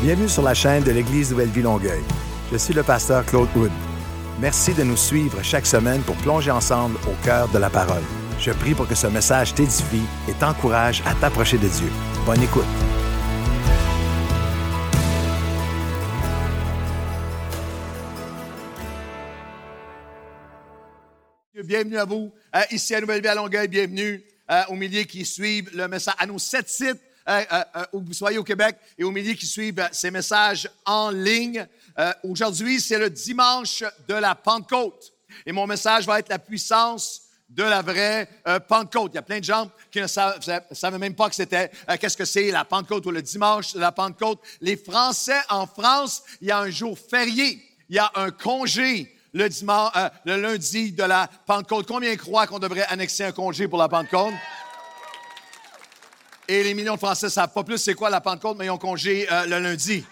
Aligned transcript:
Bienvenue 0.00 0.28
sur 0.28 0.42
la 0.42 0.54
chaîne 0.54 0.84
de 0.84 0.92
l'Église 0.92 1.32
Nouvelle-Vie 1.32 1.62
Longueuil. 1.62 2.04
Je 2.52 2.56
suis 2.56 2.72
le 2.72 2.84
pasteur 2.84 3.26
Claude 3.26 3.48
Wood. 3.56 3.72
Merci 4.40 4.72
de 4.72 4.84
nous 4.84 4.96
suivre 4.96 5.42
chaque 5.42 5.66
semaine 5.66 6.02
pour 6.02 6.14
plonger 6.18 6.52
ensemble 6.52 6.96
au 7.08 7.24
cœur 7.24 7.48
de 7.48 7.58
la 7.58 7.68
parole. 7.68 8.04
Je 8.38 8.52
prie 8.52 8.74
pour 8.74 8.86
que 8.86 8.94
ce 8.94 9.08
message 9.08 9.56
t'édifie 9.56 10.04
et 10.28 10.34
t'encourage 10.34 11.02
à 11.04 11.16
t'approcher 11.16 11.58
de 11.58 11.66
Dieu. 11.66 11.88
Bonne 12.24 12.40
écoute. 12.40 12.62
Bienvenue 21.64 21.96
à 21.96 22.04
vous 22.04 22.32
euh, 22.54 22.60
ici 22.70 22.94
à 22.94 23.00
Nouvelle-Vie 23.00 23.26
à 23.26 23.34
Longueuil. 23.34 23.66
Bienvenue 23.66 24.22
euh, 24.48 24.62
aux 24.68 24.76
milliers 24.76 25.06
qui 25.06 25.24
suivent 25.24 25.76
le 25.76 25.88
message, 25.88 26.14
à 26.20 26.26
nos 26.26 26.38
sept 26.38 26.68
sites 26.68 27.00
euh, 27.28 27.42
euh, 27.76 27.84
vous 27.92 28.12
soyez 28.12 28.38
au 28.38 28.44
Québec 28.44 28.76
et 28.96 29.04
aux 29.04 29.10
milliers 29.10 29.36
qui 29.36 29.46
suivent 29.46 29.80
euh, 29.80 29.88
ces 29.92 30.10
messages 30.10 30.68
en 30.84 31.10
ligne. 31.10 31.66
Euh, 31.98 32.12
Aujourd'hui, 32.24 32.80
c'est 32.80 32.98
le 32.98 33.10
dimanche 33.10 33.84
de 34.08 34.14
la 34.14 34.34
Pentecôte. 34.34 35.12
Et 35.44 35.52
mon 35.52 35.66
message 35.66 36.06
va 36.06 36.18
être 36.18 36.28
la 36.28 36.38
puissance 36.38 37.22
de 37.48 37.62
la 37.62 37.82
vraie 37.82 38.28
euh, 38.46 38.60
Pentecôte. 38.60 39.12
Il 39.12 39.16
y 39.16 39.18
a 39.18 39.22
plein 39.22 39.38
de 39.38 39.44
gens 39.44 39.70
qui 39.90 40.00
ne 40.00 40.06
savent, 40.06 40.38
savent 40.72 40.98
même 40.98 41.14
pas 41.14 41.28
que 41.28 41.34
c'était 41.34 41.70
euh, 41.88 41.96
qu'est-ce 41.98 42.16
que 42.16 42.24
c'est 42.24 42.50
la 42.50 42.64
Pentecôte 42.64 43.06
ou 43.06 43.10
le 43.10 43.22
dimanche 43.22 43.72
de 43.72 43.80
la 43.80 43.92
Pentecôte. 43.92 44.40
Les 44.60 44.76
Français 44.76 45.40
en 45.48 45.66
France, 45.66 46.22
il 46.40 46.48
y 46.48 46.50
a 46.50 46.58
un 46.58 46.70
jour 46.70 46.98
férié, 46.98 47.62
il 47.88 47.96
y 47.96 47.98
a 47.98 48.10
un 48.16 48.30
congé 48.30 49.14
le 49.32 49.48
dimanche, 49.48 49.92
euh, 49.96 50.08
le 50.24 50.40
lundi 50.40 50.92
de 50.92 51.04
la 51.04 51.28
Pentecôte. 51.46 51.86
Combien 51.86 52.14
croient 52.16 52.46
qu'on 52.46 52.58
devrait 52.58 52.86
annexer 52.88 53.24
un 53.24 53.32
congé 53.32 53.68
pour 53.68 53.78
la 53.78 53.88
Pentecôte? 53.88 54.34
Et 56.50 56.64
les 56.64 56.72
millions 56.72 56.94
de 56.94 56.98
Français 56.98 57.26
ne 57.26 57.30
savent 57.30 57.52
pas 57.52 57.62
plus 57.62 57.76
c'est 57.76 57.94
quoi 57.94 58.08
la 58.08 58.22
Pentecôte, 58.22 58.56
mais 58.58 58.66
ils 58.66 58.70
ont 58.70 58.78
congé 58.78 59.30
euh, 59.30 59.44
le 59.44 59.58
lundi. 59.58 60.02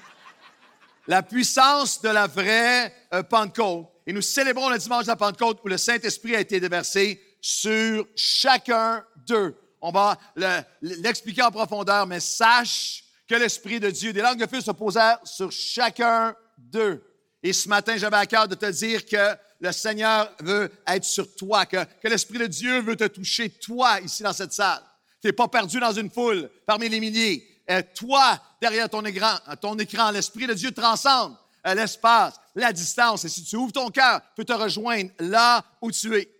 La 1.06 1.22
puissance 1.22 2.02
de 2.02 2.11
la 2.11 2.27
vraie 2.27 2.94
euh, 3.14 3.22
Pentecôte. 3.22 3.86
Et 4.06 4.12
nous 4.12 4.20
célébrons 4.20 4.69
le 4.69 4.77
dimanche 4.77 5.05
de 5.05 5.08
la 5.08 5.16
Pentecôte 5.16 5.61
où 5.64 5.69
le 5.69 5.78
Saint-Esprit 5.78 6.36
a 6.36 6.41
été 6.41 6.61
déversé 6.61 7.20
sur 7.41 8.06
chacun 8.14 9.02
d'eux. 9.27 9.56
On 9.80 9.91
va 9.91 10.19
le- 10.34 10.61
l'expliquer 10.83 11.42
en 11.42 11.50
profondeur, 11.50 12.06
mais 12.06 12.20
sache 12.20 13.05
que 13.27 13.34
l'Esprit 13.34 13.80
de 13.80 13.91
Dieu, 13.91 14.12
des 14.12 14.20
langues 14.20 14.39
de 14.39 14.46
feu 14.46 14.61
se 14.61 14.70
posèrent 14.72 15.18
sur 15.24 15.50
chacun 15.50 16.36
d'eux. 16.58 17.02
Et 17.42 17.52
ce 17.52 17.68
matin, 17.68 17.96
j'avais 17.96 18.16
à 18.16 18.27
cœur 18.27 18.46
de 18.46 18.55
te 18.55 18.66
dire 18.66 19.06
que 19.06 19.36
le 19.61 19.72
Seigneur 19.72 20.30
veut 20.41 20.70
être 20.86 21.05
sur 21.05 21.34
toi, 21.34 21.64
que, 21.64 21.83
que 22.02 22.08
l'Esprit 22.08 22.39
de 22.39 22.46
Dieu 22.46 22.80
veut 22.83 22.96
te 22.96 23.06
toucher, 23.06 23.48
toi, 23.48 24.00
ici 24.00 24.22
dans 24.22 24.33
cette 24.34 24.52
salle. 24.52 24.83
Tu 25.27 25.30
n'es 25.30 25.32
pas 25.32 25.48
perdu 25.48 25.80
dans 25.80 25.92
une 25.92 26.08
foule 26.08 26.48
parmi 26.64 26.88
les 26.88 27.00
milliers. 27.00 27.44
Euh, 27.69 27.82
toi, 27.96 28.41
derrière 28.60 28.88
ton 28.88 29.05
écran, 29.05 29.34
ton 29.60 29.77
écran 29.77 30.12
l'Esprit 30.12 30.46
de 30.46 30.55
Dieu 30.55 30.70
transcende 30.70 31.36
euh, 31.66 31.74
l'espace, 31.74 32.38
la 32.55 32.72
distance. 32.72 33.24
Et 33.24 33.28
si 33.28 33.42
tu 33.42 33.56
ouvres 33.56 33.72
ton 33.72 33.88
cœur, 33.91 34.20
peut 34.36 34.44
te 34.44 34.52
rejoindre 34.52 35.10
là 35.18 35.64
où 35.83 35.91
tu 35.91 36.16
es. 36.16 36.30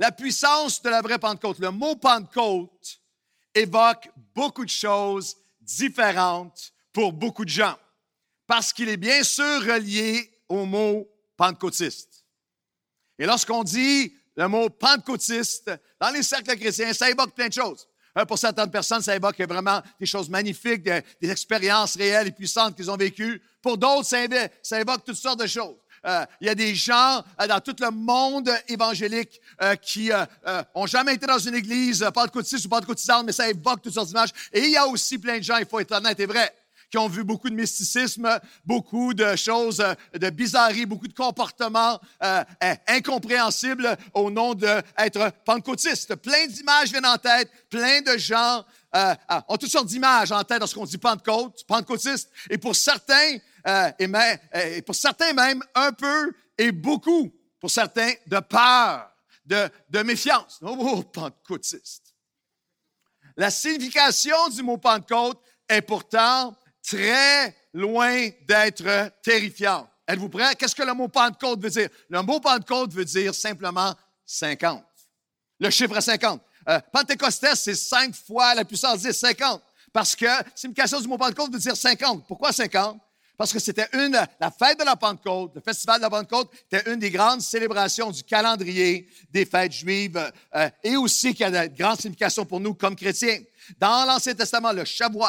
La 0.00 0.10
puissance 0.10 0.82
de 0.82 0.90
la 0.90 1.00
vraie 1.00 1.20
Pentecôte. 1.20 1.60
Le 1.60 1.70
mot 1.70 1.94
Pentecôte 1.94 2.98
évoque 3.54 4.10
beaucoup 4.34 4.64
de 4.64 4.70
choses 4.70 5.36
différentes 5.60 6.72
pour 6.92 7.12
beaucoup 7.12 7.44
de 7.44 7.50
gens. 7.50 7.78
Parce 8.48 8.72
qu'il 8.72 8.88
est 8.88 8.96
bien 8.96 9.22
sûr 9.22 9.62
relié 9.62 10.28
au 10.48 10.64
mot 10.64 11.08
pentecôtiste. 11.36 12.24
Et 13.16 13.26
lorsqu'on 13.26 13.62
dit 13.62 14.12
le 14.34 14.48
mot 14.48 14.68
pentecôtiste, 14.70 15.70
dans 16.00 16.10
les 16.10 16.24
cercles 16.24 16.56
chrétiens, 16.56 16.92
ça 16.92 17.08
évoque 17.08 17.32
plein 17.32 17.46
de 17.46 17.52
choses. 17.52 17.86
Euh, 18.18 18.24
Pour 18.24 18.38
certaines 18.38 18.70
personnes, 18.70 19.02
ça 19.02 19.16
évoque 19.16 19.40
vraiment 19.40 19.80
des 19.98 20.06
choses 20.06 20.28
magnifiques, 20.28 20.82
des, 20.82 21.30
expériences 21.30 21.96
réelles 21.96 22.28
et 22.28 22.32
puissantes 22.32 22.76
qu'ils 22.76 22.90
ont 22.90 22.96
vécues. 22.96 23.40
Pour 23.60 23.78
d'autres, 23.78 24.04
ça, 24.04 24.80
évoque 24.80 25.04
toutes 25.04 25.16
sortes 25.16 25.40
de 25.40 25.46
choses. 25.46 25.76
Euh, 26.04 26.24
il 26.40 26.48
y 26.48 26.50
a 26.50 26.54
des 26.54 26.74
gens 26.74 27.22
euh, 27.40 27.46
dans 27.46 27.60
tout 27.60 27.76
le 27.78 27.90
monde 27.90 28.50
évangélique 28.66 29.40
euh, 29.62 29.76
qui 29.76 30.10
ont 30.74 30.86
jamais 30.86 31.14
été 31.14 31.26
dans 31.26 31.38
une 31.38 31.54
église 31.54 32.02
euh, 32.02 32.10
pentecôtiste 32.10 32.66
ou 32.66 32.68
pentecôtisante, 32.68 33.24
mais 33.26 33.32
ça 33.32 33.48
évoque 33.48 33.82
toutes 33.82 33.94
sortes 33.94 34.08
d'images. 34.08 34.30
Et 34.52 34.64
il 34.64 34.70
y 34.70 34.76
a 34.76 34.86
aussi 34.86 35.18
plein 35.18 35.38
de 35.38 35.44
gens, 35.44 35.58
il 35.58 35.66
faut 35.66 35.78
être 35.78 35.92
honnête 35.92 36.18
et 36.18 36.26
vrai, 36.26 36.52
qui 36.92 36.98
ont 36.98 37.08
vu 37.08 37.24
beaucoup 37.24 37.48
de 37.48 37.54
mysticisme, 37.54 38.38
beaucoup 38.66 39.14
de 39.14 39.34
choses, 39.34 39.80
euh, 39.80 39.94
de 40.18 40.28
bizarreries, 40.28 40.84
beaucoup 40.84 41.08
de 41.08 41.14
comportements 41.14 41.98
euh, 42.22 42.44
euh, 42.62 42.74
incompréhensibles 42.86 43.96
au 44.12 44.30
nom 44.30 44.52
d'être 44.52 45.32
pentecôtiste. 45.46 46.14
Plein 46.16 46.46
d'images 46.46 46.90
viennent 46.90 47.06
en 47.06 47.16
tête, 47.16 47.50
plein 47.70 48.02
de 48.02 48.18
gens 48.18 48.62
euh, 48.94 49.14
euh, 49.30 49.40
ont 49.48 49.56
toutes 49.56 49.70
sortes 49.70 49.86
d'images 49.86 50.32
en 50.32 50.44
tête 50.44 50.60
lorsqu'on 50.60 50.84
dit 50.84 50.98
Pentecôte, 50.98 51.64
pentecôtiste. 51.66 52.30
Et 52.50 52.58
pour 52.58 52.76
certains, 52.76 53.38
euh, 53.66 53.90
et, 53.98 54.06
même, 54.06 54.38
et 54.52 54.82
pour 54.82 54.94
certains 54.94 55.32
même, 55.32 55.62
un 55.74 55.92
peu 55.92 56.34
et 56.58 56.72
beaucoup, 56.72 57.32
pour 57.58 57.70
certains, 57.70 58.12
de 58.26 58.38
peur, 58.40 59.10
de, 59.46 59.66
de 59.88 60.02
méfiance. 60.02 60.58
Oh, 60.60 61.02
pentecôtiste. 61.04 62.14
La 63.34 63.50
signification 63.50 64.50
du 64.50 64.62
mot 64.62 64.76
Pentecôte 64.76 65.40
est 65.66 65.80
pourtant 65.80 66.54
très 66.86 67.54
loin 67.72 68.28
d'être 68.46 69.12
terrifiante. 69.22 69.88
Êtes-vous 70.06 70.28
prêts? 70.28 70.54
Qu'est-ce 70.56 70.74
que 70.74 70.82
le 70.82 70.94
mot 70.94 71.08
Pentecôte 71.08 71.60
veut 71.60 71.70
dire? 71.70 71.88
Le 72.08 72.22
mot 72.22 72.40
Pentecôte 72.40 72.92
veut 72.92 73.04
dire 73.04 73.34
simplement 73.34 73.94
50. 74.26 74.84
Le 75.60 75.70
chiffre 75.70 76.00
50. 76.00 76.40
Euh, 76.68 76.80
Pentecostés, 76.92 77.54
c'est 77.54 77.74
cinq 77.74 78.14
fois 78.14 78.54
la 78.54 78.64
puissance 78.64 79.00
10, 79.00 79.12
50. 79.12 79.62
Parce 79.92 80.16
que 80.16 80.26
signification 80.54 81.00
du 81.00 81.08
mot 81.08 81.18
Pentecôte 81.18 81.52
veut 81.52 81.58
dire 81.58 81.76
50. 81.76 82.26
Pourquoi 82.26 82.52
50? 82.52 83.00
Parce 83.36 83.52
que 83.52 83.58
c'était 83.58 83.88
une, 83.94 84.12
la 84.40 84.50
fête 84.50 84.78
de 84.78 84.84
la 84.84 84.94
Pentecôte, 84.94 85.52
le 85.54 85.60
festival 85.60 85.98
de 85.98 86.02
la 86.02 86.10
Pentecôte, 86.10 86.50
était 86.70 86.90
une 86.92 86.98
des 86.98 87.10
grandes 87.10 87.40
célébrations 87.40 88.10
du 88.10 88.22
calendrier 88.22 89.08
des 89.30 89.44
fêtes 89.44 89.72
juives 89.72 90.32
euh, 90.54 90.70
et 90.84 90.96
aussi 90.96 91.34
qui 91.34 91.42
a 91.42 91.50
de 91.50 91.74
grandes 91.74 92.00
significations 92.00 92.44
pour 92.44 92.60
nous 92.60 92.74
comme 92.74 92.94
chrétiens. 92.94 93.40
Dans 93.78 94.04
l'Ancien 94.04 94.34
Testament, 94.34 94.72
le 94.72 94.84
Shavuot, 94.84 95.26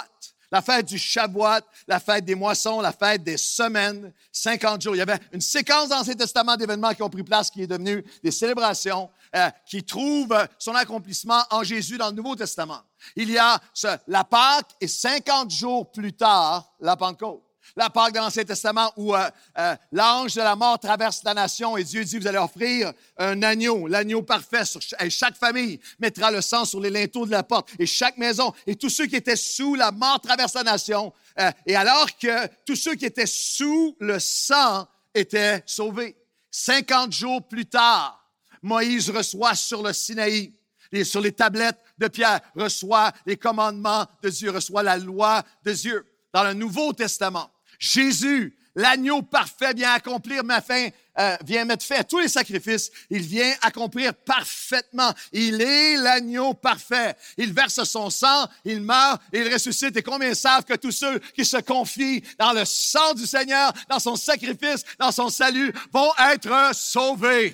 la 0.53 0.62
fête 0.62 0.86
du 0.86 1.00
Shavuot, 1.00 1.66
la 1.88 2.00
fête 2.00 2.25
des 2.25 2.36
moissons, 2.36 2.80
la 2.80 2.91
fête 2.91 3.24
des 3.24 3.38
semaines, 3.38 4.14
50 4.31 4.84
jours. 4.84 4.96
Il 4.96 5.00
y 5.00 5.02
avait 5.02 5.18
une 5.31 5.41
séquence 5.41 5.90
dans 5.90 5.96
l'Ancien 5.96 6.14
Testament 6.14 6.56
d'événements 6.56 6.94
qui 6.94 7.02
ont 7.02 7.09
pris 7.09 7.24
place, 7.24 7.50
qui 7.50 7.64
est 7.64 7.68
devenue 7.68 8.06
des 8.24 8.30
célébrations, 8.30 9.09
euh, 9.36 9.50
qui 9.66 9.84
trouvent 9.84 10.47
son 10.59 10.75
accomplissement 10.75 11.42
en 11.50 11.63
Jésus 11.63 11.97
dans 11.97 12.09
le 12.09 12.13
Nouveau 12.13 12.36
Testament. 12.36 12.81
Il 13.16 13.31
y 13.31 13.38
a 13.40 13.59
ce, 13.74 13.88
la 14.08 14.24
Pâque 14.24 14.69
et 14.80 14.88
50 14.88 15.50
jours 15.50 15.92
plus 15.92 16.13
tard, 16.13 16.72
la 16.80 16.96
Pentecôte. 16.96 17.42
La 17.75 17.90
Pâque 17.90 18.13
de 18.13 18.19
l'Ancien 18.19 18.44
Testament 18.44 18.91
où 18.97 19.16
euh, 19.16 19.29
euh, 19.57 19.75
l'ange 19.91 20.35
de 20.35 20.41
la 20.41 20.56
mort 20.56 20.79
traverse 20.79 21.24
la 21.24 21.34
nation 21.34 21.75
et 21.78 21.84
Dieu 21.84 22.03
dit, 22.03 22.19
vous 22.19 22.28
allez 22.28 22.38
offrir 22.38 22.94
un 23.18 23.41
agneau, 23.41 23.88
l'agneau 23.88 24.22
parfait. 24.22 24.66
Sur 24.66 24.81
et 25.00 25.09
chaque 25.09 25.35
famille 25.35 25.79
mettra 26.00 26.31
le 26.31 26.41
sang 26.41 26.66
sur 26.66 26.79
les 26.79 26.90
linteaux 26.90 27.25
de 27.25 27.31
la 27.31 27.44
porte 27.44 27.69
et 27.79 27.85
chaque 27.85 28.18
maison. 28.18 28.53
Et 28.68 28.75
tous 28.75 28.90
ceux 28.90 29.06
qui 29.06 29.16
étaient 29.16 29.35
sous 29.35 29.75
la 29.75 29.91
mort 29.91 30.19
traversent 30.22 30.56
la 30.56 30.63
nation. 30.63 31.13
Euh, 31.40 31.51
et 31.66 31.75
alors 31.75 32.07
que 32.18 32.47
tous 32.66 32.75
ceux 32.75 32.96
qui 32.96 33.06
étaient 33.06 33.25
sous 33.25 33.95
le 34.00 34.19
sang 34.19 34.88
étaient 35.13 35.63
sauvés. 35.66 36.16
50 36.51 37.12
jours 37.12 37.47
plus 37.47 37.66
tard, 37.66 38.24
Moïse 38.62 39.09
reçoit 39.09 39.56
sur 39.56 39.81
le 39.81 39.91
Sinaï 39.91 40.53
et 40.91 41.03
sur 41.03 41.22
les 41.22 41.31
tablettes 41.31 41.80
de 41.97 42.07
pierre, 42.07 42.40
reçoit 42.56 43.12
les 43.25 43.38
commandements 43.38 44.06
de 44.22 44.30
Dieu, 44.30 44.51
reçoit 44.51 44.84
la 44.84 44.97
loi 44.97 45.44
de 45.63 45.72
Dieu. 45.74 46.06
Dans 46.31 46.44
le 46.44 46.53
Nouveau 46.53 46.94
Testament, 46.94 47.51
Jésus, 47.84 48.56
l'agneau 48.76 49.22
parfait, 49.22 49.74
vient 49.74 49.92
accomplir 49.92 50.42
ma 50.42 50.62
fin, 50.62 50.88
euh, 51.20 51.36
vient 51.44 51.66
mettre 51.66 51.86
fin 51.86 51.98
à 51.98 52.04
tous 52.06 52.20
les 52.20 52.30
sacrifices. 52.30 52.90
Il 53.10 53.24
vient 53.24 53.54
accomplir 53.62 54.14
parfaitement. 54.14 55.14
Il 55.34 55.62
est 55.62 55.98
l'agneau 55.98 56.54
parfait. 56.54 57.14
Il 57.36 57.52
verse 57.52 57.84
son 57.84 58.10
sang, 58.10 58.48
il 58.64 58.80
meurt 58.80 59.22
il 59.34 59.52
ressuscite. 59.52 59.98
Et 59.98 60.02
combien 60.02 60.34
savent 60.34 60.63
que 60.63 60.75
tous 60.75 60.94
ceux 60.94 61.19
qui 61.36 61.44
se 61.44 61.57
confient 61.57 62.24
dans 62.40 62.54
le 62.54 62.63
sang 62.63 63.16
du 63.16 63.28
Seigneur, 63.28 63.74
dans 63.90 64.00
son 64.00 64.16
sacrifice, 64.16 64.86
dans 64.98 65.12
son 65.12 65.28
salut, 65.28 65.74
vont 65.92 66.13
être 66.31 66.74
sauvés? 66.74 67.54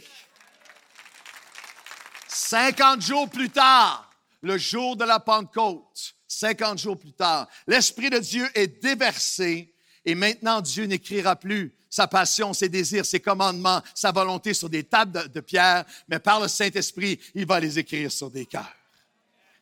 50 2.28 3.02
jours 3.02 3.28
plus 3.28 3.50
tard, 3.50 4.12
le 4.44 4.60
jour 4.60 4.96
de 4.96 5.06
la 5.06 5.20
Pentecôte, 5.20 6.14
50 6.28 6.78
jours 6.78 7.00
plus 7.00 7.14
tard, 7.14 7.48
l'Esprit 7.66 8.12
de 8.12 8.20
Dieu 8.20 8.48
est 8.54 8.80
déversé 8.80 9.74
et 10.10 10.16
maintenant 10.16 10.60
Dieu 10.60 10.86
n'écrira 10.86 11.36
plus 11.36 11.72
sa 11.88 12.08
passion, 12.08 12.54
ses 12.54 12.70
désirs, 12.70 13.06
ses 13.06 13.20
commandements, 13.20 13.82
sa 13.94 14.12
volonté 14.12 14.54
sur 14.56 14.70
des 14.70 14.84
tables 14.84 15.30
de, 15.30 15.40
pierre, 15.40 15.86
mais 16.08 16.20
par 16.20 16.40
le 16.40 16.48
Saint-Esprit, 16.48 17.20
il 17.36 17.46
va 17.46 17.60
les 17.60 17.78
écrire 17.78 18.12
sur 18.12 18.32
des 18.32 18.46
cœurs. 18.46 18.79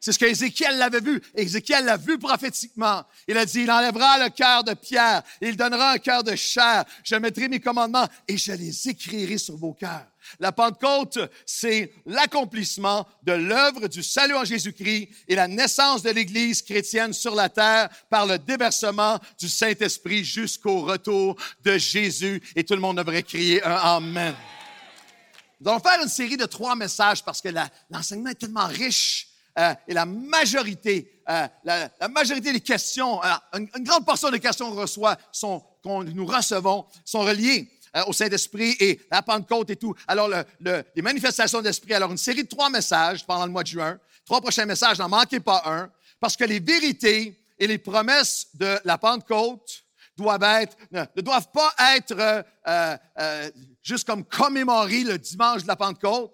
C'est 0.07 0.13
ce 0.13 0.19
qu'Ézéchiel 0.19 0.77
l'avait 0.77 1.01
vu. 1.01 1.21
Ézéchiel 1.35 1.83
l'a 1.83 1.97
vu 1.97 2.17
prophétiquement. 2.17 3.03
Il 3.27 3.37
a 3.37 3.45
dit, 3.45 3.63
il 3.63 3.69
enlèvera 3.69 4.23
le 4.23 4.29
cœur 4.29 4.63
de 4.63 4.73
pierre, 4.73 5.21
il 5.41 5.57
donnera 5.57 5.91
un 5.91 5.97
cœur 5.97 6.23
de 6.23 6.33
chair. 6.33 6.85
Je 7.03 7.15
mettrai 7.17 7.49
mes 7.49 7.59
commandements 7.59 8.07
et 8.25 8.37
je 8.37 8.53
les 8.53 8.87
écrirai 8.87 9.37
sur 9.37 9.57
vos 9.57 9.73
cœurs. 9.73 10.07
La 10.39 10.53
Pentecôte, 10.53 11.19
c'est 11.45 11.91
l'accomplissement 12.05 13.05
de 13.21 13.33
l'œuvre 13.33 13.89
du 13.89 14.01
salut 14.01 14.35
en 14.35 14.45
Jésus-Christ 14.45 15.09
et 15.27 15.35
la 15.35 15.49
naissance 15.49 16.03
de 16.03 16.11
l'Église 16.11 16.61
chrétienne 16.61 17.11
sur 17.11 17.35
la 17.35 17.49
terre 17.49 17.89
par 18.09 18.25
le 18.25 18.39
déversement 18.39 19.19
du 19.37 19.49
Saint-Esprit 19.49 20.23
jusqu'au 20.23 20.83
retour 20.83 21.35
de 21.65 21.77
Jésus. 21.77 22.41
Et 22.55 22.63
tout 22.63 22.75
le 22.75 22.79
monde 22.79 22.95
devrait 22.95 23.23
crier 23.23 23.61
un 23.61 23.75
Amen. 23.75 24.35
Nous 25.59 25.69
allons 25.69 25.81
faire 25.81 26.01
une 26.01 26.07
série 26.07 26.37
de 26.37 26.45
trois 26.45 26.77
messages 26.77 27.21
parce 27.21 27.41
que 27.41 27.49
l'enseignement 27.89 28.29
est 28.29 28.35
tellement 28.35 28.67
riche 28.67 29.33
euh, 29.57 29.73
et 29.87 29.93
la 29.93 30.05
majorité, 30.05 31.21
euh, 31.29 31.47
la, 31.63 32.07
majorité 32.09 32.53
des 32.53 32.59
questions, 32.59 33.23
euh, 33.23 33.29
une, 33.55 33.83
grande 33.83 34.05
portion 34.05 34.29
des 34.29 34.39
questions 34.39 34.69
qu'on 34.69 34.81
reçoit, 34.81 35.17
sont, 35.31 35.63
qu'on 35.81 36.03
nous 36.03 36.25
recevons, 36.27 36.85
sont 37.03 37.21
reliées 37.21 37.71
au 38.05 38.13
Saint-Esprit 38.13 38.75
et 38.79 38.99
la 39.09 39.23
Pentecôte 39.23 39.71
et 39.71 39.75
tout. 39.75 39.95
Alors, 40.07 40.29
les 40.59 41.01
manifestations 41.01 41.61
d'Esprit. 41.61 41.95
Alors, 41.95 42.11
une 42.11 42.17
série 42.17 42.43
de 42.43 42.47
trois 42.47 42.69
messages 42.69 43.25
pendant 43.25 43.45
le 43.45 43.51
mois 43.51 43.63
de 43.63 43.69
juin. 43.69 43.97
Trois 44.25 44.39
prochains 44.39 44.65
messages, 44.65 44.99
n'en 44.99 45.09
manquez 45.09 45.39
pas 45.39 45.63
un, 45.65 45.89
parce 46.19 46.35
que 46.35 46.43
les 46.43 46.59
vérités 46.59 47.41
et 47.57 47.65
les 47.65 47.79
promesses 47.79 48.49
de 48.53 48.77
la 48.83 48.99
Pentecôte 48.99 49.83
doivent 50.15 50.43
être, 50.43 50.77
ne, 50.91 51.21
doivent 51.21 51.49
pas 51.51 51.73
être 51.95 52.45
juste 53.81 54.05
comme 54.05 54.23
commémorer 54.25 55.03
le 55.03 55.17
dimanche 55.17 55.63
de 55.63 55.67
la 55.67 55.75
Pentecôte, 55.75 56.31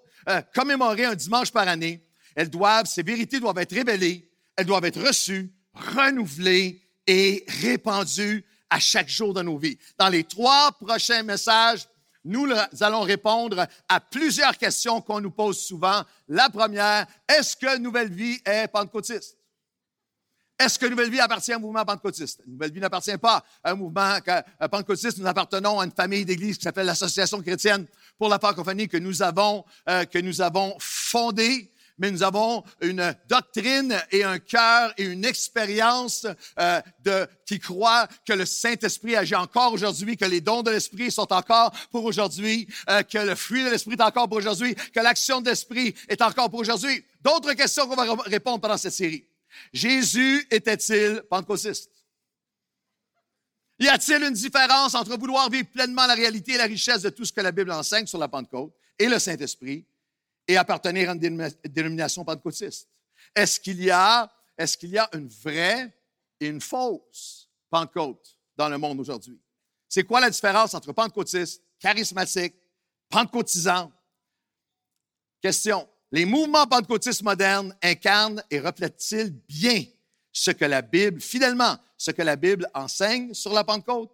commémorer 0.54 1.06
un 1.06 1.14
dimanche 1.14 1.50
par 1.50 1.66
année, 1.66 2.03
elles 2.34 2.50
doivent, 2.50 2.86
ces 2.86 3.02
vérités 3.02 3.40
doivent 3.40 3.58
être 3.58 3.74
révélées, 3.74 4.30
elles 4.56 4.66
doivent 4.66 4.84
être 4.84 5.00
reçues, 5.00 5.52
renouvelées 5.72 6.80
et 7.06 7.44
répandues 7.60 8.44
à 8.70 8.80
chaque 8.80 9.08
jour 9.08 9.34
de 9.34 9.42
nos 9.42 9.58
vies. 9.58 9.78
Dans 9.98 10.08
les 10.08 10.24
trois 10.24 10.72
prochains 10.72 11.22
messages, 11.22 11.86
nous 12.24 12.48
allons 12.80 13.02
répondre 13.02 13.66
à 13.88 14.00
plusieurs 14.00 14.56
questions 14.56 15.00
qu'on 15.00 15.20
nous 15.20 15.30
pose 15.30 15.58
souvent. 15.58 16.02
La 16.26 16.48
première, 16.48 17.06
est-ce 17.28 17.54
que 17.54 17.78
Nouvelle 17.78 18.12
Vie 18.12 18.40
est 18.46 18.66
pentecôtiste? 18.68 19.36
Est-ce 20.58 20.78
que 20.78 20.86
Nouvelle 20.86 21.10
Vie 21.10 21.20
appartient 21.20 21.52
un 21.52 21.58
mouvement 21.58 21.84
pentecôtiste? 21.84 22.40
Nouvelle 22.46 22.72
Vie 22.72 22.80
n'appartient 22.80 23.18
pas 23.18 23.44
à 23.62 23.72
un 23.72 23.74
mouvement 23.74 24.16
pentecôtiste. 24.70 25.18
Nous 25.18 25.26
appartenons 25.26 25.80
à 25.80 25.84
une 25.84 25.90
famille 25.90 26.24
d'églises 26.24 26.56
qui 26.56 26.62
s'appelle 26.62 26.86
l'Association 26.86 27.42
chrétienne 27.42 27.86
pour 28.16 28.28
la 28.28 28.38
francophonie 28.38 28.88
que 28.88 28.96
nous 28.96 29.20
avons, 29.20 29.64
euh, 29.88 30.04
que 30.04 30.18
nous 30.18 30.40
avons 30.40 30.76
fondée 30.78 31.73
mais 31.98 32.10
nous 32.10 32.22
avons 32.22 32.64
une 32.80 33.14
doctrine 33.28 33.96
et 34.10 34.24
un 34.24 34.38
cœur 34.38 34.92
et 34.96 35.04
une 35.04 35.24
expérience 35.24 36.26
euh, 36.58 36.80
de, 37.00 37.26
qui 37.46 37.58
croit 37.60 38.08
que 38.26 38.32
le 38.32 38.44
Saint-Esprit 38.44 39.16
agit 39.16 39.34
encore 39.34 39.72
aujourd'hui, 39.72 40.16
que 40.16 40.24
les 40.24 40.40
dons 40.40 40.62
de 40.62 40.70
l'Esprit 40.70 41.10
sont 41.10 41.32
encore 41.32 41.72
pour 41.90 42.04
aujourd'hui, 42.04 42.68
euh, 42.88 43.02
que 43.02 43.18
le 43.18 43.34
fruit 43.34 43.64
de 43.64 43.70
l'Esprit 43.70 43.94
est 43.94 44.02
encore 44.02 44.28
pour 44.28 44.38
aujourd'hui, 44.38 44.74
que 44.74 45.00
l'action 45.00 45.40
de 45.40 45.50
l'Esprit 45.50 45.94
est 46.08 46.20
encore 46.22 46.50
pour 46.50 46.60
aujourd'hui. 46.60 47.04
D'autres 47.22 47.52
questions 47.54 47.86
qu'on 47.86 47.94
va 47.94 48.22
répondre 48.24 48.60
pendant 48.60 48.76
cette 48.76 48.92
série. 48.92 49.26
Jésus 49.72 50.46
était-il 50.50 51.22
pentecôtiste? 51.30 51.90
Y 53.78 53.88
a-t-il 53.88 54.22
une 54.22 54.34
différence 54.34 54.94
entre 54.94 55.16
vouloir 55.16 55.50
vivre 55.50 55.68
pleinement 55.68 56.06
la 56.06 56.14
réalité 56.14 56.52
et 56.52 56.58
la 56.58 56.64
richesse 56.64 57.02
de 57.02 57.10
tout 57.10 57.24
ce 57.24 57.32
que 57.32 57.40
la 57.40 57.52
Bible 57.52 57.72
enseigne 57.72 58.06
sur 58.06 58.18
la 58.18 58.28
Pentecôte 58.28 58.72
et 58.98 59.08
le 59.08 59.18
Saint-Esprit? 59.18 59.84
Et 60.46 60.56
appartenir 60.56 61.10
à 61.10 61.12
une 61.12 61.50
dénomination 61.64 62.24
pentecôtiste? 62.24 62.88
Est-ce 63.34 63.58
qu'il 63.58 63.82
y 63.82 63.90
a, 63.90 64.30
est-ce 64.56 64.84
y 64.86 64.98
a 64.98 65.08
une 65.14 65.28
vraie 65.28 65.92
et 66.40 66.46
une 66.46 66.60
fausse 66.60 67.48
Pentecôte 67.70 68.38
dans 68.56 68.68
le 68.68 68.78
monde 68.78 69.00
aujourd'hui? 69.00 69.40
C'est 69.88 70.04
quoi 70.04 70.20
la 70.20 70.30
différence 70.30 70.74
entre 70.74 70.92
pentecôtiste, 70.92 71.62
charismatique, 71.78 72.54
pentecôtisant? 73.08 73.92
Question. 75.40 75.88
Les 76.10 76.24
mouvements 76.24 76.66
pentecôtistes 76.66 77.22
modernes 77.22 77.74
incarnent 77.82 78.42
et 78.50 78.60
reflètent-ils 78.60 79.30
bien 79.48 79.84
ce 80.32 80.50
que 80.50 80.64
la 80.64 80.82
Bible, 80.82 81.20
fidèlement, 81.20 81.76
ce 81.96 82.10
que 82.10 82.22
la 82.22 82.36
Bible 82.36 82.68
enseigne 82.74 83.34
sur 83.34 83.52
la 83.52 83.64
Pentecôte? 83.64 84.12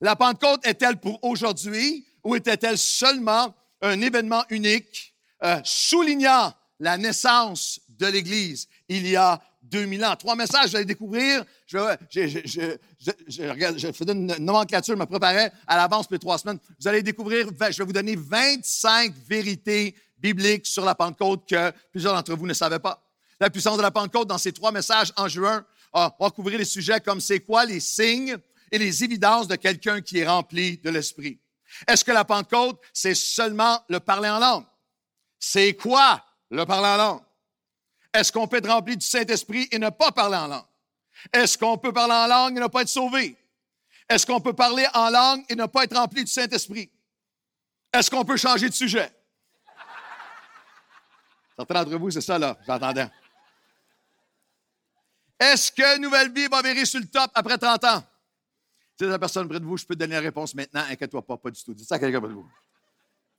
La 0.00 0.16
Pentecôte 0.16 0.66
est-elle 0.66 0.98
pour 0.98 1.22
aujourd'hui 1.24 2.06
ou 2.24 2.34
était-elle 2.36 2.78
seulement 2.78 3.54
un 3.80 4.00
événement 4.00 4.44
unique 4.50 5.11
euh, 5.44 5.60
soulignant 5.64 6.52
la 6.78 6.98
naissance 6.98 7.80
de 7.88 8.06
l'Église 8.06 8.68
il 8.88 9.06
y 9.06 9.16
a 9.16 9.40
2000 9.62 10.04
ans. 10.04 10.16
Trois 10.16 10.34
messages, 10.36 10.70
vous 10.70 10.76
allez 10.76 10.84
découvrir. 10.84 11.44
Je, 11.66 11.78
je, 12.10 12.28
je, 12.44 12.76
je, 13.28 13.92
faisais 13.92 14.12
une 14.12 14.26
nomenclature, 14.38 14.94
je 14.94 15.00
me 15.00 15.06
préparais 15.06 15.52
à 15.66 15.76
l'avance 15.76 16.06
pour 16.06 16.14
les 16.14 16.18
trois 16.18 16.38
semaines. 16.38 16.58
Vous 16.80 16.88
allez 16.88 17.02
découvrir, 17.02 17.48
je 17.48 17.78
vais 17.78 17.84
vous 17.84 17.92
donner 17.92 18.16
25 18.16 19.14
vérités 19.26 19.94
bibliques 20.18 20.66
sur 20.66 20.84
la 20.84 20.94
Pentecôte 20.94 21.48
que 21.48 21.72
plusieurs 21.90 22.14
d'entre 22.14 22.34
vous 22.34 22.46
ne 22.46 22.54
savaient 22.54 22.78
pas. 22.78 23.02
La 23.40 23.50
puissance 23.50 23.76
de 23.76 23.82
la 23.82 23.90
Pentecôte, 23.90 24.28
dans 24.28 24.38
ces 24.38 24.52
trois 24.52 24.72
messages 24.72 25.12
en 25.16 25.28
juin, 25.28 25.64
on 25.92 26.10
va 26.20 26.30
couvrir 26.30 26.58
des 26.58 26.64
sujets 26.64 27.00
comme 27.00 27.20
c'est 27.20 27.40
quoi 27.40 27.64
les 27.64 27.80
signes 27.80 28.36
et 28.70 28.78
les 28.78 29.04
évidences 29.04 29.48
de 29.48 29.56
quelqu'un 29.56 30.00
qui 30.00 30.18
est 30.18 30.26
rempli 30.26 30.78
de 30.78 30.90
l'Esprit. 30.90 31.38
Est-ce 31.86 32.04
que 32.04 32.12
la 32.12 32.24
Pentecôte, 32.24 32.80
c'est 32.92 33.14
seulement 33.14 33.80
le 33.88 34.00
parler 34.00 34.28
en 34.28 34.38
langue? 34.38 34.64
C'est 35.44 35.74
quoi 35.74 36.24
le 36.50 36.64
parler 36.64 36.86
en 36.86 36.96
langue? 36.96 37.22
Est-ce 38.14 38.30
qu'on 38.30 38.46
peut 38.46 38.58
être 38.58 38.70
rempli 38.70 38.96
du 38.96 39.04
Saint-Esprit 39.04 39.66
et 39.72 39.78
ne 39.80 39.90
pas 39.90 40.12
parler 40.12 40.36
en 40.36 40.46
langue? 40.46 40.64
Est-ce 41.32 41.58
qu'on 41.58 41.76
peut 41.76 41.92
parler 41.92 42.14
en 42.14 42.28
langue 42.28 42.56
et 42.56 42.60
ne 42.60 42.68
pas 42.68 42.82
être 42.82 42.88
sauvé? 42.88 43.36
Est-ce 44.08 44.24
qu'on 44.24 44.40
peut 44.40 44.52
parler 44.52 44.86
en 44.94 45.10
langue 45.10 45.44
et 45.48 45.56
ne 45.56 45.66
pas 45.66 45.82
être 45.82 45.96
rempli 45.96 46.22
du 46.22 46.30
Saint-Esprit? 46.30 46.88
Est-ce 47.92 48.08
qu'on 48.08 48.24
peut 48.24 48.36
changer 48.36 48.68
de 48.68 48.74
sujet? 48.74 49.12
Certains 51.56 51.74
d'entre 51.82 51.96
vous, 51.98 52.12
c'est 52.12 52.20
ça, 52.20 52.38
là, 52.38 52.56
j'entendais. 52.64 53.10
Est-ce 55.40 55.72
que 55.72 55.98
Nouvelle 55.98 56.32
Vie 56.32 56.46
va 56.46 56.62
virer 56.62 56.84
sur 56.84 57.00
le 57.00 57.06
top 57.06 57.32
après 57.34 57.58
30 57.58 57.82
ans? 57.82 58.04
Si 58.96 59.04
la 59.04 59.18
personne 59.18 59.48
près 59.48 59.58
de 59.58 59.64
vous, 59.64 59.76
je 59.76 59.84
peux 59.84 59.96
donner 59.96 60.14
la 60.14 60.20
réponse 60.20 60.54
maintenant, 60.54 60.84
inquiète-toi 60.88 61.26
pas, 61.26 61.36
pas 61.36 61.50
du 61.50 61.60
tout. 61.64 61.74
Dis 61.74 61.84
ça 61.84 61.96
à 61.96 61.98
quelqu'un 61.98 62.20
près 62.20 62.28
de 62.28 62.34
vous. 62.34 62.48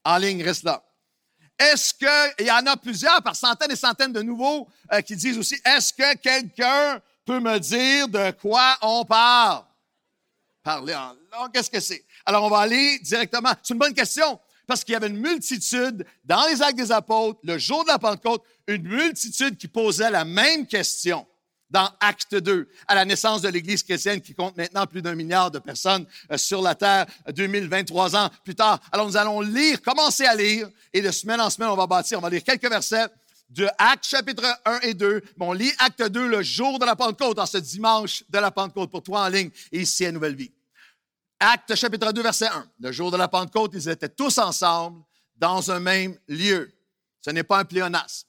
En 0.03 0.17
ligne, 0.17 0.43
reste 0.43 0.63
là. 0.63 0.83
Est-ce 1.59 1.93
qu'il 1.93 2.45
y 2.45 2.51
en 2.51 2.65
a 2.65 2.75
plusieurs, 2.77 3.21
par 3.21 3.35
centaines 3.35 3.71
et 3.71 3.75
centaines 3.75 4.11
de 4.11 4.21
nouveaux, 4.21 4.67
euh, 4.91 5.01
qui 5.01 5.15
disent 5.15 5.37
aussi, 5.37 5.59
est-ce 5.63 5.93
que 5.93 6.15
quelqu'un 6.17 7.01
peut 7.25 7.39
me 7.39 7.59
dire 7.59 8.07
de 8.07 8.31
quoi 8.31 8.77
on 8.81 9.05
parle? 9.05 9.63
Parler 10.63 10.95
en 10.95 11.15
langue, 11.31 11.51
qu'est-ce 11.53 11.69
que 11.69 11.79
c'est? 11.79 12.03
Alors, 12.25 12.43
on 12.43 12.49
va 12.49 12.59
aller 12.59 12.99
directement. 12.99 13.51
C'est 13.61 13.73
une 13.73 13.79
bonne 13.79 13.93
question, 13.93 14.39
parce 14.65 14.83
qu'il 14.83 14.93
y 14.93 14.95
avait 14.95 15.07
une 15.07 15.19
multitude 15.19 16.05
dans 16.23 16.45
les 16.47 16.61
actes 16.61 16.77
des 16.77 16.91
apôtres, 16.91 17.39
le 17.43 17.57
jour 17.57 17.83
de 17.83 17.89
la 17.89 17.99
Pentecôte, 17.99 18.43
une 18.67 18.87
multitude 18.87 19.57
qui 19.57 19.67
posait 19.67 20.09
la 20.09 20.25
même 20.25 20.65
question 20.65 21.25
dans 21.73 21.89
Acte 21.99 22.35
2, 22.35 22.69
à 22.87 22.93
la 22.93 23.03
naissance 23.03 23.41
de 23.41 23.49
l'Église 23.49 23.81
chrétienne 23.81 24.21
qui 24.21 24.35
compte 24.35 24.55
maintenant 24.55 24.85
plus 24.85 25.01
d'un 25.01 25.15
milliard 25.15 25.49
de 25.49 25.57
personnes 25.57 26.05
euh, 26.31 26.37
sur 26.37 26.61
la 26.61 26.75
terre, 26.75 27.07
2023 27.27 28.15
ans 28.15 28.29
plus 28.43 28.53
tard. 28.53 28.79
Alors 28.91 29.07
nous 29.07 29.17
allons 29.17 29.41
lire, 29.41 29.81
commencer 29.81 30.25
à 30.25 30.35
lire, 30.35 30.69
et 30.93 31.01
de 31.01 31.09
semaine 31.09 31.41
en 31.41 31.49
semaine, 31.49 31.69
on 31.69 31.75
va 31.75 31.87
bâtir, 31.87 32.19
on 32.19 32.21
va 32.21 32.29
lire 32.29 32.43
quelques 32.43 32.69
versets 32.69 33.07
de 33.49 33.67
Actes 33.79 34.05
chapitre 34.05 34.45
1 34.65 34.79
et 34.81 34.93
2. 34.93 35.23
on 35.39 35.51
lit 35.51 35.71
Acte 35.79 36.03
2 36.03 36.27
le 36.27 36.43
jour 36.43 36.77
de 36.77 36.85
la 36.85 36.95
Pentecôte, 36.95 37.39
en 37.39 37.47
ce 37.47 37.57
dimanche 37.57 38.23
de 38.29 38.37
la 38.37 38.51
Pentecôte, 38.51 38.91
pour 38.91 39.01
toi 39.01 39.21
en 39.23 39.27
ligne 39.27 39.49
et 39.71 39.81
ici 39.81 40.05
à 40.05 40.11
Nouvelle 40.11 40.35
Vie. 40.35 40.51
Acte 41.39 41.73
chapitre 41.75 42.11
2, 42.11 42.21
verset 42.21 42.47
1. 42.47 42.67
Le 42.81 42.91
jour 42.91 43.09
de 43.09 43.17
la 43.17 43.27
Pentecôte, 43.27 43.71
ils 43.73 43.89
étaient 43.89 44.09
tous 44.09 44.37
ensemble 44.37 45.01
dans 45.35 45.71
un 45.71 45.79
même 45.79 46.15
lieu. 46.27 46.71
Ce 47.19 47.31
n'est 47.31 47.43
pas 47.43 47.59
un 47.59 47.65
pléonasme. 47.65 48.27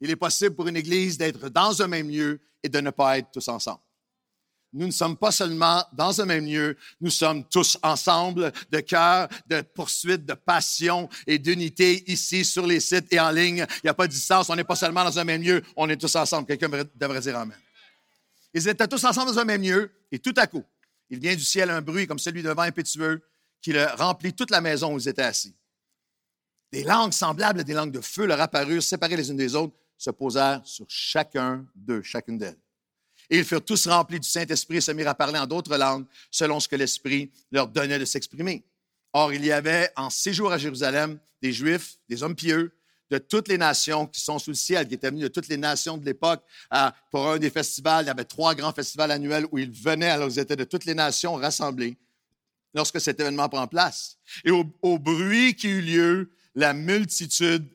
Il 0.00 0.10
est 0.10 0.16
possible 0.16 0.54
pour 0.54 0.68
une 0.68 0.76
Église 0.76 1.18
d'être 1.18 1.48
dans 1.48 1.80
un 1.82 1.86
même 1.86 2.10
lieu 2.10 2.40
et 2.62 2.68
de 2.68 2.80
ne 2.80 2.90
pas 2.90 3.18
être 3.18 3.30
tous 3.30 3.48
ensemble. 3.48 3.80
Nous 4.72 4.86
ne 4.86 4.92
sommes 4.92 5.16
pas 5.16 5.30
seulement 5.30 5.84
dans 5.92 6.20
un 6.20 6.24
même 6.24 6.46
lieu, 6.46 6.76
nous 7.00 7.10
sommes 7.10 7.44
tous 7.44 7.78
ensemble 7.80 8.52
de 8.72 8.80
cœur, 8.80 9.28
de 9.46 9.60
poursuite, 9.60 10.26
de 10.26 10.34
passion 10.34 11.08
et 11.28 11.38
d'unité 11.38 12.10
ici 12.10 12.44
sur 12.44 12.66
les 12.66 12.80
sites 12.80 13.06
et 13.12 13.20
en 13.20 13.30
ligne. 13.30 13.64
Il 13.76 13.80
n'y 13.84 13.90
a 13.90 13.94
pas 13.94 14.08
de 14.08 14.12
distance, 14.12 14.50
on 14.50 14.56
n'est 14.56 14.64
pas 14.64 14.74
seulement 14.74 15.04
dans 15.04 15.16
un 15.16 15.22
même 15.22 15.42
lieu, 15.42 15.62
on 15.76 15.88
est 15.88 15.96
tous 15.96 16.16
ensemble. 16.16 16.48
Quelqu'un 16.48 16.68
devrait 16.96 17.20
dire 17.20 17.38
Amen. 17.38 17.56
Ils 18.52 18.66
étaient 18.66 18.88
tous 18.88 19.04
ensemble 19.04 19.30
dans 19.30 19.38
un 19.38 19.44
même 19.44 19.62
lieu 19.62 19.92
et 20.10 20.18
tout 20.18 20.34
à 20.36 20.48
coup, 20.48 20.64
il 21.08 21.20
vient 21.20 21.36
du 21.36 21.44
ciel 21.44 21.70
un 21.70 21.80
bruit 21.80 22.08
comme 22.08 22.18
celui 22.18 22.42
d'un 22.42 22.54
vent 22.54 22.62
impétueux 22.62 23.22
qui 23.62 23.72
remplit 23.80 24.32
toute 24.32 24.50
la 24.50 24.60
maison 24.60 24.94
où 24.94 24.98
ils 24.98 25.08
étaient 25.08 25.22
assis. 25.22 25.54
Des 26.72 26.82
langues 26.82 27.12
semblables 27.12 27.60
à 27.60 27.62
des 27.62 27.74
langues 27.74 27.92
de 27.92 28.00
feu 28.00 28.26
leur 28.26 28.40
apparurent, 28.40 28.82
séparées 28.82 29.16
les 29.16 29.30
unes 29.30 29.36
des 29.36 29.54
autres, 29.54 29.76
se 30.04 30.10
posèrent 30.10 30.60
sur 30.64 30.84
chacun 30.88 31.64
d'eux, 31.74 32.02
chacune 32.02 32.38
d'elles. 32.38 32.58
Et 33.30 33.38
ils 33.38 33.44
furent 33.44 33.64
tous 33.64 33.86
remplis 33.86 34.20
du 34.20 34.28
Saint-Esprit 34.28 34.76
et 34.76 34.80
se 34.80 34.92
mirent 34.92 35.08
à 35.08 35.14
parler 35.14 35.38
en 35.38 35.46
d'autres 35.46 35.76
langues 35.76 36.04
selon 36.30 36.60
ce 36.60 36.68
que 36.68 36.76
l'Esprit 36.76 37.30
leur 37.50 37.68
donnait 37.68 37.98
de 37.98 38.04
s'exprimer. 38.04 38.64
Or, 39.14 39.32
il 39.32 39.44
y 39.44 39.52
avait 39.52 39.90
en 39.96 40.10
séjour 40.10 40.52
à 40.52 40.58
Jérusalem 40.58 41.18
des 41.40 41.52
Juifs, 41.52 41.96
des 42.08 42.22
hommes 42.22 42.34
pieux, 42.34 42.72
de 43.10 43.18
toutes 43.18 43.48
les 43.48 43.58
nations 43.58 44.06
qui 44.06 44.20
sont 44.20 44.38
sous 44.38 44.50
le 44.50 44.56
ciel, 44.56 44.88
qui 44.88 44.94
étaient 44.94 45.10
venus 45.10 45.22
de 45.22 45.28
toutes 45.28 45.48
les 45.48 45.56
nations 45.56 45.96
de 45.96 46.04
l'époque 46.04 46.42
pour 47.10 47.28
un 47.28 47.38
des 47.38 47.50
festivals. 47.50 48.04
Il 48.04 48.08
y 48.08 48.10
avait 48.10 48.24
trois 48.24 48.54
grands 48.54 48.72
festivals 48.72 49.10
annuels 49.10 49.46
où 49.52 49.58
ils 49.58 49.70
venaient, 49.70 50.10
alors 50.10 50.28
ils 50.28 50.38
étaient 50.38 50.56
de 50.56 50.64
toutes 50.64 50.84
les 50.84 50.94
nations 50.94 51.34
rassemblées 51.34 51.96
lorsque 52.74 53.00
cet 53.00 53.20
événement 53.20 53.48
prend 53.48 53.66
place. 53.68 54.18
Et 54.44 54.50
au, 54.50 54.64
au 54.82 54.98
bruit 54.98 55.54
qui 55.54 55.68
eut 55.68 55.82
lieu, 55.82 56.30
la 56.54 56.74
multitude 56.74 57.68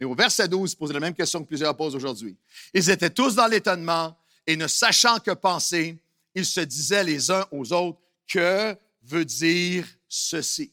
Et 0.00 0.04
au 0.04 0.14
verset 0.14 0.48
12, 0.48 0.72
il 0.72 0.76
pose 0.76 0.92
la 0.92 1.00
même 1.00 1.14
question 1.14 1.42
que 1.42 1.48
plusieurs 1.48 1.76
posent 1.76 1.94
aujourd'hui. 1.94 2.36
Ils 2.74 2.90
étaient 2.90 3.10
tous 3.10 3.34
dans 3.34 3.46
l'étonnement 3.46 4.16
et 4.46 4.56
ne 4.56 4.66
sachant 4.66 5.18
que 5.18 5.32
penser, 5.32 5.98
ils 6.34 6.46
se 6.46 6.60
disaient 6.60 7.04
les 7.04 7.30
uns 7.30 7.46
aux 7.50 7.72
autres, 7.72 7.98
que 8.26 8.76
veut 9.02 9.24
dire 9.24 9.86
ceci? 10.08 10.72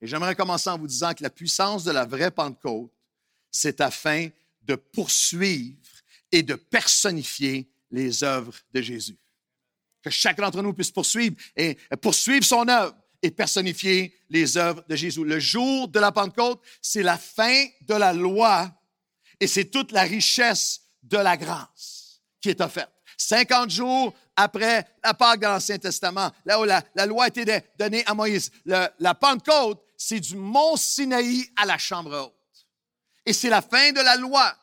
Et 0.00 0.06
j'aimerais 0.06 0.34
commencer 0.34 0.70
en 0.70 0.78
vous 0.78 0.86
disant 0.86 1.14
que 1.14 1.22
la 1.22 1.30
puissance 1.30 1.84
de 1.84 1.92
la 1.92 2.04
vraie 2.04 2.30
Pentecôte, 2.30 2.90
c'est 3.50 3.80
afin 3.80 4.28
de 4.62 4.74
poursuivre 4.74 5.76
et 6.30 6.42
de 6.42 6.54
personnifier 6.54 7.68
les 7.90 8.24
œuvres 8.24 8.54
de 8.72 8.80
Jésus. 8.80 9.16
Que 10.02 10.10
chacun 10.10 10.42
d'entre 10.42 10.62
nous 10.62 10.72
puisse 10.72 10.90
poursuivre 10.90 11.36
et 11.54 11.76
poursuivre 12.00 12.44
son 12.44 12.66
œuvre 12.68 12.96
et 13.22 13.30
personnifier 13.30 14.14
les 14.28 14.56
œuvres 14.56 14.84
de 14.88 14.96
Jésus. 14.96 15.24
Le 15.24 15.38
jour 15.38 15.88
de 15.88 16.00
la 16.00 16.12
Pentecôte, 16.12 16.60
c'est 16.80 17.02
la 17.02 17.16
fin 17.16 17.64
de 17.82 17.94
la 17.94 18.12
loi 18.12 18.70
et 19.40 19.46
c'est 19.46 19.66
toute 19.66 19.92
la 19.92 20.02
richesse 20.02 20.82
de 21.02 21.18
la 21.18 21.36
grâce 21.36 22.20
qui 22.40 22.50
est 22.50 22.60
offerte. 22.60 22.92
50 23.16 23.70
jours 23.70 24.14
après 24.34 24.86
la 25.04 25.14
Pâque 25.14 25.40
dans 25.40 25.50
l'Ancien 25.50 25.78
Testament, 25.78 26.30
là 26.44 26.60
où 26.60 26.64
la, 26.64 26.82
loi 27.06 27.24
a 27.24 27.28
été 27.28 27.44
donnée 27.78 28.02
à 28.06 28.14
Moïse. 28.14 28.50
la 28.64 29.14
Pentecôte, 29.14 29.82
c'est 29.96 30.20
du 30.20 30.36
mont 30.36 30.76
Sinaï 30.76 31.48
à 31.56 31.64
la 31.64 31.78
chambre 31.78 32.16
haute. 32.18 32.66
Et 33.24 33.32
c'est 33.32 33.48
la 33.48 33.62
fin 33.62 33.92
de 33.92 34.00
la 34.00 34.16
loi. 34.16 34.54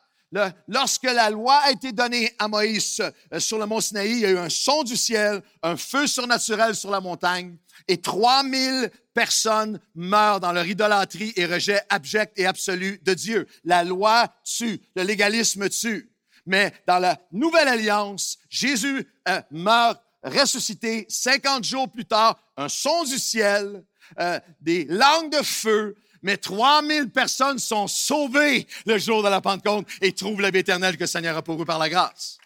lorsque 0.68 1.04
la 1.04 1.30
loi 1.30 1.56
a 1.56 1.70
été 1.70 1.92
donnée 1.92 2.34
à 2.38 2.46
Moïse 2.46 3.00
euh, 3.32 3.40
sur 3.40 3.58
le 3.58 3.66
mont 3.66 3.80
Sinaï, 3.80 4.10
il 4.10 4.20
y 4.20 4.26
a 4.26 4.30
eu 4.30 4.38
un 4.38 4.50
son 4.50 4.84
du 4.84 4.96
ciel, 4.96 5.42
un 5.62 5.76
feu 5.76 6.06
surnaturel 6.06 6.74
sur 6.76 6.90
la 6.90 7.00
montagne, 7.00 7.56
et 7.88 7.98
3000 7.98 8.90
personnes 9.14 9.80
meurent 9.94 10.40
dans 10.40 10.52
leur 10.52 10.66
idolâtrie 10.66 11.32
et 11.36 11.46
rejet 11.46 11.80
abject 11.88 12.38
et 12.38 12.46
absolu 12.46 13.00
de 13.02 13.14
Dieu. 13.14 13.46
La 13.64 13.84
loi 13.84 14.32
tue, 14.44 14.80
le 14.96 15.02
légalisme 15.02 15.68
tue. 15.68 16.10
Mais 16.46 16.72
dans 16.86 16.98
la 16.98 17.20
nouvelle 17.32 17.68
alliance, 17.68 18.38
Jésus 18.48 19.06
euh, 19.28 19.42
meurt 19.50 20.00
ressuscité 20.22 21.06
50 21.08 21.64
jours 21.64 21.90
plus 21.90 22.04
tard, 22.04 22.38
un 22.56 22.68
son 22.68 23.04
du 23.04 23.18
ciel, 23.18 23.84
euh, 24.18 24.40
des 24.60 24.84
langues 24.86 25.32
de 25.32 25.42
feu, 25.42 25.96
mais 26.22 26.36
3000 26.36 27.10
personnes 27.10 27.58
sont 27.58 27.86
sauvées 27.86 28.66
le 28.86 28.98
jour 28.98 29.22
de 29.22 29.28
la 29.28 29.40
Pentecôte 29.40 29.86
et 30.00 30.12
trouvent 30.12 30.40
la 30.40 30.50
vie 30.50 30.58
éternelle 30.58 30.96
que 30.96 31.04
le 31.04 31.06
Seigneur 31.06 31.36
a 31.36 31.42
pour 31.42 31.60
eux 31.60 31.64
par 31.64 31.78
la 31.78 31.88
grâce. 31.88 32.38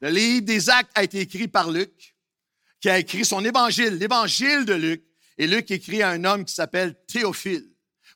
Le 0.00 0.10
livre 0.10 0.46
des 0.46 0.70
Actes 0.70 0.90
a 0.94 1.04
été 1.04 1.20
écrit 1.20 1.48
par 1.48 1.70
Luc, 1.70 2.11
qui 2.82 2.90
a 2.90 2.98
écrit 2.98 3.24
son 3.24 3.42
évangile, 3.44 3.94
l'évangile 3.94 4.64
de 4.66 4.74
Luc. 4.74 5.04
Et 5.38 5.46
Luc 5.46 5.70
écrit 5.70 6.02
à 6.02 6.10
un 6.10 6.24
homme 6.24 6.44
qui 6.44 6.52
s'appelle 6.52 6.96
Théophile. 7.06 7.64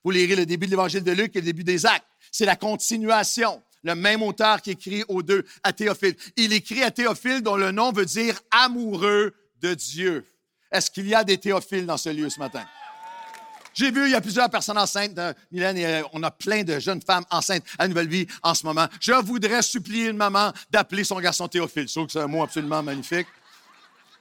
Vous 0.05 0.11
lirez 0.11 0.37
le 0.37 0.45
début 0.45 0.67
de 0.67 0.73
l'évangile 0.73 1.05
de 1.05 1.13
Luc 1.13 1.35
et 1.37 1.41
le 1.41 1.47
début 1.47 1.65
des 1.65 1.87
Actes. 1.87 2.05
C'est 2.33 2.45
la 2.45 2.57
continuation. 2.57 3.63
Le 3.85 3.95
même 3.95 4.23
auteur 4.23 4.61
qui 4.61 4.73
écrit 4.73 5.05
aux 5.09 5.23
deux, 5.23 5.45
à 5.63 5.73
Théophile. 5.73 6.17
Il 6.37 6.53
écrit 6.53 6.83
à 6.83 6.91
Théophile 6.91 7.41
dont 7.43 7.57
le 7.57 7.71
nom 7.71 7.93
veut 7.93 8.05
dire 8.05 8.41
amoureux 8.51 9.33
de 9.61 9.75
Dieu. 9.75 10.27
Est-ce 10.73 10.91
qu'il 10.91 11.07
y 11.07 11.15
a 11.15 11.23
des 11.23 11.39
théophiles 11.39 11.87
dans 11.87 11.97
ce 11.97 12.09
lieu 12.09 12.29
ce 12.29 12.41
matin? 12.41 12.65
J'ai 13.73 13.93
vu, 13.93 14.07
il 14.07 14.11
y 14.11 14.15
a 14.15 14.21
plusieurs 14.21 14.51
personnes 14.51 14.79
enceintes, 14.79 15.17
euh, 15.19 15.33
Mylène, 15.53 15.77
et 15.77 15.87
euh, 15.87 16.03
on 16.15 16.23
a 16.23 16.31
plein 16.31 16.65
de 16.65 16.79
jeunes 16.81 17.03
femmes 17.03 17.27
enceintes 17.31 17.63
à 17.79 17.87
Nouvelle 17.87 18.09
Vie 18.09 18.27
en 18.43 18.55
ce 18.55 18.65
moment. 18.65 18.89
Je 19.01 19.13
voudrais 19.13 19.63
supplier 19.63 20.07
une 20.09 20.17
maman 20.17 20.53
d'appeler 20.71 21.05
son 21.05 21.21
garçon 21.21 21.47
Théophile. 21.47 21.87
Je 21.87 21.93
trouve 21.93 22.07
que 22.07 22.13
c'est 22.13 22.21
un 22.21 22.27
mot 22.27 22.43
absolument 22.43 22.83
magnifique. 22.83 23.27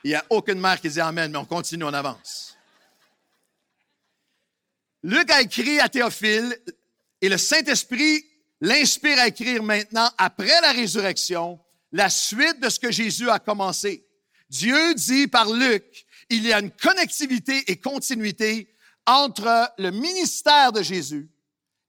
Il 0.06 0.10
n'y 0.10 0.16
a 0.16 0.26
aucune 0.30 0.60
mère 0.60 0.80
qui 0.80 0.88
dit 0.88 1.02
Amen, 1.02 1.32
mais 1.32 1.38
on 1.40 1.46
continue, 1.46 1.84
on 1.84 1.92
avance. 1.92 2.56
Luc 5.02 5.32
a 5.32 5.42
écrit 5.42 5.80
à 5.80 5.90
Théophile 5.90 6.56
et 7.22 7.28
le 7.28 7.40
Saint-Esprit 7.40 8.24
l'inspire 8.62 9.18
à 9.18 9.28
écrire 9.28 9.64
maintenant, 9.64 10.08
après 10.20 10.62
la 10.62 10.74
résurrection, 10.74 11.60
la 11.92 12.12
suite 12.12 12.60
de 12.60 12.70
ce 12.70 12.80
que 12.80 12.92
Jésus 12.92 13.32
a 13.32 13.40
commencé. 13.40 14.08
Dieu 14.48 14.94
dit 14.94 15.26
par 15.26 15.52
Luc 15.52 16.06
il 16.30 16.46
y 16.46 16.54
a 16.54 16.60
une 16.60 16.70
connectivité 16.70 17.64
et 17.66 17.78
continuité 17.78 18.72
entre 19.08 19.72
le 19.80 19.90
ministère 19.90 20.72
de 20.72 20.84
Jésus 20.84 21.32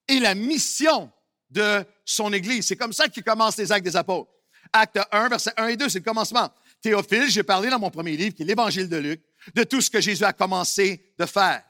et 0.08 0.20
la 0.20 0.34
mission 0.34 1.12
de 1.50 1.84
son 2.06 2.32
Église. 2.32 2.66
C'est 2.66 2.76
comme 2.76 2.94
ça 2.94 3.08
qu'il 3.08 3.24
commence 3.24 3.58
les 3.58 3.70
actes 3.72 3.84
des 3.84 3.96
apôtres. 3.96 4.30
Acte 4.72 5.00
1, 5.12 5.28
versets 5.28 5.52
1 5.58 5.66
et 5.68 5.76
2, 5.76 5.90
c'est 5.90 5.98
le 5.98 6.04
commencement. 6.04 6.50
Théophile, 6.80 7.28
j'ai 7.28 7.42
parlé 7.42 7.70
dans 7.70 7.78
mon 7.78 7.90
premier 7.90 8.16
livre, 8.16 8.34
qui 8.34 8.42
est 8.42 8.46
l'Évangile 8.46 8.88
de 8.88 8.96
Luc, 8.96 9.22
de 9.54 9.64
tout 9.64 9.80
ce 9.80 9.90
que 9.90 10.00
Jésus 10.00 10.24
a 10.24 10.32
commencé 10.32 11.12
de 11.18 11.26
faire. 11.26 11.62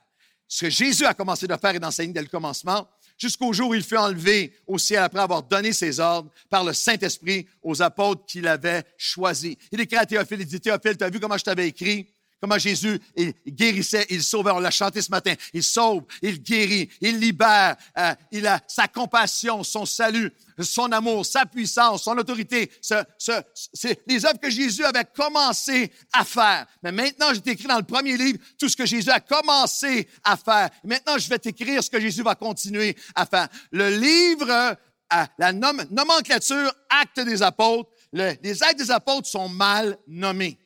Ce 0.48 0.66
que 0.66 0.70
Jésus 0.70 1.04
a 1.04 1.14
commencé 1.14 1.46
de 1.46 1.56
faire 1.56 1.74
et 1.74 1.80
d'enseigner 1.80 2.12
dès 2.12 2.22
le 2.22 2.28
commencement, 2.28 2.88
jusqu'au 3.18 3.52
jour 3.52 3.70
où 3.70 3.74
il 3.74 3.82
fut 3.82 3.96
enlevé 3.96 4.54
au 4.66 4.78
ciel 4.78 5.02
après 5.02 5.20
avoir 5.20 5.42
donné 5.42 5.72
ses 5.72 6.00
ordres 6.00 6.30
par 6.50 6.64
le 6.64 6.72
Saint-Esprit 6.72 7.46
aux 7.62 7.82
apôtres 7.82 8.26
qu'il 8.26 8.46
avait 8.46 8.84
choisis. 8.96 9.56
Il 9.72 9.80
écrit 9.80 9.96
à 9.96 10.06
Théophile, 10.06 10.40
il 10.40 10.46
dit, 10.46 10.60
Théophile, 10.60 10.96
tu 10.96 11.04
as 11.04 11.10
vu 11.10 11.18
comment 11.18 11.38
je 11.38 11.44
t'avais 11.44 11.68
écrit? 11.68 12.08
Comment 12.46 12.60
Jésus 12.60 13.00
il 13.16 13.34
guérissait, 13.48 14.06
il 14.08 14.22
sauvait. 14.22 14.52
On 14.52 14.60
l'a 14.60 14.70
chanté 14.70 15.02
ce 15.02 15.10
matin. 15.10 15.34
Il 15.52 15.64
sauve, 15.64 16.04
il 16.22 16.40
guérit, 16.40 16.88
il 17.00 17.18
libère. 17.18 17.74
Euh, 17.98 18.14
il 18.30 18.46
a 18.46 18.60
sa 18.68 18.86
compassion, 18.86 19.64
son 19.64 19.84
salut, 19.84 20.32
son 20.60 20.92
amour, 20.92 21.26
sa 21.26 21.44
puissance, 21.44 22.04
son 22.04 22.16
autorité. 22.16 22.70
c'est 22.80 24.00
les 24.06 24.24
œuvres 24.24 24.38
que 24.38 24.48
Jésus 24.48 24.84
avait 24.84 25.06
commencé 25.06 25.90
à 26.12 26.24
faire. 26.24 26.66
Mais 26.84 26.92
maintenant, 26.92 27.34
je 27.34 27.40
t'écris 27.40 27.66
dans 27.66 27.78
le 27.78 27.82
premier 27.82 28.16
livre 28.16 28.38
tout 28.60 28.68
ce 28.68 28.76
que 28.76 28.86
Jésus 28.86 29.10
a 29.10 29.18
commencé 29.18 30.06
à 30.22 30.36
faire. 30.36 30.70
Maintenant, 30.84 31.18
je 31.18 31.28
vais 31.28 31.40
t'écrire 31.40 31.82
ce 31.82 31.90
que 31.90 31.98
Jésus 31.98 32.22
va 32.22 32.36
continuer 32.36 32.96
à 33.16 33.26
faire. 33.26 33.48
Le 33.72 33.88
livre, 33.88 34.48
euh, 34.48 35.24
la 35.36 35.52
nomenclature 35.52 36.72
actes 36.90 37.18
des 37.18 37.42
apôtres, 37.42 37.90
les 38.12 38.62
actes 38.62 38.78
des 38.78 38.92
apôtres 38.92 39.26
sont 39.26 39.48
mal 39.48 39.98
nommés. 40.06 40.60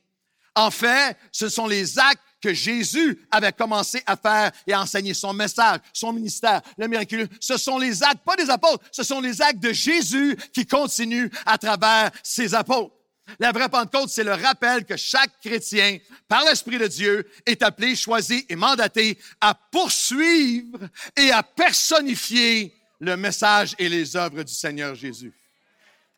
En 0.54 0.70
fait, 0.70 1.16
ce 1.32 1.48
sont 1.48 1.66
les 1.66 1.98
actes 1.98 2.22
que 2.40 2.54
Jésus 2.54 3.26
avait 3.30 3.52
commencé 3.52 4.02
à 4.06 4.16
faire 4.16 4.50
et 4.66 4.72
à 4.72 4.80
enseigner 4.80 5.14
son 5.14 5.32
message, 5.32 5.80
son 5.92 6.12
ministère, 6.12 6.62
le 6.78 6.88
miraculeux. 6.88 7.28
Ce 7.38 7.56
sont 7.56 7.78
les 7.78 8.02
actes, 8.02 8.24
pas 8.24 8.36
des 8.36 8.48
apôtres, 8.48 8.84
ce 8.90 9.02
sont 9.02 9.20
les 9.20 9.42
actes 9.42 9.60
de 9.60 9.72
Jésus 9.72 10.36
qui 10.52 10.66
continuent 10.66 11.28
à 11.44 11.58
travers 11.58 12.10
ses 12.22 12.54
apôtres. 12.54 12.94
La 13.38 13.52
vraie 13.52 13.68
Pentecôte, 13.68 14.08
c'est 14.08 14.24
le 14.24 14.32
rappel 14.32 14.84
que 14.84 14.96
chaque 14.96 15.38
chrétien, 15.40 15.98
par 16.26 16.44
l'Esprit 16.44 16.78
de 16.78 16.88
Dieu, 16.88 17.30
est 17.46 17.62
appelé, 17.62 17.94
choisi 17.94 18.44
et 18.48 18.56
mandaté 18.56 19.18
à 19.40 19.54
poursuivre 19.54 20.78
et 21.16 21.30
à 21.30 21.42
personnifier 21.42 22.74
le 22.98 23.16
message 23.16 23.76
et 23.78 23.88
les 23.88 24.16
œuvres 24.16 24.42
du 24.42 24.52
Seigneur 24.52 24.94
Jésus. 24.96 25.32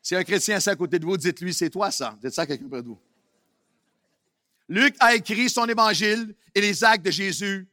Si 0.01 0.17
un 0.17 0.25
chrétien 0.25 0.57
est 0.57 0.69
à 0.69 0.75
côté 0.75 0.99
de 0.99 1.05
vous, 1.05 1.17
dites-lui, 1.17 1.53
c'est 1.53 1.71
toi 1.71 1.91
ça. 1.91 2.17
Dites 2.21 2.33
ça 2.33 2.43
à 2.43 2.47
quelqu'un 2.47 2.69
près 2.69 2.83
de 2.83 2.89
vous. 2.89 2.99
Luc 4.73 4.97
a 5.01 5.15
écrit 5.15 5.51
son 5.51 5.67
évangile 5.67 6.35
et 6.55 6.61
les 6.63 6.83
actes 6.83 7.05
de 7.05 7.11
Jésus 7.11 7.69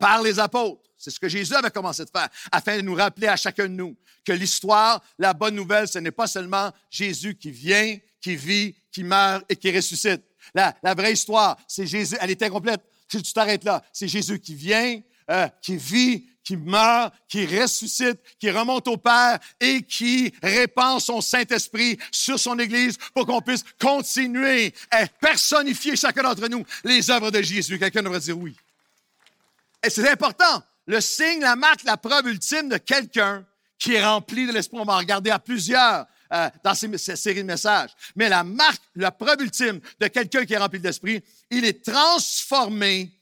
par 0.00 0.20
les 0.22 0.40
apôtres. 0.40 0.82
C'est 0.98 1.10
ce 1.10 1.20
que 1.20 1.28
Jésus 1.28 1.54
avait 1.54 1.70
commencé 1.70 2.04
de 2.04 2.10
faire, 2.10 2.28
afin 2.50 2.76
de 2.78 2.82
nous 2.82 2.94
rappeler 2.94 3.28
à 3.28 3.36
chacun 3.36 3.68
de 3.68 3.74
nous 3.74 3.96
que 4.24 4.32
l'histoire, 4.32 5.00
la 5.18 5.32
bonne 5.32 5.54
nouvelle, 5.54 5.86
ce 5.86 6.00
n'est 6.00 6.10
pas 6.10 6.26
seulement 6.26 6.72
Jésus 6.90 7.36
qui 7.36 7.52
vient, 7.52 7.96
qui 8.20 8.34
vit, 8.34 8.74
qui 8.90 9.04
meurt 9.04 9.44
et 9.48 9.54
qui 9.54 9.70
ressuscite. 9.70 10.22
La, 10.52 10.76
la 10.82 10.94
vraie 10.94 11.12
histoire, 11.12 11.56
c'est 11.68 11.86
Jésus, 11.86 12.16
elle 12.20 12.30
est 12.32 12.42
incomplète. 12.42 12.82
Si 13.08 13.22
tu 13.22 13.32
t'arrêtes 13.32 13.62
là, 13.62 13.80
c'est 13.92 14.08
Jésus 14.08 14.40
qui 14.40 14.56
vient, 14.56 15.00
euh, 15.30 15.48
qui 15.62 15.76
vit, 15.76 16.26
qui 16.50 16.56
meurt, 16.56 17.14
qui 17.28 17.46
ressuscite, 17.46 18.18
qui 18.40 18.50
remonte 18.50 18.88
au 18.88 18.96
Père 18.96 19.38
et 19.60 19.82
qui 19.82 20.34
répand 20.42 21.00
son 21.00 21.20
Saint-Esprit 21.20 21.96
sur 22.10 22.40
son 22.40 22.58
Église 22.58 22.98
pour 23.14 23.24
qu'on 23.24 23.40
puisse 23.40 23.64
continuer 23.80 24.74
à 24.90 25.06
personnifier 25.06 25.94
chacun 25.94 26.24
d'entre 26.24 26.48
nous 26.48 26.64
les 26.82 27.08
œuvres 27.08 27.30
de 27.30 27.40
Jésus. 27.40 27.78
Quelqu'un 27.78 28.02
devrait 28.02 28.18
dire 28.18 28.36
oui. 28.36 28.56
Et 29.80 29.90
c'est 29.90 30.10
important. 30.10 30.64
Le 30.86 31.00
signe, 31.00 31.40
la 31.40 31.54
marque, 31.54 31.84
la 31.84 31.96
preuve 31.96 32.26
ultime 32.26 32.68
de 32.68 32.78
quelqu'un 32.78 33.46
qui 33.78 33.94
est 33.94 34.04
rempli 34.04 34.48
de 34.48 34.52
l'Esprit. 34.52 34.78
On 34.80 34.84
va 34.84 34.96
regarder 34.96 35.30
à 35.30 35.38
plusieurs 35.38 36.04
euh, 36.32 36.50
dans 36.64 36.74
ces, 36.74 36.98
ces, 36.98 37.14
séries 37.14 37.42
de 37.42 37.46
messages. 37.46 37.90
Mais 38.16 38.28
la 38.28 38.42
marque, 38.42 38.82
la 38.96 39.12
preuve 39.12 39.42
ultime 39.42 39.78
de 40.00 40.08
quelqu'un 40.08 40.44
qui 40.44 40.54
est 40.54 40.58
rempli 40.58 40.80
de 40.80 40.84
l'Esprit, 40.88 41.22
il 41.48 41.64
est 41.64 41.84
transformé 41.84 43.12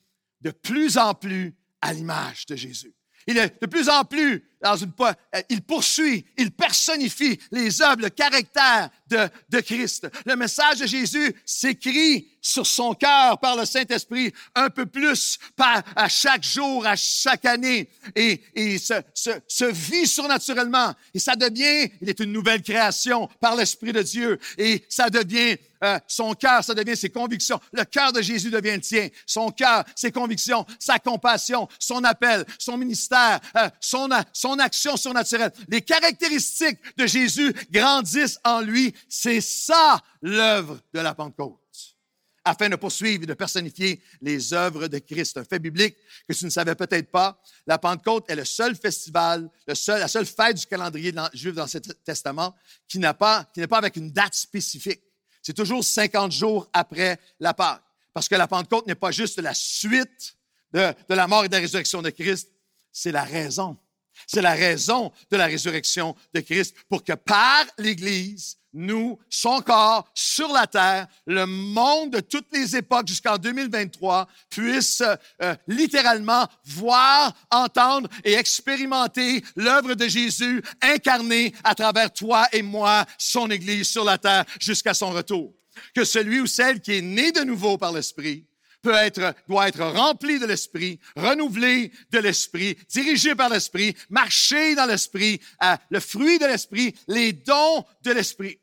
de 0.41 0.51
plus 0.51 0.97
en 0.97 1.13
plus 1.13 1.55
à 1.83 1.93
l'image 1.93 2.47
de 2.47 2.57
Jésus. 2.57 2.95
Il 3.29 3.37
est 3.37 3.61
de 3.61 3.67
plus 3.67 3.89
en 3.91 4.05
plus 4.05 4.43
dans 4.61 4.77
une, 4.77 4.93
euh, 5.01 5.13
il 5.49 5.63
poursuit, 5.63 6.25
il 6.37 6.51
personnifie 6.51 7.39
les 7.51 7.81
œuvres, 7.83 8.03
le 8.03 8.11
caractère 8.11 8.91
de, 9.09 9.29
de 9.49 9.61
Christ. 9.61 10.09
Le 10.27 10.37
message 10.37 10.79
de 10.81 10.87
Jésus 10.87 11.35
s'écrit 11.45 12.29
sur 12.41 12.67
son 12.67 12.95
cœur 12.95 13.39
par 13.39 13.57
le 13.57 13.65
Saint-Esprit 13.65 14.33
un 14.55 14.71
peu 14.71 14.87
plus 14.87 15.39
par, 15.57 15.83
à 15.95 16.09
chaque 16.09 16.45
jour, 16.45 16.87
à 16.87 16.97
chaque 16.97 17.45
année, 17.45 17.89
et, 18.15 18.41
et 18.55 18.79
se, 18.79 18.95
se, 19.15 19.65
vit 19.65 20.07
surnaturellement. 20.07 20.95
Et 21.15 21.19
ça 21.19 21.37
devient, 21.37 21.91
il 22.01 22.09
est 22.09 22.21
une 22.21 22.33
nouvelle 22.33 22.63
création 22.63 23.29
par 23.41 23.57
l'Esprit 23.57 23.93
de 23.93 24.03
Dieu, 24.03 24.39
et 24.57 24.85
ça 24.89 25.11
devient 25.11 25.57
euh, 25.85 25.99
son 26.09 26.35
cœur, 26.35 26.65
ça 26.65 26.75
devient 26.75 26.97
ses 26.97 27.11
convictions. 27.11 27.61
Le 27.73 27.85
cœur 27.85 28.13
de 28.13 28.21
Jésus 28.21 28.51
devient 28.51 28.73
le 28.73 28.81
tien. 28.81 29.09
Son 29.27 29.51
cœur, 29.51 29.85
ses 29.95 30.11
convictions, 30.11 30.67
sa 30.79 30.99
compassion, 30.99 31.69
son 31.79 32.03
appel, 32.03 32.45
son 32.59 32.77
ministère, 32.77 33.39
euh, 33.57 33.69
son 33.81 34.11
action 34.59 34.97
surnaturelle. 34.97 35.53
Les 35.69 35.83
caractéristiques 35.83 36.79
de 36.97 37.07
Jésus 37.07 37.53
grandissent 37.71 38.39
en 38.45 38.61
lui. 38.61 38.95
C'est 39.09 39.41
ça 39.41 40.01
l'œuvre 40.23 40.81
de 40.93 41.01
la 41.01 41.15
Pentecôte 41.15 41.59
afin 42.45 42.69
de 42.69 42.77
poursuivre 42.77 43.25
et 43.25 43.27
de 43.27 43.35
personnifier 43.35 44.01
les 44.23 44.53
œuvres 44.55 44.89
de 44.89 44.99
Christ. 44.99 45.37
Un 45.37 45.45
fait 45.45 45.59
biblique 45.59 45.97
que 46.27 46.33
tu 46.33 46.45
ne 46.45 46.51
savais 46.51 46.75
peut-être 46.75 47.11
pas. 47.11 47.41
La 47.67 47.79
Pentecôte 47.79 48.31
est 48.31 48.37
le 48.37 48.45
seul 48.45 48.75
festival, 48.75 49.51
le 49.67 49.75
seul, 49.75 50.01
la 50.01 50.09
seule 50.09 50.27
fête 50.27 50.57
du 50.57 50.67
calendrier 50.67 51.13
juif 51.35 51.55
dans 51.55 51.67
ce 51.67 51.79
testament 51.79 52.55
qui 52.89 52.99
n'a 52.99 53.15
pas, 53.15 53.47
qui 53.53 53.61
n'est 53.61 53.67
pas 53.67 53.79
avec 53.79 53.97
une 53.97 54.11
date 54.11 54.35
spécifique. 54.35 55.03
C'est 55.43 55.53
toujours 55.53 55.85
50 55.85 56.33
jours 56.33 56.69
après 56.73 57.21
la 57.39 57.55
Pâque. 57.55 57.83
Parce 58.13 58.29
que 58.29 58.35
la 58.35 58.49
Pentecôte 58.49 58.87
n'est 58.87 58.95
pas 58.95 59.11
juste 59.11 59.39
la 59.39 59.55
suite 59.55 60.37
de 60.73 60.95
la 61.09 61.27
mort 61.27 61.45
et 61.45 61.49
de 61.49 61.55
la 61.55 61.61
résurrection 61.61 62.03
de 62.03 62.11
Christ, 62.11 62.51
c'est 62.93 63.13
la 63.13 63.25
raison. 63.25 63.77
C'est 64.27 64.43
la 64.43 64.55
raison 64.55 65.13
de 65.31 65.37
la 65.37 65.47
résurrection 65.47 66.15
de 66.35 66.41
Christ 66.41 66.75
pour 66.89 67.05
que 67.05 67.13
par 67.13 67.65
l'Église, 67.79 68.59
nous, 68.75 69.19
son 69.31 69.61
corps 69.61 70.09
sur 70.15 70.53
la 70.53 70.67
terre, 70.67 71.07
le 71.27 71.47
monde 71.47 72.11
de 72.13 72.21
toutes 72.21 72.53
les 72.53 72.77
époques 72.77 73.09
jusqu'en 73.09 73.39
2023 73.39 74.29
puisse 74.51 75.03
euh, 75.43 75.55
littéralement 75.67 76.47
voir, 76.65 77.33
entendre 77.51 78.09
et 78.25 78.35
expérimenter 78.35 79.43
l'œuvre 79.57 79.95
de 79.95 80.07
Jésus 80.07 80.63
incarnée 80.83 81.55
à 81.65 81.75
travers 81.75 82.13
toi 82.13 82.47
et 82.53 82.63
moi, 82.63 83.05
son 83.17 83.51
Église 83.51 83.89
sur 83.89 84.05
la 84.05 84.19
terre 84.19 84.45
jusqu'à 84.61 84.95
son 84.95 85.11
retour. 85.11 85.55
Que 85.95 86.05
celui 86.05 86.41
ou 86.41 86.47
celle 86.47 86.81
qui 86.81 86.95
est 86.95 87.03
né 87.03 87.33
de 87.33 87.43
nouveau 87.43 87.79
par 87.79 87.93
l'Esprit 87.93 88.48
doit 89.49 89.69
être 89.69 89.83
rempli 89.83 90.39
de 90.39 90.47
l'Esprit, 90.47 90.99
renouvelé 91.17 91.93
de 92.11 92.19
l'Esprit, 92.19 92.77
dirigé 92.89 93.35
par 93.35 93.49
l'Esprit, 93.49 93.95
marcher 94.11 94.75
dans 94.75 94.87
l'Esprit, 94.87 95.41
euh, 95.63 95.77
le 95.91 96.01
fruit 96.01 96.39
de 96.39 96.47
l'Esprit, 96.47 96.95
les 97.07 97.33
dons 97.33 97.85
de 98.03 98.13
l'Esprit. 98.13 98.59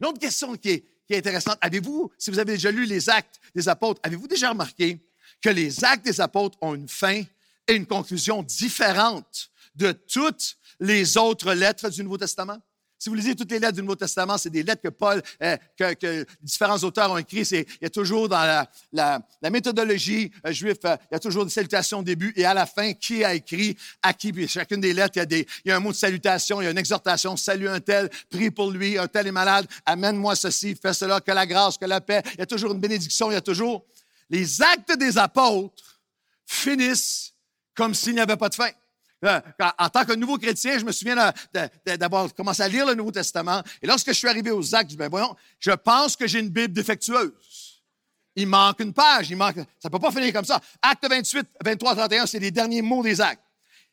Une 0.00 0.06
autre 0.06 0.18
question 0.18 0.56
qui 0.56 0.70
est, 0.70 0.84
qui 1.06 1.14
est 1.14 1.18
intéressante, 1.18 1.58
avez-vous, 1.60 2.10
si 2.18 2.30
vous 2.30 2.38
avez 2.38 2.52
déjà 2.52 2.70
lu 2.70 2.84
les 2.84 3.08
actes 3.08 3.40
des 3.54 3.68
apôtres, 3.68 4.00
avez-vous 4.02 4.28
déjà 4.28 4.50
remarqué 4.50 4.98
que 5.40 5.50
les 5.50 5.84
actes 5.84 6.04
des 6.04 6.20
apôtres 6.20 6.58
ont 6.60 6.74
une 6.74 6.88
fin 6.88 7.22
et 7.66 7.74
une 7.74 7.86
conclusion 7.86 8.42
différente 8.42 9.50
de 9.74 9.92
toutes 9.92 10.56
les 10.80 11.16
autres 11.16 11.52
lettres 11.52 11.88
du 11.90 12.02
Nouveau 12.02 12.18
Testament? 12.18 12.58
Si 13.04 13.10
vous 13.10 13.16
lisez 13.16 13.34
toutes 13.34 13.50
les 13.50 13.58
lettres 13.58 13.74
du 13.74 13.82
Nouveau 13.82 13.96
Testament, 13.96 14.38
c'est 14.38 14.48
des 14.48 14.62
lettres 14.62 14.80
que 14.80 14.88
Paul, 14.88 15.22
euh, 15.42 15.58
que, 15.76 16.24
différents 16.40 16.78
auteurs 16.78 17.10
ont 17.10 17.18
écrites. 17.18 17.50
Il 17.50 17.66
y 17.82 17.84
a 17.84 17.90
toujours 17.90 18.30
dans 18.30 18.66
la, 18.92 19.20
méthodologie 19.50 20.32
euh, 20.46 20.52
juive, 20.52 20.78
euh, 20.86 20.96
il 21.10 21.12
y 21.12 21.16
a 21.16 21.18
toujours 21.18 21.42
une 21.42 21.50
salutation 21.50 21.98
au 21.98 22.02
début 22.02 22.32
et 22.34 22.46
à 22.46 22.54
la 22.54 22.64
fin, 22.64 22.94
qui 22.94 23.22
a 23.22 23.34
écrit 23.34 23.76
à 24.02 24.14
qui. 24.14 24.32
Puis 24.32 24.48
chacune 24.48 24.80
des 24.80 24.94
lettres, 24.94 25.16
il 25.16 25.18
y, 25.18 25.34
a 25.34 25.38
il 25.38 25.68
y 25.68 25.70
a 25.70 25.76
un 25.76 25.80
mot 25.80 25.92
de 25.92 25.96
salutation, 25.96 26.62
il 26.62 26.64
y 26.64 26.66
a 26.66 26.70
une 26.70 26.78
exhortation, 26.78 27.36
salut 27.36 27.68
un 27.68 27.78
tel, 27.78 28.08
prie 28.30 28.50
pour 28.50 28.70
lui, 28.70 28.96
un 28.96 29.06
tel 29.06 29.26
est 29.26 29.32
malade, 29.32 29.66
amène-moi 29.84 30.34
ceci, 30.34 30.74
fais 30.74 30.94
cela, 30.94 31.20
que 31.20 31.30
la 31.30 31.44
grâce, 31.44 31.76
que 31.76 31.84
la 31.84 32.00
paix. 32.00 32.22
Il 32.32 32.38
y 32.38 32.42
a 32.42 32.46
toujours 32.46 32.72
une 32.72 32.80
bénédiction, 32.80 33.30
il 33.30 33.34
y 33.34 33.36
a 33.36 33.42
toujours... 33.42 33.84
Les 34.30 34.62
actes 34.62 34.96
des 34.96 35.18
apôtres 35.18 36.00
finissent 36.46 37.34
comme 37.74 37.92
s'il 37.92 38.14
n'y 38.14 38.20
avait 38.20 38.38
pas 38.38 38.48
de 38.48 38.54
fin. 38.54 38.70
Euh, 39.24 39.40
en 39.78 39.88
tant 39.88 40.04
que 40.04 40.12
nouveau 40.12 40.38
chrétien, 40.38 40.78
je 40.78 40.84
me 40.84 40.92
souviens 40.92 41.32
d'avoir 41.84 42.32
commencé 42.34 42.62
à 42.62 42.68
lire 42.68 42.86
le 42.86 42.94
Nouveau 42.94 43.10
Testament. 43.10 43.62
Et 43.82 43.86
lorsque 43.86 44.08
je 44.08 44.12
suis 44.12 44.28
arrivé 44.28 44.50
aux 44.50 44.74
actes, 44.74 44.90
je 44.90 44.94
dis, 44.94 44.96
ben 44.96 45.08
voyons, 45.08 45.34
je 45.58 45.70
pense 45.72 46.16
que 46.16 46.26
j'ai 46.26 46.40
une 46.40 46.50
Bible 46.50 46.72
défectueuse. 46.72 47.32
Il 48.36 48.48
manque 48.48 48.80
une 48.80 48.92
page, 48.92 49.30
il 49.30 49.36
manque. 49.36 49.56
Ça 49.78 49.88
peut 49.88 49.98
pas 49.98 50.10
finir 50.10 50.32
comme 50.32 50.44
ça. 50.44 50.60
Acte 50.82 51.06
28, 51.08 51.46
23, 51.64 51.94
31, 51.94 52.26
c'est 52.26 52.38
les 52.38 52.50
derniers 52.50 52.82
mots 52.82 53.02
des 53.02 53.20
actes. 53.20 53.40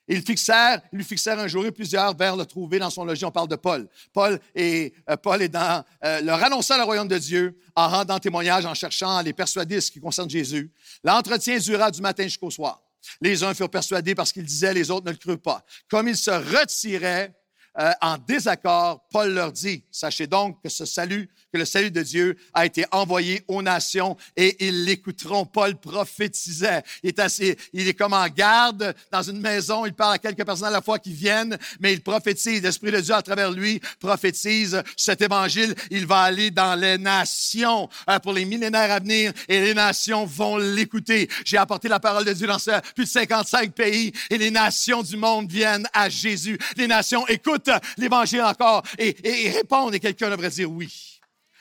Ils 0.08 0.24
fixèrent, 0.24 0.82
ils 0.92 0.98
lui 0.98 1.06
fixèrent 1.06 1.40
un 1.40 1.48
jour 1.48 1.66
et 1.66 1.72
plusieurs 1.72 2.18
vers 2.18 2.36
le 2.36 2.46
trouver 2.46 2.80
dans 2.80 2.90
son 2.90 3.06
logis. 3.06 3.24
On 3.24 3.32
parle 3.32 3.48
de 3.48 3.56
Paul. 3.56 3.88
Paul 4.12 4.40
est, 4.56 4.94
euh, 5.10 5.48
dans, 5.48 5.86
euh, 6.04 6.22
leur 6.22 6.44
annonçant 6.44 6.78
le 6.78 6.84
royaume 6.84 7.08
de 7.08 7.18
Dieu 7.18 7.58
en 7.76 7.88
rendant 7.88 8.20
témoignage, 8.20 8.66
en 8.66 8.74
cherchant 8.74 9.16
à 9.16 9.24
les 9.24 9.32
persuader 9.32 9.80
ce 9.80 9.92
qui 9.92 10.00
concerne 10.00 10.30
Jésus. 10.30 10.72
L'entretien 11.04 11.58
dura 11.60 11.92
du 11.92 12.02
matin 12.02 12.24
jusqu'au 12.24 12.50
soir. 12.50 12.82
Les 13.22 13.44
uns 13.44 13.53
furent 13.53 13.70
persuadés 13.70 14.16
parce 14.16 14.31
qu'ils 14.31 14.46
disaient, 14.46 14.74
les 14.74 14.92
autres 14.92 15.05
ne 15.05 15.11
le 15.11 15.18
crurent 15.18 15.42
pas. 15.42 15.66
Comme 15.90 16.07
ils 16.07 16.18
se 16.18 16.31
retiraient 16.31 17.33
euh, 17.79 17.92
en 18.01 18.18
désaccord, 18.18 19.07
Paul 19.12 19.34
leur 19.34 19.51
dit, 19.51 19.84
sachez 19.92 20.27
donc 20.27 20.62
que 20.62 20.70
ce 20.70 20.86
salut 20.86 21.29
que 21.51 21.57
le 21.57 21.66
salut 21.66 21.92
de 21.92 22.01
Dieu 22.01 22.38
a 22.53 22.66
été 22.66 22.86
envoyé 22.92 23.44
aux 23.48 23.62
nations 23.62 24.16
et 24.38 24.66
ils 24.66 24.86
l'écouteront. 24.86 25.46
Paul 25.46 25.75
prophétisait. 25.75 26.81
Il 27.03 27.10
est, 27.10 27.20
assez, 27.20 27.57
il 27.74 27.88
est 27.88 27.94
comme 27.94 28.14
en 28.14 28.27
garde 28.27 28.96
dans 29.12 29.22
une 29.22 29.42
maison. 29.42 29.86
Il 29.86 29.94
parle 29.94 30.14
à 30.14 30.18
quelques 30.18 30.46
personnes 30.46 30.68
à 30.68 30.72
la 30.72 30.81
fois 30.81 31.00
qui 31.00 31.12
viennent, 31.12 31.57
mais 31.79 31.94
il 31.94 32.01
prophétise. 32.01 32.62
L'Esprit 32.62 32.92
de 32.92 33.01
Dieu 33.01 33.14
à 33.14 33.22
travers 33.22 33.51
lui 33.51 33.81
prophétise 34.00 34.81
cet 34.96 35.22
évangile. 35.22 35.75
Il 35.90 36.05
va 36.05 36.22
aller 36.22 36.51
dans 36.51 36.75
les 36.75 36.98
nations 36.98 37.90
euh, 38.10 38.20
pour 38.20 38.34
les 38.34 38.46
millénaires 38.46 38.92
à 38.92 39.00
venir 39.00 39.34
et 39.48 39.60
les 39.60 39.74
nations 39.74 40.25
vont 40.25 40.57
l'écouter. 40.57 41.27
J'ai 41.44 41.57
apporté 41.57 41.90
la 41.90 42.00
parole 42.00 42.25
de 42.25 42.34
Dieu 42.34 42.48
dans 42.48 42.57
plus 42.96 43.05
de 43.05 43.10
55 43.10 43.74
pays 43.74 44.14
et 44.29 44.38
les 44.38 44.51
nations 44.51 45.03
du 45.03 45.18
monde 45.18 45.51
viennent 45.51 45.88
à 45.94 46.07
Jésus. 46.10 46.57
Les 46.77 46.88
nations 46.88 47.27
écoutent 47.27 47.61
l'évangile 47.98 48.42
encore 48.42 48.84
et, 48.98 49.10
et, 49.10 49.56
et 49.58 50.00
quelqu'un 50.00 50.30
devrait 50.30 50.50
dire 50.50 50.72
oui. 50.72 51.20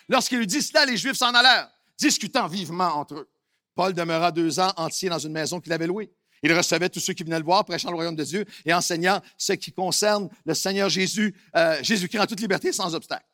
Lorsqu'il 0.08 0.38
lui 0.38 0.46
dit 0.46 0.62
cela, 0.62 0.86
les 0.86 0.96
Juifs 0.96 1.16
s'en 1.16 1.32
allèrent, 1.34 1.70
discutant 1.98 2.48
vivement 2.48 2.96
entre 2.96 3.14
eux. 3.14 3.30
Paul 3.74 3.94
demeura 3.94 4.32
deux 4.32 4.58
ans 4.58 4.72
entiers 4.76 5.08
dans 5.08 5.18
une 5.18 5.32
maison 5.32 5.60
qu'il 5.60 5.72
avait 5.72 5.86
louée. 5.86 6.12
Il 6.42 6.52
recevait 6.52 6.88
tous 6.88 7.00
ceux 7.00 7.12
qui 7.12 7.22
venaient 7.22 7.38
le 7.38 7.44
voir, 7.44 7.64
prêchant 7.64 7.90
le 7.90 7.96
royaume 7.96 8.16
de 8.16 8.24
Dieu 8.24 8.44
et 8.64 8.72
enseignant 8.72 9.20
ce 9.36 9.52
qui 9.52 9.72
concerne 9.72 10.28
le 10.44 10.54
Seigneur 10.54 10.88
Jésus, 10.88 11.34
euh, 11.54 11.82
Jésus-Christ 11.82 12.20
en 12.20 12.26
toute 12.26 12.40
liberté, 12.40 12.72
sans 12.72 12.94
obstacle. 12.94 13.26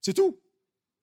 C'est 0.00 0.14
tout. 0.14 0.38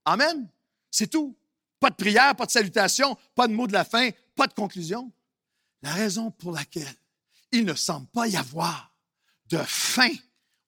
Amen. 0.06 0.50
C'est 0.92 1.08
tout. 1.08 1.38
Pas 1.80 1.90
de 1.90 1.96
prière, 1.96 2.36
pas 2.36 2.46
de 2.46 2.52
salutation, 2.52 3.18
pas 3.36 3.48
de 3.48 3.54
mot 3.54 3.68
de 3.68 3.74
la 3.74 3.86
fin, 3.86 4.10
pas 4.36 4.48
de 4.48 4.54
conclusion. 4.54 5.12
La 5.82 5.94
raison 5.94 6.32
pour 6.32 6.52
laquelle 6.52 6.96
il 7.52 7.66
ne 7.66 7.74
semble 7.74 8.08
pas 8.08 8.28
y 8.28 8.36
avoir 8.36 8.94
de 9.50 9.58
fin 9.60 10.10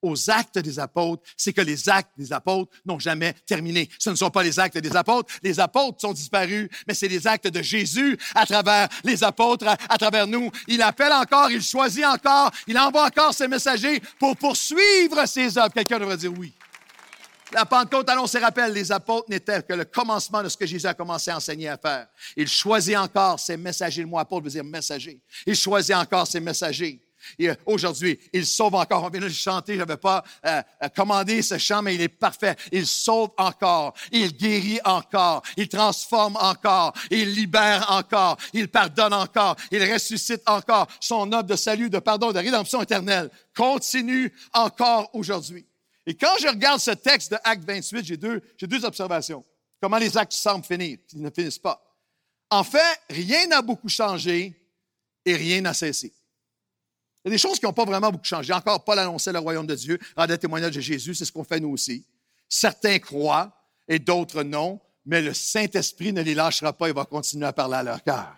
aux 0.02 0.30
actes 0.30 0.60
des 0.60 0.80
apôtres, 0.80 1.24
c'est 1.36 1.54
que 1.54 1.62
les 1.62 1.90
actes 1.90 2.12
des 2.18 2.32
apôtres 2.32 2.72
n'ont 2.86 3.00
jamais 3.00 3.34
terminé. 3.46 3.90
Ce 4.00 4.10
ne 4.10 4.16
sont 4.16 4.30
pas 4.30 4.44
les 4.44 4.60
actes 4.60 4.78
des 4.78 4.96
apôtres. 4.96 5.34
Les 5.44 5.60
apôtres 5.60 6.02
sont 6.02 6.14
disparus, 6.14 6.70
mais 6.88 6.94
c'est 6.94 7.08
les 7.08 7.28
actes 7.28 7.48
de 7.48 7.62
Jésus 7.62 8.18
à 8.36 8.46
travers 8.46 8.88
les 9.04 9.24
apôtres, 9.24 9.68
à, 9.68 9.98
travers 9.98 10.28
nous. 10.28 10.52
Il 10.68 10.82
appelle 10.82 11.14
encore, 11.14 11.52
il 11.52 11.62
choisit 11.62 12.06
encore, 12.06 12.52
il 12.68 12.78
envoie 12.78 13.06
encore 13.06 13.34
ses 13.34 13.48
messagers 13.48 14.02
pour 14.20 14.36
poursuivre 14.38 15.26
ses 15.26 15.58
œuvres. 15.58 15.74
Quelqu'un 15.74 16.00
devrait 16.00 16.18
dire 16.18 16.34
oui. 16.38 16.54
La 17.52 17.66
Pentecôte 17.66 18.08
annonce 18.10 18.36
et 18.36 18.40
rappelle, 18.40 18.74
les 18.74 18.92
apôtres 18.92 19.30
n'étaient 19.30 19.64
que 19.64 19.74
le 19.74 19.86
commencement 19.86 20.44
de 20.44 20.50
ce 20.50 20.56
que 20.56 20.68
Jésus 20.68 20.86
a 20.86 20.94
commencé 20.94 21.32
à 21.32 21.38
enseigner 21.38 21.68
à 21.68 21.78
faire. 21.78 22.08
Il 22.38 22.48
choisit 22.48 22.96
encore 22.96 23.40
ses 23.40 23.58
messagers. 23.58 24.04
Le 24.04 24.08
mot 24.08 24.20
apôtre 24.20 24.44
veut 24.44 24.52
dire 24.52 24.64
messager. 24.64 25.20
Il 25.48 25.56
choisit 25.56 25.96
encore 25.96 26.28
ses 26.28 26.40
messagers. 26.40 27.02
Euh, 27.41 27.55
aujourd'hui, 27.65 28.19
il 28.34 28.45
sauve 28.45 28.75
encore. 28.75 29.03
On 29.03 29.10
vient 29.10 29.21
de 29.21 29.29
chanter. 29.29 29.73
Je 29.73 29.79
n'avais 29.79 29.97
pas 29.97 30.23
euh, 30.45 30.62
euh, 30.84 30.89
commandé 30.89 31.41
ce 31.41 31.58
chant, 31.58 31.82
mais 31.82 31.95
il 31.95 32.01
est 32.01 32.08
parfait. 32.08 32.55
Il 32.71 32.86
sauve 32.86 33.32
encore. 33.38 33.93
Il 34.12 34.36
guérit 34.36 34.79
encore. 34.86 35.43
Il 35.58 35.67
transforme 35.67 36.38
encore. 36.38 36.93
Il 37.10 37.34
libère 37.34 37.86
encore. 37.91 38.38
Il 38.53 38.67
pardonne 38.67 39.13
encore. 39.13 39.55
Il 39.71 39.84
ressuscite 39.91 40.41
encore. 40.47 40.88
Son 40.99 41.32
œuvre 41.32 41.43
de 41.43 41.55
salut, 41.55 41.89
de 41.89 41.99
pardon, 41.99 42.32
de 42.32 42.39
rédemption 42.39 42.82
éternelle 42.82 43.29
continue 43.55 44.34
encore 44.53 45.10
aujourd'hui. 45.13 45.65
Et 46.05 46.15
quand 46.15 46.36
je 46.41 46.47
regarde 46.47 46.79
ce 46.79 46.91
texte 46.91 47.32
de 47.32 47.38
Acte 47.43 47.63
28, 47.65 48.05
j'ai 48.05 48.17
deux, 48.17 48.41
j'ai 48.58 48.67
deux 48.67 48.84
observations. 48.84 49.43
Comment 49.82 49.97
les 49.97 50.17
actes 50.17 50.34
semblent 50.34 50.65
finir, 50.65 50.97
ils 51.13 51.21
ne 51.21 51.29
finissent 51.29 51.60
pas. 51.60 51.82
En 52.49 52.63
fait, 52.63 52.99
rien 53.10 53.47
n'a 53.47 53.62
beaucoup 53.62 53.89
changé 53.89 54.55
et 55.25 55.36
rien 55.36 55.62
n'a 55.62 55.73
cessé. 55.73 56.13
Il 57.30 57.34
y 57.34 57.36
a 57.36 57.36
des 57.36 57.48
choses 57.48 57.60
qui 57.60 57.65
n'ont 57.68 57.74
pas 57.74 57.86
vraiment 57.86 58.10
beaucoup 58.10 58.26
changé. 58.26 58.52
Encore 58.52 58.84
Paul 58.84 58.98
annonçait 58.98 59.32
le 59.32 59.38
royaume 59.38 59.68
de 59.68 59.76
Dieu, 59.76 60.00
rendait 60.18 60.36
témoignage 60.36 60.74
de 60.74 60.82
Jésus, 60.82 61.13
c'est 61.13 61.26
ce 61.26 61.32
qu'on 61.32 61.44
fait 61.44 61.60
nous 61.60 61.70
aussi. 61.70 62.04
Certains 62.48 62.98
croient 62.98 63.52
et 63.88 64.00
d'autres 64.00 64.42
non, 64.42 64.80
mais 65.06 65.22
le 65.22 65.36
Saint-Esprit 65.36 66.12
ne 66.12 66.24
les 66.24 66.34
lâchera 66.34 66.74
pas, 66.74 66.88
il 66.88 66.96
va 66.96 67.06
continuer 67.06 67.46
à 67.46 67.54
parler 67.54 67.76
à 67.76 67.84
leur 67.84 68.04
cœur. 68.04 68.36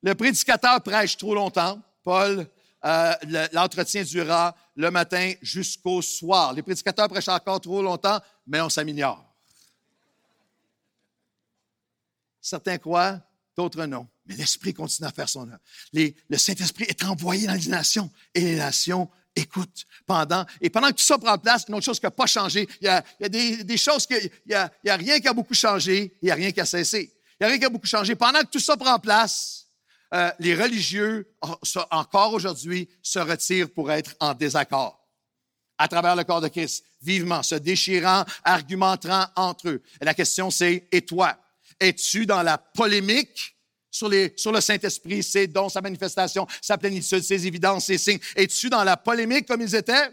Le 0.00 0.14
prédicateur 0.14 0.80
prêche 0.80 1.16
trop 1.16 1.34
longtemps. 1.34 1.80
Paul 2.04 2.46
euh, 2.84 3.12
l'entretien 3.52 4.04
durera 4.04 4.54
le 4.76 4.92
matin 4.92 5.32
jusqu'au 5.42 6.02
soir. 6.02 6.52
Les 6.52 6.62
prédicateurs 6.62 7.08
prêchent 7.08 7.28
encore 7.28 7.60
trop 7.60 7.82
longtemps, 7.82 8.20
mais 8.46 8.60
on 8.60 8.68
s'améliore. 8.68 9.24
Certains 12.40 12.78
croient, 12.78 13.18
d'autres 13.62 13.86
non. 13.86 14.06
Mais 14.26 14.34
l'Esprit 14.36 14.74
continue 14.74 15.08
à 15.08 15.12
faire 15.12 15.28
son 15.28 15.48
œuvre. 15.48 15.58
le 15.92 16.38
Saint-Esprit 16.38 16.84
est 16.84 17.04
envoyé 17.04 17.46
dans 17.46 17.54
les 17.54 17.68
nations 17.68 18.10
et 18.34 18.40
les 18.40 18.56
nations 18.56 19.08
écoutent 19.34 19.86
pendant. 20.06 20.44
Et 20.60 20.70
pendant 20.70 20.88
que 20.88 20.94
tout 20.94 21.02
ça 21.02 21.18
prend 21.18 21.38
place, 21.38 21.64
une 21.68 21.74
autre 21.74 21.84
chose 21.84 21.98
qui 21.98 22.06
n'a 22.06 22.10
pas 22.10 22.26
changé, 22.26 22.68
il 22.80 22.84
y 22.84 22.88
a, 22.88 23.02
des, 23.28 23.76
choses 23.76 24.06
qu'il 24.06 24.30
n'y 24.46 24.54
a, 24.54 24.70
rien 24.84 25.20
qui 25.20 25.28
a 25.28 25.32
beaucoup 25.32 25.54
changé, 25.54 26.14
il 26.20 26.26
n'y 26.26 26.30
a 26.30 26.34
rien 26.34 26.52
qui 26.52 26.60
a 26.60 26.66
cessé. 26.66 27.12
Il 27.40 27.44
n'y 27.44 27.46
a 27.46 27.48
rien 27.48 27.58
qui 27.58 27.64
a 27.64 27.70
beaucoup 27.70 27.86
changé. 27.86 28.14
Pendant 28.14 28.40
que 28.40 28.50
tout 28.50 28.60
ça 28.60 28.76
prend 28.76 28.98
place, 28.98 29.66
euh, 30.14 30.30
les 30.38 30.54
religieux, 30.54 31.34
encore 31.90 32.34
aujourd'hui, 32.34 32.88
se 33.02 33.18
retirent 33.18 33.70
pour 33.70 33.90
être 33.90 34.14
en 34.20 34.34
désaccord 34.34 35.02
à 35.78 35.88
travers 35.88 36.14
le 36.14 36.22
corps 36.22 36.40
de 36.40 36.48
Christ, 36.48 36.84
vivement, 37.00 37.42
se 37.42 37.56
déchirant, 37.56 38.24
argumentant 38.44 39.26
entre 39.34 39.68
eux. 39.68 39.82
Et 40.00 40.04
la 40.04 40.14
question 40.14 40.50
c'est, 40.50 40.86
et 40.92 41.02
toi, 41.02 41.36
es-tu 41.80 42.26
dans 42.26 42.42
la 42.42 42.58
polémique 42.58 43.56
sur, 43.90 44.08
le 44.08 44.60
Saint-Esprit, 44.60 45.22
ses 45.22 45.46
dons, 45.46 45.68
sa 45.68 45.80
manifestation, 45.80 46.46
sa 46.60 46.78
plénitude, 46.78 47.22
ses 47.22 47.46
évidences, 47.46 47.86
ses 47.86 47.98
signes? 47.98 48.20
Es-tu 48.34 48.70
dans 48.70 48.84
la 48.84 48.96
polémique 48.96 49.46
comme 49.46 49.60
ils 49.60 49.74
étaient? 49.74 50.10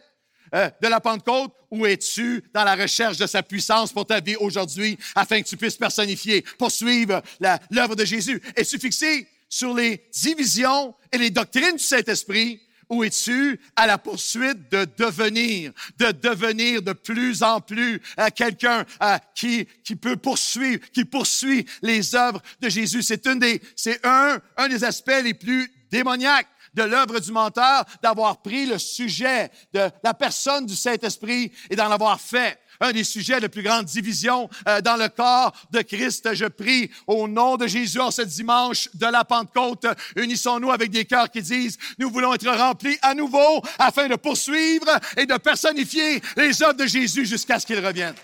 Euh, 0.55 0.69
de 0.81 0.87
la 0.87 0.99
Pentecôte 0.99 1.53
ou 1.69 1.85
es-tu 1.85 2.43
dans 2.53 2.63
la 2.63 2.75
recherche 2.75 3.17
de 3.17 3.27
sa 3.27 3.43
puissance 3.43 3.93
pour 3.93 4.07
ta 4.07 4.19
vie 4.19 4.35
aujourd'hui 4.35 4.97
afin 5.13 5.41
que 5.43 5.47
tu 5.47 5.55
puisses 5.55 5.77
personnifier, 5.77 6.43
poursuivre 6.57 7.21
l'œuvre 7.69 7.95
de 7.95 8.03
Jésus? 8.03 8.41
Es-tu 8.55 8.79
fixé 8.79 9.27
sur 9.47 9.75
les 9.75 10.07
divisions 10.11 10.95
et 11.11 11.19
les 11.19 11.29
doctrines 11.29 11.75
du 11.75 11.83
Saint-Esprit 11.83 12.59
ou 12.89 13.03
es-tu 13.03 13.59
à 13.75 13.87
la 13.87 13.97
poursuite 13.97 14.71
de 14.71 14.85
devenir, 14.97 15.71
de 15.97 16.11
devenir 16.11 16.81
de 16.81 16.93
plus 16.93 17.43
en 17.43 17.61
plus 17.61 18.01
euh, 18.19 18.27
quelqu'un 18.35 18.85
euh, 19.01 19.17
qui, 19.35 19.67
qui 19.83 19.95
peut 19.95 20.17
poursuivre, 20.17 20.81
qui 20.91 21.05
poursuit 21.05 21.65
les 21.81 22.15
œuvres 22.15 22.41
de 22.59 22.69
Jésus? 22.69 23.03
C'est 23.03 23.25
une 23.27 23.39
des, 23.39 23.61
c'est 23.75 24.05
un, 24.05 24.39
un 24.57 24.67
des 24.67 24.83
aspects 24.83 25.21
les 25.23 25.33
plus 25.33 25.71
démoniaques 25.91 26.47
de 26.73 26.83
l'œuvre 26.83 27.19
du 27.19 27.31
menteur, 27.31 27.83
d'avoir 28.01 28.41
pris 28.41 28.65
le 28.65 28.77
sujet 28.77 29.49
de 29.73 29.89
la 30.03 30.13
personne 30.13 30.65
du 30.65 30.75
Saint-Esprit 30.75 31.51
et 31.69 31.75
d'en 31.75 31.89
avoir 31.89 32.21
fait 32.21 32.59
un 32.79 32.91
des 32.91 33.03
sujets 33.03 33.39
de 33.39 33.47
plus 33.47 33.63
grande 33.63 33.85
division 33.85 34.49
euh, 34.67 34.81
dans 34.81 34.95
le 34.95 35.09
corps 35.09 35.53
de 35.71 35.81
Christ. 35.81 36.33
Je 36.33 36.45
prie 36.45 36.89
au 37.07 37.27
nom 37.27 37.57
de 37.57 37.67
Jésus 37.67 37.99
en 37.99 38.11
ce 38.11 38.21
dimanche 38.21 38.89
de 38.93 39.05
la 39.05 39.23
Pentecôte. 39.23 39.85
Unissons-nous 40.15 40.71
avec 40.71 40.91
des 40.91 41.05
cœurs 41.05 41.29
qui 41.29 41.41
disent, 41.41 41.77
nous 41.97 42.09
voulons 42.09 42.33
être 42.33 42.49
remplis 42.49 42.97
à 43.01 43.13
nouveau 43.13 43.61
afin 43.77 44.07
de 44.07 44.15
poursuivre 44.15 44.87
et 45.17 45.25
de 45.25 45.37
personnifier 45.37 46.21
les 46.37 46.63
œuvres 46.63 46.73
de 46.73 46.85
Jésus 46.85 47.25
jusqu'à 47.25 47.59
ce 47.59 47.65
qu'il 47.65 47.85
revienne. 47.85 48.15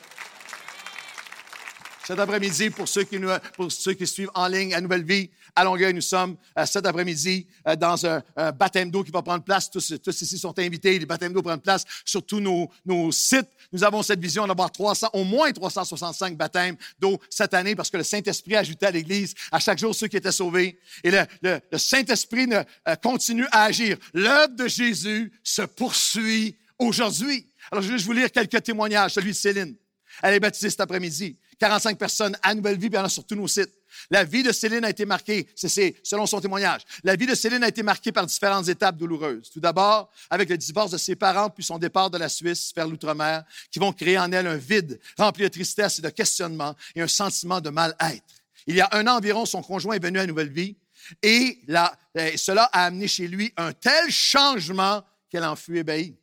Cet 2.06 2.20
après-midi, 2.20 2.70
pour 2.70 2.88
ceux 2.88 3.04
qui 3.04 3.18
nous, 3.18 3.32
pour 3.56 3.72
ceux 3.72 3.94
qui 3.94 4.06
suivent 4.06 4.30
en 4.36 4.48
ligne 4.48 4.76
à 4.76 4.82
Nouvelle 4.82 5.04
Vie, 5.04 5.32
à 5.56 5.64
Longueuil, 5.64 5.94
nous 5.94 6.02
sommes 6.02 6.36
euh, 6.58 6.66
cet 6.66 6.86
après-midi 6.86 7.48
euh, 7.68 7.76
dans 7.76 8.06
un, 8.06 8.22
baptême 8.52 8.92
d'eau 8.92 9.04
qui 9.04 9.12
va 9.12 9.22
prendre 9.22 9.44
place. 9.44 9.70
Tous, 9.70 9.94
tous, 10.04 10.22
ici 10.22 10.38
sont 10.38 10.58
invités. 10.60 11.00
Les 11.00 11.06
baptêmes 11.06 11.34
d'eau 11.34 11.42
prennent 11.42 11.60
place 11.60 11.86
sur 12.04 12.24
tous 12.26 12.40
nos, 12.40 13.12
sites. 13.12 13.50
Nous 13.72 13.84
avons 13.84 14.04
cette 14.04 14.20
vision 14.20 14.46
d'avoir 14.46 14.72
300, 14.72 15.10
au 15.14 15.24
moins 15.24 15.52
365 15.52 16.36
baptêmes 16.38 16.76
d'eau 17.00 17.20
cette 17.30 17.54
année 17.54 17.76
parce 17.76 17.90
que 17.90 17.98
le 17.98 18.04
Saint-Esprit 18.04 18.56
a 18.56 18.60
ajouté 18.60 18.86
à 18.86 18.92
l'Église 18.92 19.34
à 19.52 19.60
chaque 19.60 19.80
jour 19.80 19.96
ceux 19.96 20.08
qui 20.08 20.18
étaient 20.18 20.32
sauvés. 20.32 20.78
Et 21.04 21.12
le, 21.12 21.60
Saint-Esprit 21.78 22.48
euh, 22.54 22.96
continue 23.02 23.48
à 23.52 23.64
agir. 23.64 23.98
L'œuvre 24.14 24.56
de 24.56 24.68
Jésus 24.68 25.32
se 25.44 25.62
poursuit 25.62 26.58
aujourd'hui. 26.78 27.48
Alors, 27.72 27.82
je 27.84 27.92
vais 27.92 27.98
vous 27.98 28.14
lire 28.14 28.32
quelques 28.32 28.62
témoignages. 28.64 29.14
Celui 29.14 29.32
de 29.32 29.36
Céline. 29.36 29.76
Elle 30.22 30.36
est 30.36 30.40
baptisée 30.40 30.70
cet 30.70 30.82
après-midi. 30.82 31.38
45 31.60 31.98
personnes 31.98 32.38
à 32.42 32.54
Nouvelle 32.54 32.78
Vie, 32.78 32.90
puis 32.90 32.98
il 32.98 33.00
y 33.00 33.02
en 33.02 33.06
a 33.06 33.10
sur 33.10 33.26
tous 33.26 33.36
nos 33.36 33.48
sites. 33.48 33.72
La 34.12 34.24
vie 34.24 34.44
de 34.44 34.52
Céline 34.52 34.86
a 34.86 34.90
été 34.90 35.06
marquée, 35.06 35.48
c'est 35.56 35.96
selon 36.04 36.26
son 36.26 36.40
témoignage, 36.40 36.82
la 37.04 37.16
vie 37.16 37.26
de 37.26 37.36
Céline 37.36 37.64
a 37.64 37.68
été 37.68 37.84
marquée 37.84 38.12
par 38.12 38.26
différentes 38.26 38.68
étapes 38.68 38.98
douloureuses. 38.98 39.50
Tout 39.50 39.60
d'abord, 39.60 40.10
avec 40.30 40.50
le 40.50 40.58
divorce 40.58 40.92
de 40.92 40.98
ses 40.98 41.16
parents, 41.16 41.50
puis 41.50 41.64
son 41.64 41.78
départ 41.78 42.10
de 42.10 42.18
la 42.18 42.30
Suisse 42.30 42.72
vers 42.76 42.88
l'outre-mer, 42.88 43.44
qui 43.72 43.80
vont 43.80 43.92
créer 43.94 44.20
en 44.20 44.32
elle 44.32 44.48
un 44.48 44.58
vide 44.58 45.00
rempli 45.18 45.44
de 45.44 45.50
tristesse 45.50 46.00
et 46.00 46.02
de 46.02 46.10
questionnement 46.10 46.76
et 46.96 47.02
un 47.02 47.08
sentiment 47.08 47.62
de 47.62 47.70
mal-être. 47.70 48.24
Il 48.68 48.76
y 48.76 48.82
a 48.82 48.90
un 48.94 49.08
an 49.08 49.18
environ, 49.18 49.46
son 49.46 49.62
conjoint 49.62 49.96
est 49.96 50.04
venu 50.04 50.20
à 50.20 50.26
Nouvelle 50.26 50.52
Vie 50.52 50.76
et 51.22 51.60
cela 51.68 52.64
a 52.72 52.86
amené 52.86 53.08
chez 53.08 53.28
lui 53.28 53.54
un 53.58 53.74
tel 53.74 54.10
changement 54.10 55.04
qu'elle 55.30 55.44
en 55.44 55.56
fut 55.56 55.78
ébahie. 55.78 56.16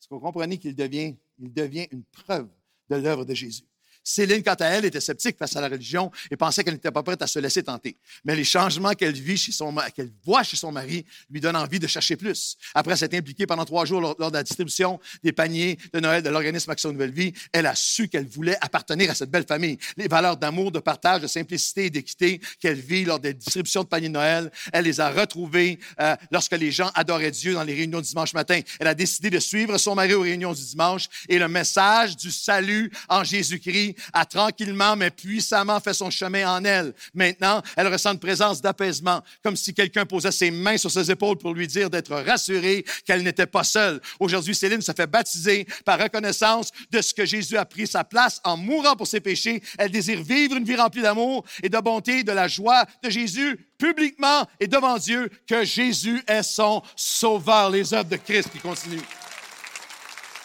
Est-ce 0.00 0.08
que 0.08 0.14
vous 0.14 0.20
comprenez 0.20 0.58
qu'il 0.58 0.74
devient, 0.74 1.14
il 1.38 1.52
devient 1.52 1.86
une 1.90 2.04
preuve 2.04 2.48
de 2.88 2.96
l'œuvre 2.96 3.24
de 3.24 3.34
Jésus? 3.34 3.64
Céline, 4.02 4.42
quant 4.42 4.54
à 4.54 4.66
elle, 4.66 4.84
était 4.84 5.00
sceptique 5.00 5.36
face 5.38 5.54
à 5.56 5.60
la 5.60 5.68
religion 5.68 6.10
et 6.30 6.36
pensait 6.36 6.64
qu'elle 6.64 6.74
n'était 6.74 6.90
pas 6.90 7.02
prête 7.02 7.20
à 7.22 7.26
se 7.26 7.38
laisser 7.38 7.62
tenter. 7.62 7.96
Mais 8.24 8.34
les 8.34 8.44
changements 8.44 8.92
qu'elle 8.92 9.12
vit 9.14 9.36
chez 9.36 9.52
son, 9.52 9.74
qu'elle 9.94 10.10
voit 10.24 10.42
chez 10.42 10.56
son 10.56 10.72
mari 10.72 11.04
lui 11.30 11.40
donnent 11.40 11.56
envie 11.56 11.78
de 11.78 11.86
chercher 11.86 12.16
plus. 12.16 12.56
Après 12.74 12.96
s'être 12.96 13.14
impliquée 13.14 13.46
pendant 13.46 13.64
trois 13.64 13.84
jours 13.84 14.00
lors, 14.00 14.30
de 14.30 14.36
la 14.36 14.42
distribution 14.42 14.98
des 15.22 15.32
paniers 15.32 15.78
de 15.92 16.00
Noël 16.00 16.22
de 16.22 16.28
l'organisme 16.30 16.70
Action 16.70 16.92
Nouvelle 16.92 17.12
Vie, 17.12 17.32
elle 17.52 17.66
a 17.66 17.74
su 17.74 18.08
qu'elle 18.08 18.26
voulait 18.26 18.56
appartenir 18.60 19.10
à 19.10 19.14
cette 19.14 19.30
belle 19.30 19.46
famille. 19.46 19.78
Les 19.96 20.08
valeurs 20.08 20.36
d'amour, 20.36 20.72
de 20.72 20.78
partage, 20.78 21.20
de 21.20 21.26
simplicité 21.26 21.86
et 21.86 21.90
d'équité 21.90 22.40
qu'elle 22.58 22.80
vit 22.80 23.04
lors 23.04 23.20
des 23.20 23.34
distributions 23.34 23.82
de 23.82 23.88
paniers 23.88 24.08
de 24.08 24.14
Noël, 24.14 24.50
elle 24.72 24.84
les 24.84 25.00
a 25.00 25.10
retrouvées 25.10 25.78
euh, 26.00 26.16
lorsque 26.30 26.52
les 26.52 26.72
gens 26.72 26.90
adoraient 26.94 27.30
Dieu 27.30 27.54
dans 27.54 27.64
les 27.64 27.74
réunions 27.74 28.00
du 28.00 28.08
dimanche 28.08 28.32
matin. 28.32 28.60
Elle 28.78 28.86
a 28.86 28.94
décidé 28.94 29.30
de 29.30 29.38
suivre 29.38 29.76
son 29.78 29.94
mari 29.94 30.14
aux 30.14 30.22
réunions 30.22 30.52
du 30.52 30.64
dimanche 30.64 31.08
et 31.28 31.38
le 31.38 31.48
message 31.48 32.16
du 32.16 32.30
salut 32.30 32.90
en 33.08 33.24
Jésus-Christ 33.24 33.89
a 34.12 34.24
tranquillement 34.24 34.96
mais 34.96 35.10
puissamment 35.10 35.80
fait 35.80 35.94
son 35.94 36.10
chemin 36.10 36.56
en 36.56 36.64
elle. 36.64 36.94
Maintenant, 37.14 37.62
elle 37.76 37.88
ressent 37.88 38.12
une 38.12 38.18
présence 38.18 38.60
d'apaisement, 38.60 39.22
comme 39.42 39.56
si 39.56 39.74
quelqu'un 39.74 40.06
posait 40.06 40.32
ses 40.32 40.50
mains 40.50 40.76
sur 40.76 40.90
ses 40.90 41.10
épaules 41.10 41.38
pour 41.38 41.54
lui 41.54 41.66
dire 41.66 41.90
d'être 41.90 42.14
rassurée 42.14 42.84
qu'elle 43.06 43.22
n'était 43.22 43.46
pas 43.46 43.64
seule. 43.64 44.00
Aujourd'hui, 44.18 44.54
Céline 44.54 44.82
se 44.82 44.92
fait 44.92 45.06
baptiser 45.06 45.66
par 45.84 45.98
reconnaissance 45.98 46.70
de 46.90 47.00
ce 47.00 47.14
que 47.14 47.24
Jésus 47.24 47.56
a 47.56 47.64
pris 47.64 47.86
sa 47.86 48.04
place 48.04 48.40
en 48.44 48.56
mourant 48.56 48.96
pour 48.96 49.06
ses 49.06 49.20
péchés. 49.20 49.62
Elle 49.78 49.90
désire 49.90 50.22
vivre 50.22 50.56
une 50.56 50.64
vie 50.64 50.76
remplie 50.76 51.02
d'amour 51.02 51.44
et 51.62 51.68
de 51.68 51.78
bonté, 51.78 52.24
de 52.24 52.32
la 52.32 52.48
joie 52.48 52.84
de 53.02 53.10
Jésus 53.10 53.68
publiquement 53.78 54.46
et 54.60 54.66
devant 54.66 54.98
Dieu 54.98 55.30
que 55.48 55.64
Jésus 55.64 56.22
est 56.26 56.42
son 56.42 56.82
sauveur. 56.94 57.70
Les 57.70 57.94
œuvres 57.94 58.10
de 58.10 58.16
Christ 58.16 58.50
qui 58.52 58.58
continuent. 58.58 59.00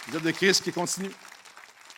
Les 0.08 0.16
œuvres 0.16 0.26
de 0.26 0.32
Christ 0.32 0.64
qui 0.64 0.72
continuent. 0.72 1.12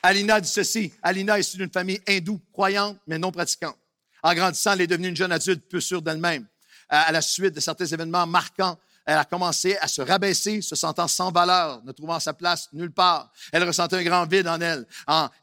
Alina 0.04 0.40
dit 0.40 0.50
ceci. 0.50 0.94
Alina 1.02 1.38
est 1.38 1.42
issue 1.42 1.58
d'une 1.58 1.72
famille 1.72 2.00
hindoue, 2.08 2.40
croyante, 2.52 2.98
mais 3.08 3.18
non 3.18 3.32
pratiquante. 3.32 3.78
En 4.24 4.34
grandissant, 4.34 4.74
elle 4.74 4.82
est 4.82 4.88
devenue 4.88 5.10
une 5.10 5.16
jeune 5.16 5.32
adulte 5.32 5.68
peu 5.70 5.80
sûre 5.80 6.02
d'elle-même. 6.02 6.46
À 6.90 7.12
la 7.12 7.22
suite 7.22 7.54
de 7.54 7.60
certains 7.60 7.86
événements 7.86 8.26
marquants, 8.26 8.78
elle 9.06 9.18
a 9.18 9.26
commencé 9.26 9.78
à 9.78 9.88
se 9.88 10.02
rabaisser, 10.02 10.62
se 10.62 10.76
sentant 10.76 11.08
sans 11.08 11.32
valeur, 11.32 11.82
ne 11.84 11.92
trouvant 11.94 12.20
sa 12.20 12.34
place 12.34 12.68
nulle 12.74 12.92
part. 12.92 13.32
Elle 13.54 13.64
ressentait 13.64 13.96
un 13.96 14.04
grand 14.04 14.26
vide 14.26 14.48
en 14.48 14.60
elle, 14.60 14.86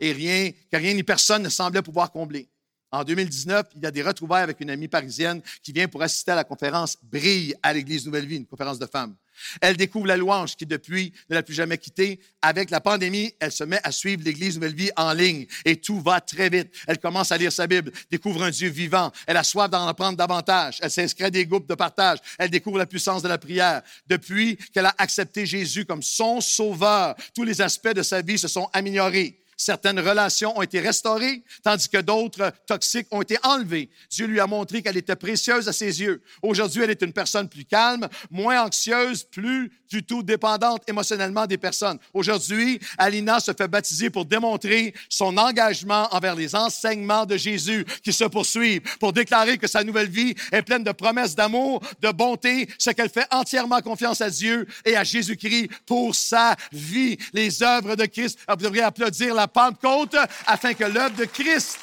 et 0.00 0.12
rien, 0.12 0.50
que 0.70 0.76
rien 0.76 0.92
ni 0.92 1.02
personne 1.02 1.42
ne 1.42 1.48
semblait 1.48 1.80
pouvoir 1.80 2.12
combler. 2.12 2.48
En 2.90 3.04
2019, 3.04 3.66
il 3.76 3.82
y 3.82 3.86
a 3.86 3.90
des 3.90 4.02
retrouvailles 4.02 4.42
avec 4.42 4.60
une 4.60 4.70
amie 4.70 4.86
parisienne 4.88 5.42
qui 5.62 5.72
vient 5.72 5.88
pour 5.88 6.02
assister 6.02 6.32
à 6.32 6.36
la 6.36 6.44
conférence 6.44 6.96
Brille 7.02 7.54
à 7.62 7.72
l'Église 7.72 8.04
Nouvelle 8.06 8.26
Vie, 8.26 8.36
une 8.36 8.46
conférence 8.46 8.78
de 8.78 8.86
femmes. 8.86 9.16
Elle 9.60 9.76
découvre 9.76 10.06
la 10.06 10.16
louange 10.16 10.56
qui, 10.56 10.66
depuis, 10.66 11.12
ne 11.30 11.34
l'a 11.34 11.42
plus 11.42 11.54
jamais 11.54 11.78
quittée. 11.78 12.20
Avec 12.42 12.70
la 12.70 12.80
pandémie, 12.80 13.32
elle 13.40 13.52
se 13.52 13.64
met 13.64 13.80
à 13.82 13.92
suivre 13.92 14.22
l'Église 14.24 14.56
Nouvelle 14.56 14.74
Vie 14.74 14.90
en 14.96 15.12
ligne 15.12 15.46
et 15.64 15.76
tout 15.76 16.00
va 16.00 16.20
très 16.20 16.48
vite. 16.48 16.72
Elle 16.86 16.98
commence 16.98 17.32
à 17.32 17.38
lire 17.38 17.52
sa 17.52 17.66
Bible, 17.66 17.92
découvre 18.10 18.42
un 18.42 18.50
Dieu 18.50 18.68
vivant. 18.68 19.10
Elle 19.26 19.36
a 19.36 19.44
soif 19.44 19.68
d'en 19.70 19.86
apprendre 19.86 20.16
davantage. 20.16 20.78
Elle 20.82 20.90
s'inscrit 20.90 21.24
à 21.24 21.30
des 21.30 21.46
groupes 21.46 21.68
de 21.68 21.74
partage. 21.74 22.18
Elle 22.38 22.50
découvre 22.50 22.78
la 22.78 22.86
puissance 22.86 23.22
de 23.22 23.28
la 23.28 23.38
prière. 23.38 23.82
Depuis 24.06 24.56
qu'elle 24.72 24.86
a 24.86 24.94
accepté 24.98 25.46
Jésus 25.46 25.84
comme 25.84 26.02
son 26.02 26.40
sauveur, 26.40 27.14
tous 27.34 27.44
les 27.44 27.60
aspects 27.60 27.94
de 27.94 28.02
sa 28.02 28.22
vie 28.22 28.38
se 28.38 28.48
sont 28.48 28.68
améliorés. 28.72 29.43
Certaines 29.56 30.00
relations 30.00 30.56
ont 30.58 30.62
été 30.62 30.80
restaurées, 30.80 31.42
tandis 31.62 31.88
que 31.88 31.98
d'autres 31.98 32.52
toxiques 32.66 33.08
ont 33.10 33.22
été 33.22 33.38
enlevées. 33.42 33.90
Dieu 34.10 34.26
lui 34.26 34.40
a 34.40 34.46
montré 34.46 34.82
qu'elle 34.82 34.96
était 34.96 35.16
précieuse 35.16 35.68
à 35.68 35.72
ses 35.72 36.00
yeux. 36.00 36.22
Aujourd'hui, 36.42 36.82
elle 36.82 36.90
est 36.90 37.02
une 37.02 37.12
personne 37.12 37.48
plus 37.48 37.64
calme, 37.64 38.08
moins 38.30 38.64
anxieuse, 38.64 39.24
plus 39.24 39.70
du 39.88 40.02
tout 40.02 40.22
dépendante 40.22 40.82
émotionnellement 40.88 41.46
des 41.46 41.58
personnes. 41.58 41.98
Aujourd'hui, 42.12 42.80
Alina 42.98 43.38
se 43.38 43.52
fait 43.52 43.68
baptiser 43.68 44.10
pour 44.10 44.24
démontrer 44.24 44.92
son 45.08 45.36
engagement 45.36 46.08
envers 46.12 46.34
les 46.34 46.54
enseignements 46.54 47.26
de 47.26 47.36
Jésus 47.36 47.84
qui 48.02 48.12
se 48.12 48.24
poursuivent, 48.24 48.82
pour 48.98 49.12
déclarer 49.12 49.58
que 49.58 49.68
sa 49.68 49.84
nouvelle 49.84 50.08
vie 50.08 50.34
est 50.50 50.62
pleine 50.62 50.82
de 50.82 50.92
promesses 50.92 51.34
d'amour, 51.34 51.80
de 52.00 52.10
bonté, 52.10 52.68
ce 52.78 52.90
qu'elle 52.90 53.08
fait 53.08 53.26
entièrement 53.30 53.80
confiance 53.80 54.20
à 54.20 54.30
Dieu 54.30 54.66
et 54.84 54.96
à 54.96 55.04
Jésus-Christ 55.04 55.70
pour 55.86 56.14
sa 56.14 56.56
vie. 56.72 57.16
Les 57.32 57.62
œuvres 57.62 57.94
de 57.96 58.06
Christ, 58.06 58.38
vous 58.48 58.56
devriez 58.56 58.82
applaudir 58.82 59.34
la 59.34 59.43
Pentecôte 59.46 60.16
afin 60.46 60.74
que 60.74 60.84
l'œuvre 60.84 61.16
de 61.16 61.24
Christ. 61.24 61.78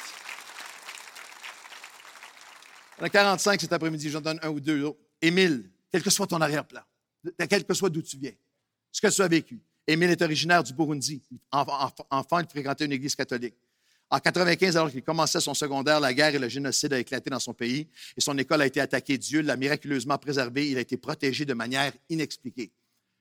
On 3.00 3.04
a 3.04 3.08
45 3.08 3.60
cet 3.60 3.72
après-midi, 3.72 4.10
j'en 4.10 4.20
donne 4.20 4.38
un 4.42 4.48
ou 4.48 4.60
deux. 4.60 4.92
Émile, 5.20 5.70
quel 5.90 6.02
que 6.02 6.10
soit 6.10 6.26
ton 6.26 6.40
arrière-plan, 6.40 6.82
quel 7.48 7.64
que 7.64 7.74
soit 7.74 7.90
d'où 7.90 8.02
tu 8.02 8.16
viens, 8.16 8.32
ce 8.90 9.00
que 9.00 9.08
tu 9.08 9.22
as 9.22 9.28
vécu. 9.28 9.60
Émile 9.86 10.10
est 10.10 10.22
originaire 10.22 10.62
du 10.62 10.72
Burundi. 10.72 11.22
Enfant, 11.50 12.38
il 12.38 12.46
fréquentait 12.48 12.84
une 12.84 12.92
église 12.92 13.16
catholique. 13.16 13.56
En 14.08 14.18
95, 14.18 14.76
alors 14.76 14.90
qu'il 14.90 15.02
commençait 15.02 15.40
son 15.40 15.54
secondaire, 15.54 15.98
la 15.98 16.12
guerre 16.12 16.34
et 16.34 16.38
le 16.38 16.48
génocide 16.48 16.92
a 16.92 16.98
éclaté 16.98 17.30
dans 17.30 17.40
son 17.40 17.54
pays 17.54 17.88
et 18.16 18.20
son 18.20 18.36
école 18.36 18.60
a 18.60 18.66
été 18.66 18.78
attaquée. 18.78 19.16
Dieu 19.16 19.40
l'a 19.40 19.56
miraculeusement 19.56 20.18
préservé. 20.18 20.68
Il 20.68 20.76
a 20.76 20.82
été 20.82 20.98
protégé 20.98 21.46
de 21.46 21.54
manière 21.54 21.92
inexpliquée. 22.10 22.70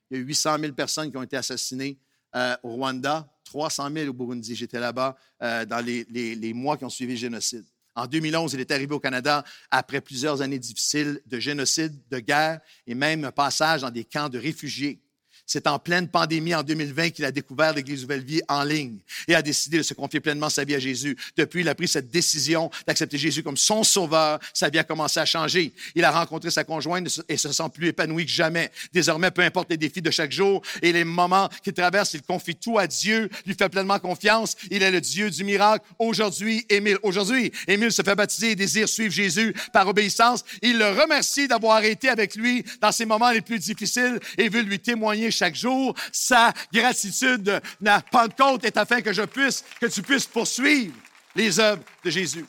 Il 0.10 0.18
y 0.18 0.20
a 0.20 0.24
eu 0.24 0.26
800 0.26 0.60
000 0.60 0.74
personnes 0.74 1.10
qui 1.10 1.16
ont 1.16 1.24
été 1.24 1.38
assassinées 1.38 1.98
euh, 2.36 2.56
au 2.64 2.76
Rwanda, 2.76 3.28
300 3.46 3.90
000 3.94 4.10
au 4.10 4.14
Burundi. 4.14 4.56
J'étais 4.56 4.80
là-bas 4.80 5.16
euh, 5.42 5.66
dans 5.66 5.84
les, 5.84 6.06
les 6.06 6.54
mois 6.54 6.78
qui 6.78 6.86
ont 6.86 6.90
suivi 6.90 7.14
le 7.14 7.20
génocide. 7.20 7.66
En 7.96 8.08
2011, 8.08 8.54
il 8.54 8.60
est 8.62 8.72
arrivé 8.72 8.94
au 8.94 9.00
Canada 9.00 9.44
après 9.70 10.00
plusieurs 10.00 10.42
années 10.42 10.60
difficiles 10.60 11.22
de 11.26 11.40
génocide, 11.40 11.94
de 12.10 12.20
guerre 12.20 12.62
et 12.88 12.96
même 12.96 13.26
un 13.26 13.32
passage 13.32 13.82
dans 13.82 13.92
des 13.92 14.06
camps 14.06 14.30
de 14.30 14.40
réfugiés. 14.40 15.02
C'est 15.46 15.68
en 15.68 15.80
pleine 15.80 16.08
pandémie 16.08 16.56
en 16.56 16.64
2020 16.64 17.10
qu'il 17.12 17.26
a 17.26 17.32
découvert 17.32 17.74
l'Église 17.74 18.02
Nouvelle 18.02 18.24
Vie 18.24 18.42
en 18.48 18.64
ligne 18.64 18.98
et 19.28 19.36
a 19.36 19.42
décidé 19.42 19.78
de 19.78 19.84
se 19.84 19.94
confier 19.94 20.20
pleinement 20.20 20.50
sa 20.50 20.64
vie 20.64 20.76
à 20.76 20.80
Jésus. 20.80 21.18
Depuis, 21.38 21.62
il 21.62 21.70
a 21.70 21.76
pris 21.76 21.88
cette 21.88 22.10
décision 22.10 22.70
d'accepter 22.88 23.18
Jésus 23.18 23.44
comme 23.44 23.58
son 23.58 23.84
sauveur. 23.84 24.40
Sa 24.54 24.70
vie 24.70 24.80
a 24.80 24.84
commencé 24.84 25.20
à 25.20 25.26
changer. 25.26 25.74
Il 25.96 26.04
a 26.04 26.12
rencontré 26.12 26.52
sa 26.52 26.64
conjointe 26.64 27.08
et 27.28 27.38
se 27.38 27.52
sent 27.52 27.70
plus 27.74 27.88
épanoui 27.88 28.26
que 28.26 28.32
jamais. 28.32 28.72
Désormais, 28.94 29.32
peu 29.32 29.42
importe 29.42 29.70
les 29.70 29.78
défis 29.78 30.02
de 30.02 30.12
chaque 30.12 30.32
jour 30.32 30.62
et 30.82 30.92
les 30.92 31.04
moments 31.04 31.50
qu'il 31.64 31.74
traverse, 31.74 32.14
il 32.14 32.22
confie 32.22 32.56
tout 32.56 32.78
à 32.78 32.88
Dieu, 32.88 33.30
lui 33.46 33.56
fait 33.56 33.70
pleinement 33.70 34.00
confiance. 34.00 34.56
Il 34.70 34.84
est 34.84 34.92
le 34.92 35.02
Dieu 35.02 35.30
du 35.30 35.44
miracle. 35.44 35.86
Aujourd'hui, 36.00 36.66
Émile, 36.70 36.98
aujourd'hui, 37.04 37.52
Émile 37.68 37.92
se 37.92 38.02
fait 38.02 38.16
baptiser 38.16 38.52
et 38.52 38.56
désire 38.56 38.88
suivre 38.88 39.14
Jésus 39.14 39.54
par 39.74 39.88
obéissance. 39.88 40.44
Il 40.62 40.78
le 40.78 40.90
remercie 40.90 41.48
d'avoir 41.48 41.84
été 41.84 42.10
avec 42.10 42.36
lui 42.36 42.64
dans 42.82 42.92
ses 42.92 43.06
moments 43.06 43.32
les 43.32 43.42
plus 43.42 43.60
difficiles 43.60 44.20
et 44.38 44.50
veut 44.50 44.62
lui 44.62 44.80
témoigner 44.80 45.31
chaque 45.32 45.56
jour. 45.56 45.96
Sa 46.12 46.54
gratitude, 46.72 47.62
la 47.80 48.02
Pentecôte 48.02 48.66
est 48.66 48.78
afin 48.78 49.02
que 49.02 49.14
je 49.14 49.24
puisse, 49.24 49.64
que 49.80 49.88
tu 49.88 50.02
puisses 50.02 50.28
poursuivre 50.28 50.94
les 51.36 51.60
œuvres 51.60 51.84
de 52.04 52.10
Jésus. 52.10 52.46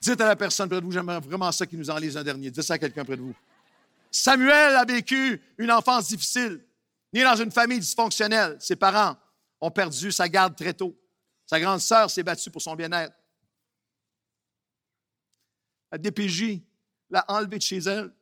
Dites 0.00 0.20
à 0.20 0.28
la 0.28 0.36
personne 0.36 0.68
près 0.68 0.80
de 0.80 0.84
vous, 0.84 0.92
j'aimerais 0.92 1.20
vraiment 1.20 1.50
ça 1.50 1.66
qui 1.66 1.76
nous 1.76 1.90
en 1.90 1.96
lise 1.98 2.16
un 2.16 2.22
dernier. 2.22 2.50
Dites 2.50 2.62
ça 2.62 2.74
à 2.74 2.78
quelqu'un 2.78 3.04
près 3.04 3.16
de 3.16 3.22
vous. 3.22 3.34
Samuel 4.10 4.76
a 4.76 4.84
vécu 4.84 5.40
une 5.58 5.70
enfance 5.70 6.08
difficile, 6.08 6.64
né 7.12 7.22
dans 7.22 7.36
une 7.36 7.50
famille 7.50 7.80
dysfonctionnelle. 7.80 8.56
Ses 8.60 8.76
parents 8.76 9.16
ont 9.60 9.70
perdu 9.70 10.12
sa 10.12 10.28
garde 10.28 10.56
très 10.56 10.72
tôt. 10.72 10.96
Sa 11.46 11.60
grande 11.60 11.80
sœur 11.80 12.10
s'est 12.10 12.22
battue 12.22 12.50
pour 12.50 12.62
son 12.62 12.74
bien-être. 12.74 13.14
La 15.92 15.98
DPJ 15.98 16.60
l'a 17.10 17.24
enlevé 17.28 17.58
de 17.58 17.62
chez 17.62 17.78
elle 17.78 18.12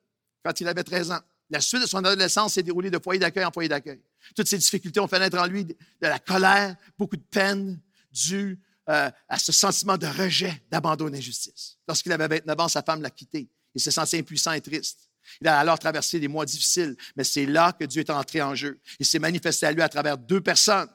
quand 0.45 0.61
il 0.61 0.69
avait 0.69 0.85
13 0.85 1.13
ans. 1.13 1.21
La 1.51 1.61
suite 1.61 1.83
de 1.83 1.87
son 1.87 1.99
adolescence 1.99 2.55
s'est 2.55 2.63
déroulée 2.63 2.91
de 2.91 2.99
foyer 2.99 3.21
d'accueil 3.21 3.45
en 3.45 3.51
foyer 3.51 3.69
d'accueil. 3.69 4.01
Toutes 4.35 4.49
ces 4.49 4.59
difficultés 4.59 5.01
ont 5.01 5.09
fait 5.09 5.19
naître 5.19 5.39
en 5.39 5.47
lui 5.47 5.65
de 5.65 5.77
la 6.01 6.19
colère, 6.19 6.77
beaucoup 6.99 7.17
de 7.17 7.23
peine 7.23 7.81
due 8.13 8.59
euh, 8.89 9.11
à 9.29 9.39
ce 9.39 9.53
sentiment 9.53 9.97
de 9.97 10.07
rejet, 10.07 10.63
d'abandon 10.71 11.09
d'injustice. 11.09 11.79
Lorsqu'il 11.87 12.13
avait 12.13 12.29
29 12.29 12.61
ans, 12.61 12.69
sa 12.69 12.83
femme 12.83 13.03
l'a 13.03 13.11
quitté. 13.11 13.49
Il 13.75 13.81
s'est 13.81 13.91
senti 13.91 14.17
impuissant 14.17 14.53
et 14.53 14.61
triste. 14.61 15.09
Il 15.41 15.49
a 15.49 15.59
alors 15.59 15.79
traversé 15.79 16.21
des 16.21 16.29
mois 16.29 16.45
difficiles, 16.45 16.97
mais 17.17 17.25
c'est 17.25 17.47
là 17.47 17.73
que 17.73 17.85
Dieu 17.85 18.01
est 18.01 18.11
entré 18.11 18.43
en 18.43 18.55
jeu. 18.55 18.79
Il 18.99 19.07
s'est 19.07 19.19
manifesté 19.19 19.67
à 19.67 19.73
lui 19.73 19.83
à 19.83 19.89
travers 19.89 20.19
deux 20.19 20.41
personnes. 20.41 20.89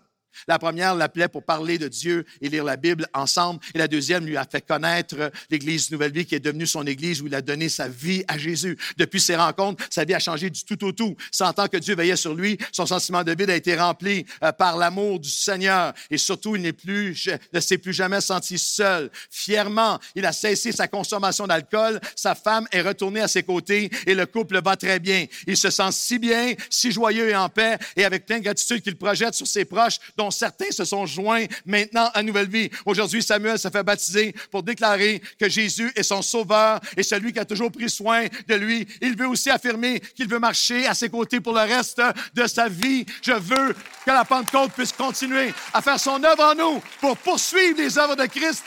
La 0.48 0.60
première 0.60 0.96
l'appelait 0.96 1.28
pour 1.28 1.44
parler 1.44 1.78
de 1.78 1.88
Dieu 1.88 2.26
et 2.42 2.50
lire 2.50 2.64
la 2.64 2.78
Bible 2.78 3.08
ensemble. 3.14 3.60
Et 3.74 3.78
la 3.78 3.88
deuxième 3.88 4.26
lui 4.26 4.38
a 4.38 4.46
fait 4.50 4.66
connaître 4.66 5.32
l'Église 5.50 5.92
Nouvelle 5.92 6.12
Vie 6.12 6.26
qui 6.26 6.36
est 6.36 6.40
devenue 6.40 6.68
son 6.68 6.86
Église 6.86 7.22
où 7.22 7.28
il 7.28 7.36
a 7.36 7.42
donné 7.42 7.70
sa 7.70 7.88
vie 7.88 8.24
à 8.28 8.38
Jésus. 8.38 8.78
Depuis 8.98 9.20
ces 9.20 9.36
rencontres, 9.36 9.84
sa 9.90 10.06
vie 10.06 10.14
a 10.14 10.20
changé 10.20 10.50
du 10.50 10.64
tout 10.64 10.84
au 10.86 10.92
tout. 10.92 11.16
Sentant 11.32 11.68
que 11.68 11.78
Dieu 11.78 11.96
veillait 11.96 12.16
sur 12.16 12.34
lui, 12.34 12.58
son 12.72 12.86
sentiment 12.86 13.24
de 13.24 13.34
vide 13.34 13.50
a 13.50 13.56
été 13.56 13.76
rempli 13.76 14.26
euh, 14.44 14.52
par 14.52 14.78
l'amour 14.78 15.20
du 15.20 15.30
Seigneur. 15.30 15.94
Et 16.10 16.18
surtout, 16.18 16.56
il 16.56 16.62
n'est 16.62 16.74
plus, 16.74 17.30
ne 17.54 17.60
s'est 17.60 17.78
plus 17.78 17.94
jamais 17.94 18.22
senti 18.22 18.58
seul. 18.58 19.10
Fièrement, 19.30 20.00
il 20.16 20.26
a 20.26 20.32
cessé 20.32 20.72
sa 20.72 20.88
consommation 20.88 21.48
d'alcool. 21.48 22.00
Sa 22.16 22.36
femme 22.36 22.68
est 22.72 22.82
retournée 22.82 23.22
à 23.22 23.28
ses 23.28 23.44
côtés 23.44 23.90
et 24.06 24.16
le 24.16 24.26
couple 24.26 24.62
va 24.62 24.76
très 24.76 25.00
bien. 25.00 25.26
Il 25.48 25.58
se 25.58 25.70
sent 25.70 25.92
si 25.92 26.20
bien, 26.20 26.54
si 26.70 26.92
joyeux 26.92 27.30
et 27.30 27.36
en 27.36 27.50
paix 27.50 27.78
et 27.96 28.06
avec 28.06 28.26
plein 28.26 28.40
de 28.40 28.44
gratitude 28.44 28.82
qu'il 28.82 28.96
projette 28.96 29.34
sur 29.34 29.48
ses 29.48 29.66
proches 29.66 30.00
dont 30.20 30.32
certains 30.32 30.70
se 30.72 30.84
sont 30.84 31.06
joints 31.06 31.46
maintenant 31.66 32.12
à 32.14 32.22
Nouvelle 32.22 32.50
Vie. 32.50 32.70
Aujourd'hui, 32.86 33.24
Samuel 33.24 33.58
se 33.58 33.70
fait 33.70 33.84
baptiser 33.84 34.36
pour 34.52 34.64
déclarer 34.64 35.22
que 35.40 35.48
Jésus 35.48 35.94
est 35.96 36.04
son 36.04 36.22
sauveur 36.22 36.82
et 36.98 37.04
celui 37.04 37.32
qui 37.32 37.40
a 37.40 37.46
toujours 37.46 37.72
pris 37.72 37.90
soin 37.90 38.26
de 38.48 38.56
lui. 38.56 38.86
Il 39.02 39.16
veut 39.16 39.30
aussi 39.30 39.50
affirmer 39.50 40.02
qu'il 40.02 40.28
veut 40.28 40.40
marcher 40.40 40.86
à 40.88 40.94
ses 40.94 41.08
côtés 41.08 41.40
pour 41.40 41.54
le 41.54 41.62
reste 41.62 42.02
de 42.34 42.48
sa 42.48 42.68
vie. 42.68 43.06
Je 43.22 43.32
veux 43.32 43.74
que 44.06 44.12
la 44.12 44.26
Pentecôte 44.26 44.74
puisse 44.74 44.92
continuer 44.92 45.54
à 45.74 45.82
faire 45.82 45.98
son 45.98 46.22
œuvre 46.22 46.44
en 46.44 46.56
nous 46.56 46.82
pour 47.00 47.16
poursuivre 47.16 47.78
les 47.78 47.98
œuvres 47.98 48.18
de 48.18 48.26
Christ 48.26 48.62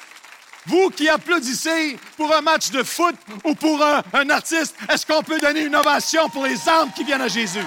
vous 0.64 0.90
qui 0.90 1.08
applaudissez 1.08 1.98
pour 2.16 2.32
un 2.34 2.40
match 2.40 2.70
de 2.70 2.82
foot 2.82 3.16
ou 3.44 3.54
pour 3.54 3.82
un, 3.84 4.30
artiste, 4.30 4.76
est-ce 4.88 5.04
qu'on 5.04 5.22
peut 5.22 5.40
donner 5.40 5.64
une 5.64 5.74
ovation 5.74 6.28
pour 6.28 6.44
les 6.44 6.68
âmes 6.68 6.92
qui 6.94 7.02
viennent 7.02 7.20
à 7.20 7.26
Jésus? 7.26 7.66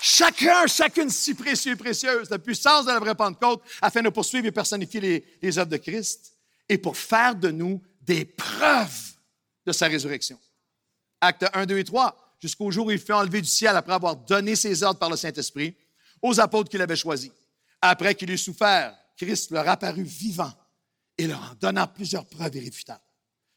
Chacun, 0.00 0.66
chacune 0.66 1.10
si 1.10 1.34
précieux 1.34 1.72
et 1.72 1.76
précieuse, 1.76 2.30
la 2.30 2.38
puissance 2.38 2.86
de 2.86 2.90
la 2.90 2.98
vraie 2.98 3.14
Pentecôte, 3.14 3.62
afin 3.82 4.00
de 4.00 4.08
poursuivre 4.08 4.46
et 4.46 4.52
personnifier 4.52 5.24
les, 5.42 5.58
œuvres 5.58 5.70
de 5.70 5.76
Christ 5.76 6.32
et 6.68 6.78
pour 6.78 6.96
faire 6.96 7.34
de 7.34 7.50
nous 7.50 7.82
des 8.00 8.24
preuves 8.24 9.12
de 9.66 9.72
sa 9.72 9.88
résurrection. 9.88 10.38
Acte 11.20 11.44
1, 11.52 11.66
2 11.66 11.78
et 11.78 11.84
3, 11.84 12.36
jusqu'au 12.40 12.70
jour 12.70 12.86
où 12.86 12.90
il 12.90 12.98
fut 12.98 13.12
enlevé 13.12 13.42
du 13.42 13.48
ciel 13.48 13.76
après 13.76 13.92
avoir 13.92 14.16
donné 14.16 14.56
ses 14.56 14.82
ordres 14.82 14.98
par 14.98 15.10
le 15.10 15.16
Saint-Esprit 15.16 15.76
aux 16.22 16.40
apôtres 16.40 16.70
qu'il 16.70 16.80
avait 16.80 16.96
choisis. 16.96 17.30
Après 17.82 18.14
qu'il 18.14 18.30
eut 18.30 18.38
souffert, 18.38 18.96
Christ 19.18 19.50
leur 19.50 19.68
apparut 19.68 20.02
vivant 20.02 20.52
et 21.18 21.26
leur 21.26 21.42
en 21.42 21.54
donnant 21.60 21.86
plusieurs 21.86 22.24
preuves 22.24 22.56
irréfutables, 22.56 23.04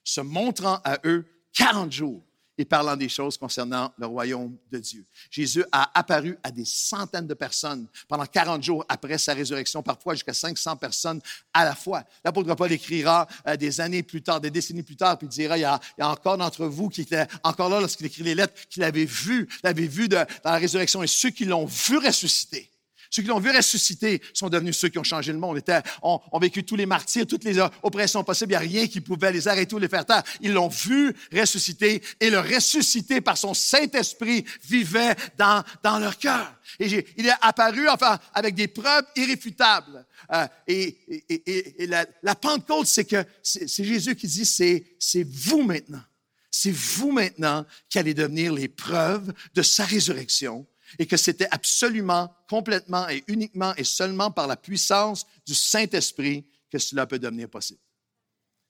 se 0.03 0.19
montrant 0.19 0.81
à 0.83 0.97
eux 1.05 1.25
40 1.53 1.89
jours 1.89 2.21
et 2.57 2.65
parlant 2.65 2.95
des 2.95 3.09
choses 3.09 3.37
concernant 3.37 3.91
le 3.97 4.05
royaume 4.05 4.55
de 4.71 4.79
Dieu. 4.79 5.05
Jésus 5.29 5.63
a 5.71 5.97
apparu 5.97 6.37
à 6.43 6.51
des 6.51 6.65
centaines 6.65 7.27
de 7.27 7.33
personnes 7.33 7.87
pendant 8.07 8.25
40 8.25 8.63
jours 8.63 8.85
après 8.87 9.17
sa 9.17 9.33
résurrection, 9.33 9.81
parfois 9.81 10.13
jusqu'à 10.13 10.33
500 10.33 10.77
personnes 10.77 11.21
à 11.53 11.65
la 11.65 11.75
fois. 11.75 12.03
L'apôtre 12.23 12.53
Paul 12.55 12.71
écrira 12.71 13.27
euh, 13.47 13.55
des 13.55 13.81
années 13.81 14.03
plus 14.03 14.21
tard, 14.21 14.39
des 14.39 14.51
décennies 14.51 14.83
plus 14.83 14.95
tard, 14.95 15.17
puis 15.17 15.27
il 15.27 15.31
dira, 15.31 15.57
il 15.57 15.61
y 15.61 15.65
a, 15.65 15.79
encore 15.99 16.37
d'entre 16.37 16.65
vous 16.65 16.89
qui 16.89 17.01
étaient 17.01 17.27
encore 17.43 17.69
là 17.69 17.79
lorsqu'il 17.79 18.05
écrit 18.05 18.23
les 18.23 18.35
lettres, 18.35 18.53
qui 18.69 18.79
l'avaient 18.79 19.05
vu, 19.05 19.47
l'avaient 19.63 19.87
vu 19.87 20.07
dans 20.07 20.25
la 20.43 20.57
résurrection, 20.57 21.01
et 21.03 21.07
ceux 21.07 21.29
qui 21.29 21.45
l'ont 21.45 21.65
vu 21.65 21.97
ressusciter 21.97 22.69
ceux 23.13 23.21
qui 23.21 23.27
l'ont 23.27 23.39
vu 23.39 23.51
ressusciter 23.51 24.23
sont 24.33 24.49
devenus 24.49 24.75
ceux 24.75 24.89
qui 24.89 24.97
ont 24.97 25.03
changé 25.03 25.31
le 25.31 25.37
monde. 25.37 25.61
On 26.01 26.19
ont, 26.31 26.39
vécu 26.39 26.63
tous 26.63 26.75
les 26.75 26.87
martyrs, 26.87 27.27
toutes 27.27 27.43
les 27.43 27.59
oppressions 27.83 28.23
possibles. 28.23 28.53
Il 28.53 28.57
n'y 28.57 28.77
a 28.77 28.79
rien 28.79 28.87
qui 28.87 29.01
pouvait 29.01 29.31
les 29.31 29.47
arrêter 29.47 29.75
ou 29.75 29.77
les 29.77 29.87
faire 29.87 30.03
taire. 30.03 30.23
Ils 30.41 30.51
l'ont 30.51 30.67
vu 30.67 31.15
ressusciter 31.31 32.01
et 32.19 32.31
le 32.31 32.39
ressusciter 32.39 33.21
par 33.21 33.37
son 33.37 33.53
Saint-Esprit 33.53 34.45
vivait 34.67 35.13
dans, 35.37 35.63
dans 35.83 35.99
leur 35.99 36.17
cœur. 36.17 36.55
Et 36.79 36.87
il 37.15 37.27
est 37.27 37.35
apparu 37.41 37.87
enfin 37.87 38.17
avec 38.33 38.55
des 38.55 38.67
preuves 38.67 39.05
irréfutables. 39.15 40.07
Euh, 40.33 40.47
et, 40.65 40.97
et, 41.29 41.83
et, 41.83 41.85
la, 41.85 42.07
la 42.23 42.33
Pentecôte, 42.33 42.87
c'est 42.87 43.05
que 43.05 43.23
c'est 43.43 43.83
Jésus 43.83 44.15
qui 44.15 44.25
dit, 44.25 44.43
c'est 44.43 45.23
vous 45.23 45.61
maintenant. 45.61 46.01
C'est 46.49 46.73
vous 46.73 47.11
maintenant 47.11 47.63
qui 47.89 47.99
allez 47.99 48.15
devenir 48.15 48.53
les 48.53 48.69
preuves 48.69 49.31
de 49.53 49.61
sa 49.61 49.85
résurrection 49.85 50.65
et 50.99 51.05
que 51.05 51.17
c'était 51.17 51.47
absolument, 51.51 52.33
complètement 52.49 53.07
et 53.09 53.23
uniquement 53.27 53.73
et 53.75 53.83
seulement 53.83 54.31
par 54.31 54.47
la 54.47 54.57
puissance 54.57 55.25
du 55.45 55.53
Saint-Esprit 55.53 56.45
que 56.69 56.79
cela 56.79 57.05
peut 57.05 57.19
devenir 57.19 57.49
possible. 57.49 57.79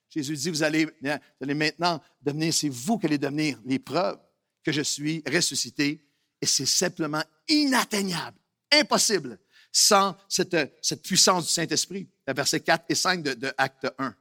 Jésus 0.09 0.35
dit, 0.35 0.49
vous 0.49 0.63
allez, 0.63 0.87
allez 1.41 1.53
maintenant 1.53 2.01
devenir, 2.21 2.53
c'est 2.53 2.69
vous 2.69 2.99
qui 2.99 3.07
allez 3.07 3.17
devenir 3.17 3.59
les 3.65 3.79
preuves 3.79 4.19
que 4.63 4.71
je 4.71 4.81
suis 4.81 5.23
ressuscité 5.31 6.05
et 6.41 6.45
c'est 6.45 6.65
simplement 6.65 7.23
inatteignable, 7.47 8.37
impossible 8.71 9.39
sans 9.71 10.15
cette, 10.29 10.77
cette 10.81 11.01
puissance 11.01 11.47
du 11.47 11.51
Saint-Esprit. 11.51 12.07
Versets 12.27 12.59
4 12.59 12.85
et 12.89 12.95
5 12.95 13.23
de, 13.23 13.33
de 13.33 13.53
Acte 13.57 13.87
1 13.97 14.15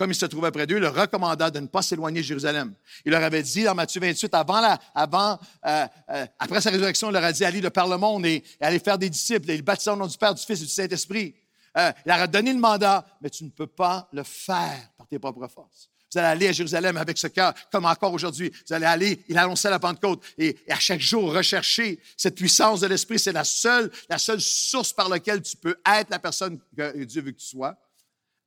comme 0.00 0.12
il 0.12 0.14
se 0.14 0.24
trouvait 0.24 0.50
près 0.50 0.66
d'eux, 0.66 0.78
le 0.78 0.88
recommanda 0.88 1.50
de 1.50 1.60
ne 1.60 1.66
pas 1.66 1.82
s'éloigner 1.82 2.22
de 2.22 2.24
Jérusalem. 2.24 2.72
Il 3.04 3.12
leur 3.12 3.22
avait 3.22 3.42
dit 3.42 3.64
dans 3.64 3.74
Matthieu 3.74 4.00
28, 4.00 4.32
avant 4.32 4.58
la, 4.58 4.78
avant, 4.94 5.38
euh, 5.66 5.86
euh, 6.08 6.26
après 6.38 6.62
sa 6.62 6.70
résurrection, 6.70 7.10
il 7.10 7.12
leur 7.12 7.24
a 7.24 7.30
dit, 7.32 7.44
allez 7.44 7.60
de 7.60 7.68
par 7.68 7.86
le 7.86 7.98
monde 7.98 8.24
et, 8.24 8.42
allez 8.62 8.78
faire 8.78 8.96
des 8.96 9.10
disciples 9.10 9.50
et 9.50 9.56
ils 9.56 9.62
baptisent 9.62 9.88
au 9.88 9.96
nom 9.96 10.06
du 10.06 10.16
Père, 10.16 10.34
du 10.34 10.42
Fils 10.42 10.62
et 10.62 10.64
du 10.64 10.70
Saint-Esprit. 10.70 11.34
Euh, 11.76 11.92
il 12.06 12.08
leur 12.08 12.18
a 12.18 12.26
donné 12.26 12.54
le 12.54 12.58
mandat, 12.58 13.04
mais 13.20 13.28
tu 13.28 13.44
ne 13.44 13.50
peux 13.50 13.66
pas 13.66 14.08
le 14.10 14.22
faire 14.22 14.88
par 14.96 15.06
tes 15.06 15.18
propres 15.18 15.46
forces. 15.48 15.90
Vous 16.10 16.18
allez 16.18 16.28
aller 16.28 16.48
à 16.48 16.52
Jérusalem 16.52 16.96
avec 16.96 17.18
ce 17.18 17.26
cœur, 17.26 17.52
comme 17.70 17.84
encore 17.84 18.14
aujourd'hui. 18.14 18.50
Vous 18.66 18.72
allez 18.72 18.86
aller, 18.86 19.22
il 19.28 19.36
a 19.36 19.42
annoncé 19.42 19.68
la 19.68 19.78
Pentecôte, 19.78 20.24
et, 20.38 20.56
et, 20.66 20.72
à 20.72 20.80
chaque 20.80 21.00
jour 21.00 21.30
rechercher 21.34 22.00
cette 22.16 22.36
puissance 22.36 22.80
de 22.80 22.86
l'Esprit. 22.86 23.18
C'est 23.18 23.32
la 23.32 23.44
seule, 23.44 23.90
la 24.08 24.16
seule 24.16 24.40
source 24.40 24.94
par 24.94 25.10
laquelle 25.10 25.42
tu 25.42 25.58
peux 25.58 25.76
être 25.86 26.08
la 26.08 26.18
personne 26.18 26.58
que 26.74 27.04
Dieu 27.04 27.20
veut 27.20 27.32
que 27.32 27.40
tu 27.40 27.48
sois 27.48 27.76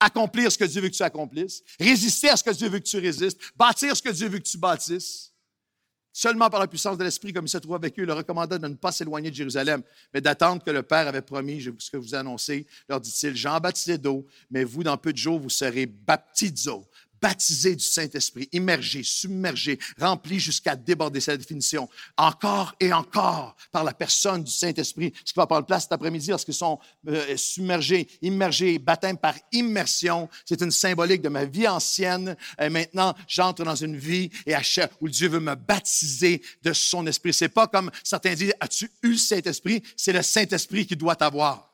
accomplir 0.03 0.51
ce 0.51 0.57
que 0.57 0.65
Dieu 0.65 0.81
veut 0.81 0.89
que 0.89 0.95
tu 0.95 1.03
accomplisses, 1.03 1.63
résister 1.79 2.29
à 2.29 2.37
ce 2.37 2.43
que 2.43 2.51
Dieu 2.51 2.69
veut 2.69 2.79
que 2.79 2.87
tu 2.87 2.97
résistes, 2.97 3.39
bâtir 3.55 3.95
ce 3.95 4.01
que 4.01 4.09
Dieu 4.09 4.27
veut 4.27 4.39
que 4.39 4.47
tu 4.47 4.57
bâtisses. 4.57 5.33
Seulement 6.15 6.47
par 6.47 6.59
la 6.59 6.67
puissance 6.67 6.95
de 6.95 7.03
l'Esprit, 7.03 7.33
comme 7.33 7.45
il 7.45 7.49
se 7.49 7.57
trouve 7.57 7.73
avec 7.73 7.97
eux, 7.97 8.03
il 8.03 8.05
leur 8.05 8.17
recommanda 8.17 8.59
de 8.59 8.67
ne 8.67 8.75
pas 8.75 8.91
s'éloigner 8.91 9.31
de 9.31 9.35
Jérusalem, 9.35 9.81
mais 10.13 10.21
d'attendre 10.21 10.63
que 10.63 10.69
le 10.69 10.83
Père 10.83 11.07
avait 11.07 11.23
promis, 11.23 11.59
ce 11.79 11.89
que 11.89 11.97
vous 11.97 12.13
annoncez, 12.13 12.67
leur 12.87 13.01
dit-il, 13.01 13.35
Jean 13.35 13.59
baptisé 13.59 13.97
d'eau, 13.97 14.27
mais 14.51 14.63
vous, 14.63 14.83
dans 14.83 14.95
peu 14.95 15.11
de 15.11 15.17
jours, 15.17 15.39
vous 15.39 15.49
serez 15.49 15.87
baptisés 15.87 16.53
baptisé 17.23 17.73
du 17.77 17.83
Saint-Esprit, 17.85 18.49
immergé, 18.51 19.01
submergé, 19.01 19.79
rempli 19.97 20.41
jusqu'à 20.41 20.75
déborder 20.75 21.21
sa 21.21 21.37
définition, 21.37 21.87
encore 22.17 22.75
et 22.81 22.91
encore 22.91 23.55
par 23.71 23.85
la 23.85 23.93
personne 23.93 24.43
du 24.43 24.51
Saint-Esprit, 24.51 25.13
ce 25.23 25.31
qui 25.31 25.39
va 25.39 25.47
prendre 25.47 25.65
place 25.65 25.83
cet 25.83 25.93
après-midi 25.93 26.31
lorsqu'ils 26.31 26.53
sont 26.53 26.79
euh, 27.07 27.37
submergés, 27.37 28.09
immergés, 28.21 28.77
baptême 28.77 29.17
par 29.17 29.35
immersion. 29.53 30.27
C'est 30.43 30.61
une 30.61 30.71
symbolique 30.71 31.21
de 31.21 31.29
ma 31.29 31.45
vie 31.45 31.65
ancienne. 31.65 32.35
Et 32.59 32.67
maintenant, 32.67 33.15
j'entre 33.25 33.63
dans 33.63 33.75
une 33.75 33.95
vie 33.95 34.29
et 34.45 34.53
où 34.99 35.07
Dieu 35.07 35.29
veut 35.29 35.39
me 35.39 35.55
baptiser 35.55 36.41
de 36.61 36.73
son 36.73 37.07
Esprit. 37.07 37.33
C'est 37.33 37.47
pas 37.47 37.67
comme 37.67 37.89
certains 38.03 38.33
disent, 38.33 38.53
as-tu 38.59 38.91
eu 39.01 39.11
le 39.11 39.17
Saint-Esprit? 39.17 39.81
C'est 39.95 40.11
le 40.11 40.21
Saint-Esprit 40.21 40.85
qui 40.85 40.97
doit 40.97 41.15
t'avoir. 41.15 41.72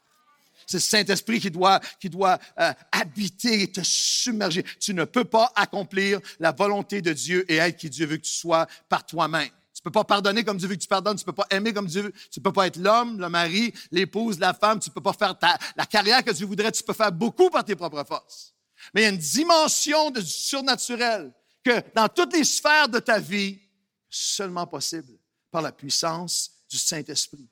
C'est 0.69 0.77
le 0.77 0.81
Saint-Esprit 0.81 1.39
qui 1.39 1.49
doit, 1.49 1.79
qui 1.99 2.11
doit 2.11 2.37
euh, 2.59 2.71
habiter 2.91 3.63
et 3.63 3.71
te 3.71 3.81
submerger. 3.83 4.63
Tu 4.79 4.93
ne 4.93 5.03
peux 5.03 5.25
pas 5.25 5.51
accomplir 5.55 6.19
la 6.39 6.51
volonté 6.51 7.01
de 7.01 7.11
Dieu 7.11 7.43
et 7.51 7.55
être 7.55 7.75
qui 7.75 7.89
Dieu 7.89 8.05
veut 8.05 8.17
que 8.17 8.21
tu 8.21 8.33
sois 8.33 8.67
par 8.87 9.03
toi-même. 9.03 9.49
Tu 9.73 9.81
peux 9.81 9.89
pas 9.89 10.03
pardonner 10.03 10.43
comme 10.43 10.57
Dieu 10.57 10.67
veut 10.67 10.75
que 10.75 10.81
tu 10.81 10.87
pardonnes. 10.87 11.17
Tu 11.17 11.25
peux 11.25 11.33
pas 11.33 11.47
aimer 11.49 11.73
comme 11.73 11.87
Dieu 11.87 12.03
veut. 12.03 12.13
Tu 12.29 12.39
peux 12.39 12.53
pas 12.53 12.67
être 12.67 12.77
l'homme, 12.77 13.19
le 13.19 13.29
mari, 13.29 13.73
l'épouse, 13.89 14.37
la 14.37 14.53
femme. 14.53 14.79
Tu 14.79 14.91
peux 14.91 15.01
pas 15.01 15.13
faire 15.13 15.35
la 15.75 15.85
carrière 15.87 16.23
que 16.23 16.31
Dieu 16.31 16.45
voudrait. 16.45 16.71
Tu 16.71 16.83
peux 16.83 16.93
faire 16.93 17.11
beaucoup 17.11 17.49
par 17.49 17.65
tes 17.65 17.75
propres 17.75 18.03
forces. 18.03 18.53
Mais 18.93 19.01
il 19.01 19.03
y 19.05 19.07
a 19.07 19.09
une 19.09 19.17
dimension 19.17 20.11
de 20.11 20.21
surnaturel 20.21 21.33
que 21.63 21.81
dans 21.95 22.07
toutes 22.07 22.33
les 22.33 22.43
sphères 22.43 22.89
de 22.89 22.99
ta 22.99 23.17
vie, 23.17 23.59
seulement 24.07 24.67
possible 24.67 25.17
par 25.49 25.63
la 25.63 25.71
puissance 25.71 26.51
du 26.69 26.77
Saint-Esprit 26.77 27.49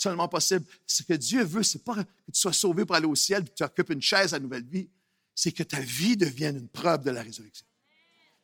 seulement 0.00 0.28
possible. 0.28 0.64
Ce 0.86 1.02
que 1.02 1.14
Dieu 1.14 1.44
veut, 1.44 1.62
c'est 1.62 1.84
pas 1.84 1.94
que 1.94 2.32
tu 2.32 2.40
sois 2.40 2.52
sauvé 2.52 2.84
pour 2.84 2.96
aller 2.96 3.06
au 3.06 3.14
ciel, 3.14 3.44
que 3.44 3.54
tu 3.54 3.62
occupes 3.62 3.90
une 3.90 4.02
chaise 4.02 4.34
à 4.34 4.38
la 4.38 4.42
nouvelle 4.42 4.64
vie. 4.64 4.88
C'est 5.34 5.52
que 5.52 5.62
ta 5.62 5.80
vie 5.80 6.16
devienne 6.16 6.56
une 6.56 6.68
preuve 6.68 7.04
de 7.04 7.10
la 7.10 7.22
résurrection. 7.22 7.66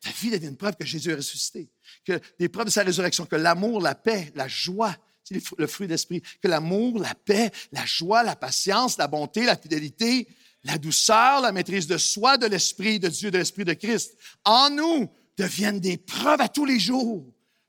Ta 0.00 0.10
vie 0.10 0.30
devienne 0.30 0.52
une 0.52 0.56
preuve 0.56 0.76
que 0.76 0.84
Jésus 0.84 1.10
est 1.10 1.14
ressuscité. 1.14 1.68
Que 2.04 2.20
des 2.38 2.48
preuves 2.48 2.66
de 2.66 2.70
sa 2.70 2.82
résurrection, 2.82 3.26
que 3.26 3.36
l'amour, 3.36 3.80
la 3.80 3.94
paix, 3.94 4.32
la 4.34 4.48
joie, 4.48 4.94
c'est 5.24 5.40
le 5.58 5.66
fruit 5.66 5.88
d'esprit, 5.88 6.22
que 6.40 6.46
l'amour, 6.46 7.00
la 7.00 7.14
paix, 7.14 7.50
la 7.72 7.84
joie, 7.84 8.22
la 8.22 8.36
patience, 8.36 8.96
la 8.96 9.08
bonté, 9.08 9.44
la 9.44 9.56
fidélité, 9.56 10.28
la 10.62 10.78
douceur, 10.78 11.40
la 11.40 11.52
maîtrise 11.52 11.86
de 11.86 11.98
soi, 11.98 12.38
de 12.38 12.46
l'esprit 12.46 13.00
de 13.00 13.08
Dieu, 13.08 13.30
de 13.30 13.38
l'esprit 13.38 13.64
de 13.64 13.72
Christ, 13.72 14.16
en 14.44 14.70
nous 14.70 15.10
deviennent 15.36 15.80
des 15.80 15.96
preuves 15.96 16.40
à 16.40 16.48
tous 16.48 16.64
les 16.64 16.78
jours 16.78 17.24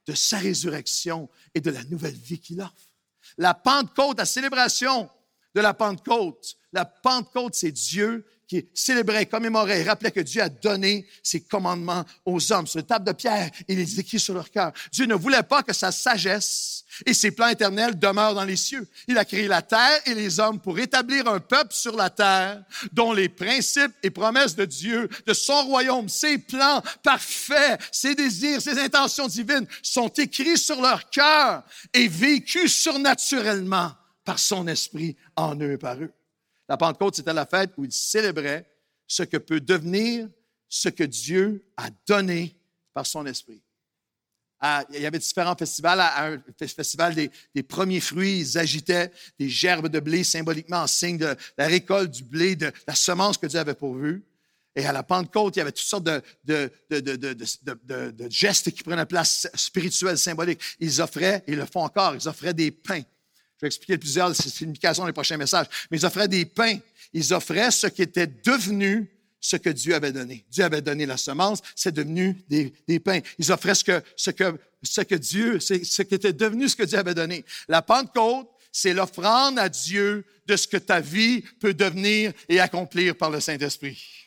de 0.05 0.13
sa 0.13 0.37
résurrection 0.37 1.29
et 1.53 1.61
de 1.61 1.69
la 1.69 1.83
nouvelle 1.85 2.15
vie 2.15 2.39
qu'il 2.39 2.61
offre. 2.61 2.86
La 3.37 3.53
Pentecôte, 3.53 4.17
la 4.17 4.25
célébration 4.25 5.09
de 5.55 5.61
la 5.61 5.73
Pentecôte. 5.73 6.55
La 6.73 6.85
Pentecôte, 6.85 7.55
c'est 7.55 7.71
Dieu 7.71 8.25
qui 8.47 8.65
célébrait, 8.73 9.25
commémorait, 9.25 9.83
rappelait 9.83 10.11
que 10.11 10.21
Dieu 10.21 10.41
a 10.41 10.49
donné 10.49 11.05
ses 11.21 11.41
commandements 11.41 12.05
aux 12.25 12.51
hommes. 12.51 12.65
Sur 12.65 12.79
la 12.79 12.83
table 12.83 13.05
de 13.05 13.11
pierre, 13.11 13.49
il 13.67 13.77
les 13.77 13.99
écrit 13.99 14.19
sur 14.19 14.33
leur 14.33 14.49
cœur. 14.49 14.71
Dieu 14.91 15.05
ne 15.05 15.15
voulait 15.15 15.43
pas 15.43 15.63
que 15.63 15.73
sa 15.73 15.91
sagesse 15.91 16.85
et 17.05 17.13
ses 17.13 17.31
plans 17.31 17.49
éternels 17.49 17.99
demeurent 17.99 18.33
dans 18.33 18.45
les 18.45 18.55
cieux. 18.55 18.87
Il 19.07 19.17
a 19.17 19.25
créé 19.25 19.47
la 19.47 19.61
terre 19.61 19.99
et 20.05 20.13
les 20.13 20.39
hommes 20.39 20.59
pour 20.59 20.79
établir 20.79 21.27
un 21.27 21.39
peuple 21.39 21.73
sur 21.73 21.95
la 21.95 22.09
terre 22.09 22.63
dont 22.93 23.11
les 23.11 23.29
principes 23.29 23.93
et 24.01 24.09
promesses 24.09 24.55
de 24.55 24.65
Dieu, 24.65 25.09
de 25.25 25.33
son 25.33 25.63
royaume, 25.63 26.07
ses 26.07 26.37
plans 26.37 26.81
parfaits, 27.03 27.81
ses 27.91 28.15
désirs, 28.15 28.61
ses 28.61 28.79
intentions 28.79 29.27
divines 29.27 29.67
sont 29.83 30.09
écrits 30.09 30.57
sur 30.57 30.81
leur 30.81 31.09
cœur 31.09 31.63
et 31.93 32.07
vécus 32.07 32.73
surnaturellement 32.73 33.91
par 34.23 34.39
son 34.39 34.67
esprit 34.67 35.15
en 35.35 35.55
eux 35.59 35.73
et 35.73 35.77
par 35.77 35.97
eux. 35.97 36.11
La 36.69 36.77
Pentecôte, 36.77 37.15
c'était 37.15 37.33
la 37.33 37.45
fête 37.45 37.71
où 37.77 37.85
ils 37.85 37.91
célébraient 37.91 38.65
ce 39.07 39.23
que 39.23 39.37
peut 39.37 39.61
devenir 39.61 40.27
ce 40.69 40.89
que 40.89 41.03
Dieu 41.03 41.65
a 41.77 41.89
donné 42.05 42.55
par 42.93 43.05
son 43.05 43.25
esprit. 43.25 43.61
il 44.93 45.01
y 45.01 45.05
avait 45.05 45.19
différents 45.19 45.55
festivals. 45.55 45.99
À 45.99 46.27
un 46.27 46.43
festival 46.57 47.15
des, 47.15 47.63
premiers 47.63 48.01
fruits, 48.01 48.39
ils 48.39 48.57
agitaient 48.57 49.11
des 49.39 49.49
gerbes 49.49 49.87
de 49.87 49.99
blé 49.99 50.23
symboliquement 50.23 50.81
en 50.81 50.87
signe 50.87 51.17
de 51.17 51.35
la 51.57 51.67
récolte 51.67 52.11
du 52.11 52.23
blé, 52.23 52.55
de 52.55 52.71
la 52.87 52.95
semence 52.95 53.37
que 53.37 53.47
Dieu 53.47 53.59
avait 53.59 53.75
pourvue. 53.75 54.23
Et 54.75 54.85
à 54.85 54.91
la 54.91 55.01
Pentecôte, 55.03 55.55
il 55.55 55.59
y 55.59 55.61
avait 55.61 55.71
toutes 55.71 55.87
sortes 55.87 56.03
de, 56.03 56.71
gestes 58.29 58.71
qui 58.71 58.83
prenaient 58.83 59.05
place 59.05 59.47
spirituelle, 59.55 60.17
symbolique. 60.17 60.61
Ils 60.79 61.01
offraient, 61.01 61.43
et 61.47 61.53
ils 61.53 61.57
le 61.57 61.65
font 61.65 61.83
encore, 61.83 62.13
ils 62.13 62.27
offraient 62.27 62.53
des 62.53 62.71
pains. 62.71 63.01
Je 63.57 63.61
vais 63.61 63.67
expliquer 63.67 63.97
plusieurs 63.97 64.35
significations 64.35 65.03
dans 65.03 65.07
les 65.07 65.13
prochains 65.13 65.37
messages. 65.37 65.67
Mais 65.89 65.97
ils 65.97 66.05
offraient 66.05 66.27
des 66.27 66.45
pains. 66.45 66.77
Ils 67.13 67.33
offraient 67.33 67.71
ce 67.71 67.87
qui 67.87 68.03
était 68.03 68.27
devenu 68.27 69.09
ce 69.39 69.55
que 69.55 69.69
Dieu 69.69 69.95
avait 69.95 70.11
donné. 70.11 70.45
Dieu 70.49 70.63
avait 70.63 70.81
donné 70.81 71.05
la 71.05 71.17
semence, 71.17 71.61
c'est 71.75 71.93
devenu 71.93 72.35
des, 72.49 72.99
pains. 72.99 73.19
Ils 73.39 73.51
offraient 73.51 73.75
ce 73.75 73.83
que, 73.83 74.01
ce 74.15 74.31
que, 74.31 74.59
ce 74.83 75.01
que 75.01 75.15
Dieu, 75.15 75.59
c'est 75.59 75.83
ce 75.83 76.01
qui 76.01 76.15
était 76.15 76.33
devenu 76.33 76.67
ce 76.67 76.75
que 76.75 76.83
Dieu 76.83 76.97
avait 76.97 77.13
donné. 77.13 77.45
La 77.67 77.81
Pentecôte, 77.81 78.47
c'est 78.71 78.93
l'offrande 78.93 79.57
à 79.57 79.69
Dieu 79.69 80.25
de 80.45 80.55
ce 80.55 80.67
que 80.67 80.77
ta 80.77 80.99
vie 80.99 81.41
peut 81.59 81.73
devenir 81.73 82.33
et 82.49 82.59
accomplir 82.59 83.15
par 83.15 83.29
le 83.29 83.39
Saint-Esprit. 83.39 84.26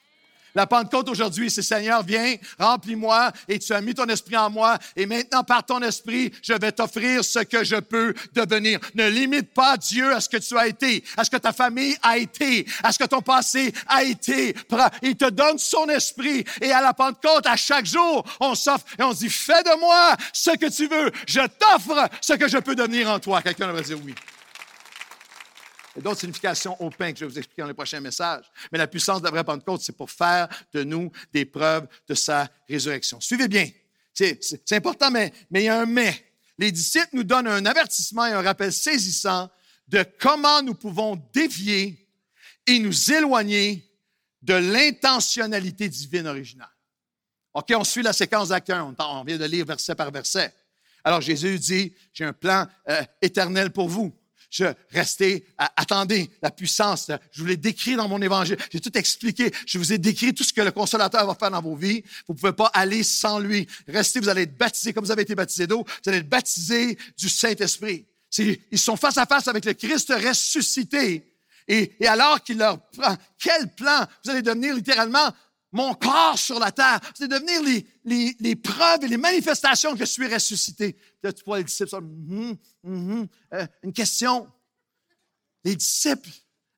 La 0.55 0.67
Pentecôte 0.67 1.09
aujourd'hui, 1.09 1.51
c'est 1.51 1.63
Seigneur, 1.63 2.03
viens, 2.03 2.37
remplis-moi 2.59 3.33
et 3.49 3.59
tu 3.59 3.73
as 3.73 3.81
mis 3.81 3.95
ton 3.95 4.07
esprit 4.07 4.37
en 4.37 4.51
moi 4.51 4.79
et 4.97 5.07
maintenant 5.07 5.45
par 5.45 5.65
ton 5.65 5.81
esprit, 5.83 6.33
je 6.43 6.53
vais 6.55 6.73
t'offrir 6.73 7.25
ce 7.25 7.41
que 7.41 7.65
je 7.65 7.77
peux 7.77 8.15
devenir. 8.35 8.81
Ne 8.95 9.09
limite 9.09 9.53
pas 9.53 9.77
Dieu 9.77 10.15
à 10.15 10.21
ce 10.21 10.29
que 10.29 10.37
tu 10.37 10.57
as 10.59 10.67
été, 10.67 11.05
à 11.17 11.25
ce 11.25 11.31
que 11.31 11.37
ta 11.37 11.53
famille 11.53 11.97
a 12.03 12.19
été, 12.19 12.67
à 12.83 12.93
ce 12.93 12.99
que 12.99 13.05
ton 13.05 13.23
passé 13.23 13.73
a 13.87 14.03
été. 14.03 14.55
Il 15.03 15.17
te 15.17 15.29
donne 15.31 15.59
son 15.59 15.89
esprit 15.89 16.45
et 16.61 16.73
à 16.73 16.81
la 16.81 16.95
Pentecôte, 16.95 17.47
à 17.47 17.57
chaque 17.57 17.87
jour, 17.87 18.25
on 18.41 18.55
s'offre 18.55 18.85
et 18.99 19.03
on 19.03 19.13
dit, 19.13 19.29
fais 19.29 19.63
de 19.63 19.79
moi 19.81 20.17
ce 20.33 20.51
que 20.51 20.67
tu 20.67 20.87
veux. 20.87 21.11
Je 21.27 21.41
t'offre 21.41 22.09
ce 22.21 22.35
que 22.35 22.49
je 22.49 22.59
peux 22.59 22.75
devenir 22.75 23.11
en 23.11 23.19
toi. 23.19 23.43
Quelqu'un 23.43 23.73
va 23.73 23.83
dire 23.83 23.99
oui 24.05 24.15
d'autres 26.01 26.21
significations 26.21 26.81
au 26.83 26.91
pain 26.91 27.13
que 27.13 27.19
je 27.19 27.25
vais 27.25 27.31
vous 27.31 27.39
expliquer 27.39 27.63
dans 27.63 27.69
les 27.69 27.75
prochains 27.75 28.01
messages. 28.01 28.45
Mais 28.73 28.79
la 28.79 28.87
puissance 28.87 29.21
de 29.21 29.25
la 29.25 29.31
vraie 29.31 29.45
Pentecôte, 29.45 29.83
c'est 29.83 29.97
pour 29.97 30.11
faire 30.11 30.49
de 30.73 30.85
nous 30.85 31.11
des 31.33 31.45
preuves 31.45 31.87
de 32.09 32.15
sa 32.15 32.49
résurrection. 32.69 33.21
Suivez 33.21 33.49
bien. 33.49 33.69
C'est 34.13 34.73
important, 34.73 35.11
mais, 35.11 35.33
il 35.53 35.63
y 35.63 35.69
a 35.69 35.81
un 35.81 35.87
mais. 35.87 36.27
Les 36.59 36.71
disciples 36.73 37.11
nous 37.15 37.25
donnent 37.25 37.47
un 37.47 37.65
avertissement 37.65 38.27
et 38.27 38.33
un 38.33 38.43
rappel 38.43 38.73
saisissant 38.73 39.49
de 39.89 40.05
comment 40.21 40.63
nous 40.63 40.75
pouvons 40.75 41.21
dévier 41.33 42.07
et 42.67 42.79
nous 42.79 43.13
éloigner 43.13 43.89
de 44.43 44.55
l'intentionnalité 44.55 45.89
divine 45.89 46.27
originale. 46.27 46.69
OK, 47.55 47.73
on 47.75 47.85
suit 47.85 48.03
la 48.03 48.13
séquence 48.13 48.49
d'acte 48.51 48.71
On, 48.71 49.25
vient 49.25 49.39
de 49.39 49.45
lire 49.45 49.65
verset 49.65 49.95
par 49.95 50.11
verset. 50.11 50.55
Alors 51.03 51.21
Jésus 51.21 51.59
dit, 51.59 51.95
j'ai 52.13 52.25
un 52.25 52.33
plan 52.33 52.67
euh, 52.89 53.03
éternel 53.23 53.71
pour 53.71 53.89
vous 53.89 54.15
je 54.51 54.65
restais, 54.91 55.45
attendez, 55.57 56.29
la 56.43 56.51
puissance. 56.51 57.11
Je 57.31 57.41
vous 57.41 57.47
l'ai 57.47 57.57
décrit 57.57 57.95
dans 57.95 58.09
mon 58.09 58.21
évangile. 58.21 58.57
J'ai 58.73 58.81
tout 58.81 58.97
expliqué. 58.99 59.53
Je 59.65 59.79
vous 59.79 59.93
ai 59.93 59.99
décrit 59.99 60.35
tout 60.35 60.43
ce 60.43 60.53
que 60.53 60.61
le 60.61 60.73
consolateur 60.73 61.25
va 61.25 61.37
faire 61.37 61.53
dans 61.53 61.63
vos 61.63 61.77
vies. 61.77 62.03
Vous 62.27 62.35
pouvez 62.35 62.53
pas 62.53 62.67
aller 62.75 63.05
sans 63.05 63.39
lui. 63.39 63.69
Restez, 63.87 64.19
vous 64.19 64.29
allez 64.29 64.43
être 64.43 64.59
baptisés 64.59 64.93
comme 64.93 65.05
vous 65.05 65.13
avez 65.13 65.23
été 65.23 65.37
baptisés 65.37 65.69
d'eau. 65.69 65.85
Vous 65.85 66.09
allez 66.09 66.19
être 66.19 66.29
baptisés 66.29 66.99
du 67.17 67.29
Saint-Esprit. 67.29 68.07
Ils 68.39 68.79
sont 68.79 68.97
face 68.97 69.19
à 69.19 69.27
face 69.27 69.47
avec 69.47 69.65
le 69.65 69.75
Christ 69.75 70.13
ressuscité. 70.13 71.33
Et, 71.69 71.93
alors 72.09 72.43
qu'il 72.43 72.59
leur 72.59 72.81
prend, 72.91 73.17
quel 73.39 73.73
plan? 73.73 74.05
Vous 74.25 74.31
allez 74.33 74.43
devenir 74.43 74.75
littéralement 74.75 75.33
mon 75.71 75.95
corps 75.95 76.37
sur 76.37 76.59
la 76.59 76.73
terre. 76.73 76.99
C'est 77.15 77.29
devenir 77.29 77.63
les, 77.63 77.87
les, 78.05 78.37
les, 78.41 78.57
preuves 78.57 79.05
et 79.05 79.09
les 79.09 79.17
manifestations 79.17 79.93
que 79.93 80.01
je 80.01 80.05
suis 80.07 80.27
ressuscité. 80.27 80.97
Là, 81.23 81.33
tu 81.33 81.45
vois 81.45 81.59
les 81.59 81.65
disciples, 81.65 81.97
mm-hmm, 81.97 82.57
mm-hmm. 82.87 83.29
Euh, 83.55 83.67
une 83.83 83.93
question. 83.93 84.51
Les 85.65 85.77
disciples 85.77 86.31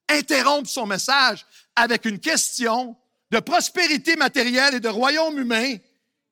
interrompent 0.08 0.66
son 0.66 0.86
message 0.86 1.46
avec 1.76 2.04
une 2.04 2.18
question 2.18 2.96
de 3.30 3.38
prospérité 3.40 4.16
matérielle 4.16 4.74
et 4.74 4.80
de 4.80 4.88
royaume 4.88 5.38
humain 5.38 5.76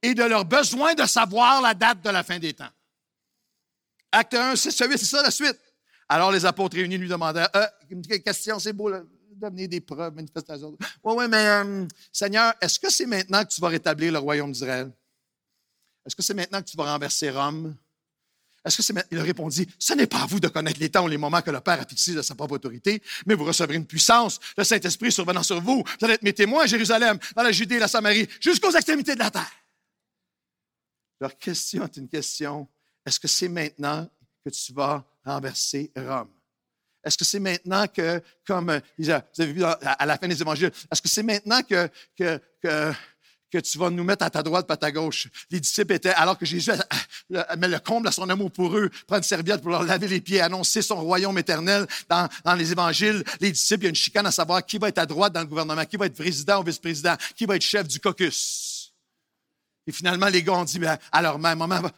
et 0.03 0.15
de 0.15 0.25
leur 0.25 0.45
besoin 0.45 0.95
de 0.95 1.07
savoir 1.07 1.63
la 1.63 1.75
date 1.75 2.03
de 2.03 2.11
la 2.11 2.23
fin 2.23 2.39
des 2.39 2.53
temps. 2.53 2.71
Acte 4.13 4.35
1, 4.35 4.57
6, 4.57 4.77
8, 4.77 4.99
c'est 4.99 5.05
ça 5.05 5.23
la 5.23 5.31
suite. 5.31 5.59
Alors 6.09 6.33
les 6.33 6.45
apôtres 6.45 6.77
réunis 6.77 6.99
lui 6.99 7.09
demandèrent, 7.09 7.49
euh, 7.55 7.67
une 7.89 8.03
question, 8.03 8.59
c'est 8.59 8.73
beau, 8.73 8.89
là 8.89 9.03
d'amener 9.41 9.67
des 9.67 9.81
preuves, 9.81 10.15
manifestations. 10.15 10.77
Oui, 11.03 11.15
oui, 11.17 11.25
mais 11.29 11.47
euh, 11.47 11.87
Seigneur, 12.13 12.53
est-ce 12.61 12.79
que 12.79 12.91
c'est 12.91 13.07
maintenant 13.07 13.43
que 13.43 13.49
tu 13.49 13.61
vas 13.61 13.69
rétablir 13.69 14.13
le 14.13 14.19
royaume 14.19 14.53
d'Israël? 14.53 14.93
Est-ce 16.07 16.15
que 16.15 16.23
c'est 16.23 16.35
maintenant 16.35 16.61
que 16.63 16.69
tu 16.69 16.77
vas 16.77 16.93
renverser 16.93 17.31
Rome? 17.31 17.75
Est-ce 18.65 18.77
que 18.77 18.83
c'est 18.83 18.95
Il 19.11 19.19
a 19.19 19.23
répondu, 19.23 19.67
ce 19.79 19.95
n'est 19.95 20.07
pas 20.07 20.23
à 20.23 20.27
vous 20.27 20.39
de 20.39 20.49
connaître 20.49 20.79
les 20.81 20.91
temps 20.91 21.05
ou 21.05 21.09
les 21.09 21.17
moments 21.17 21.41
que 21.41 21.51
le 21.51 21.61
Père 21.61 21.81
a 21.81 21.87
fixés 21.87 22.15
de 22.15 22.23
sa 22.23 22.35
propre 22.35 22.55
autorité, 22.55 23.03
mais 23.27 23.35
vous 23.35 23.45
recevrez 23.45 23.77
une 23.77 23.87
puissance, 23.87 24.39
le 24.57 24.65
Saint-Esprit 24.65 25.11
survenant 25.11 25.43
sur 25.43 25.61
vous. 25.63 25.83
Vous 25.83 26.05
allez 26.05 26.15
être 26.15 26.23
mes 26.23 26.35
témoins 26.35 26.65
à 26.65 26.67
Jérusalem, 26.67 27.19
dans 27.35 27.43
la 27.43 27.53
Judée 27.53 27.79
la 27.79 27.89
Samarie, 27.89 28.29
jusqu'aux 28.41 28.73
extrémités 28.73 29.15
de 29.15 29.21
la 29.21 29.31
terre. 29.31 29.51
Leur 31.21 31.37
question 31.39 31.85
est 31.85 31.97
une 31.97 32.09
question, 32.09 32.69
est-ce 33.07 33.19
que 33.19 33.29
c'est 33.29 33.49
maintenant 33.49 34.09
que 34.45 34.51
tu 34.51 34.73
vas 34.73 35.05
renverser 35.25 35.91
Rome? 35.97 36.29
Est-ce 37.03 37.17
que 37.17 37.25
c'est 37.25 37.41
maintenant 37.41 37.87
que, 37.89 38.23
comme 38.47 38.69
euh, 38.69 38.81
vous 38.99 39.09
avez 39.09 39.53
vu 39.53 39.65
à 39.65 40.07
la 40.07 40.19
fin 40.19 40.29
des 40.29 40.41
évangiles, 40.41 40.71
est-ce 40.93 41.01
que 41.01 41.09
c'est 41.09 41.23
maintenant 41.23 41.63
que, 41.63 41.89
que, 42.15 42.39
que 42.63 42.93
que 43.51 43.59
tu 43.59 43.79
vas 43.79 43.91
nous 43.91 44.05
mettre 44.05 44.25
à 44.25 44.31
ta 44.31 44.43
droite, 44.43 44.67
pas 44.67 44.75
à 44.75 44.77
ta 44.77 44.93
gauche. 44.93 45.29
Les 45.51 45.61
disciples 45.61 45.95
étaient, 45.95 46.11
alors 46.11 46.39
que 46.39 46.47
Jésus 46.47 46.71
met 47.31 47.69
le 47.69 47.79
comble 47.79 48.09
à 48.09 48.13
son 48.13 48.29
amour 48.29 48.51
pour 48.51 48.77
eux, 48.77 48.91
prend 49.07 49.17
une 49.17 49.23
serviette 49.23 49.61
pour 49.61 49.71
leur 49.71 49.83
laver 49.83 50.09
les 50.09 50.21
pieds, 50.21 50.41
annoncer 50.41 50.83
son 50.83 50.97
royaume 50.97 51.39
éternel 51.39 51.87
dans, 52.09 52.29
dans 52.45 52.55
les 52.55 52.73
évangiles. 52.73 53.25
Les 53.41 53.53
disciples, 53.53 53.83
il 53.83 53.85
y 53.85 53.87
a 53.87 53.91
une 53.91 53.95
chicane 53.95 54.27
à 54.27 54.31
savoir 54.31 54.65
qui 54.65 54.79
va 54.79 54.89
être 54.89 54.99
à 54.99 55.07
droite 55.07 55.33
dans 55.33 55.41
le 55.41 55.47
gouvernement, 55.47 55.85
qui 55.85 55.97
va 55.97 56.07
être 56.07 56.17
président 56.17 56.61
ou 56.61 56.65
vice-président, 56.65 57.17
qui 57.37 57.47
va 57.47 57.57
être 57.57 57.63
chef 57.63 57.87
du 57.87 58.01
caucus. 58.01 58.81
Et 59.87 59.93
finalement, 59.93 60.29
les 60.29 60.43
gars 60.43 60.53
ont 60.53 60.65
dit, 60.65 60.79
ben, 60.79 60.97
alors, 61.11 61.39
ma 61.39 61.55
maman, 61.55 61.81
va, 61.81 61.91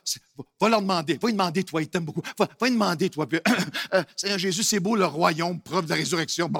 va, 0.60 0.68
leur 0.68 0.80
demander, 0.80 1.18
va 1.20 1.28
lui 1.28 1.32
demander, 1.32 1.64
toi, 1.64 1.82
il 1.82 1.88
t'aime 1.88 2.04
beaucoup, 2.04 2.22
va, 2.38 2.48
va 2.58 2.66
lui 2.66 2.72
demander, 2.72 3.10
toi, 3.10 3.26
euh, 3.94 4.02
Seigneur 4.16 4.38
Jésus, 4.38 4.62
c'est 4.62 4.80
beau 4.80 4.96
le 4.96 5.04
royaume, 5.04 5.60
preuve 5.60 5.86
de 5.86 5.92
résurrection, 5.92 6.50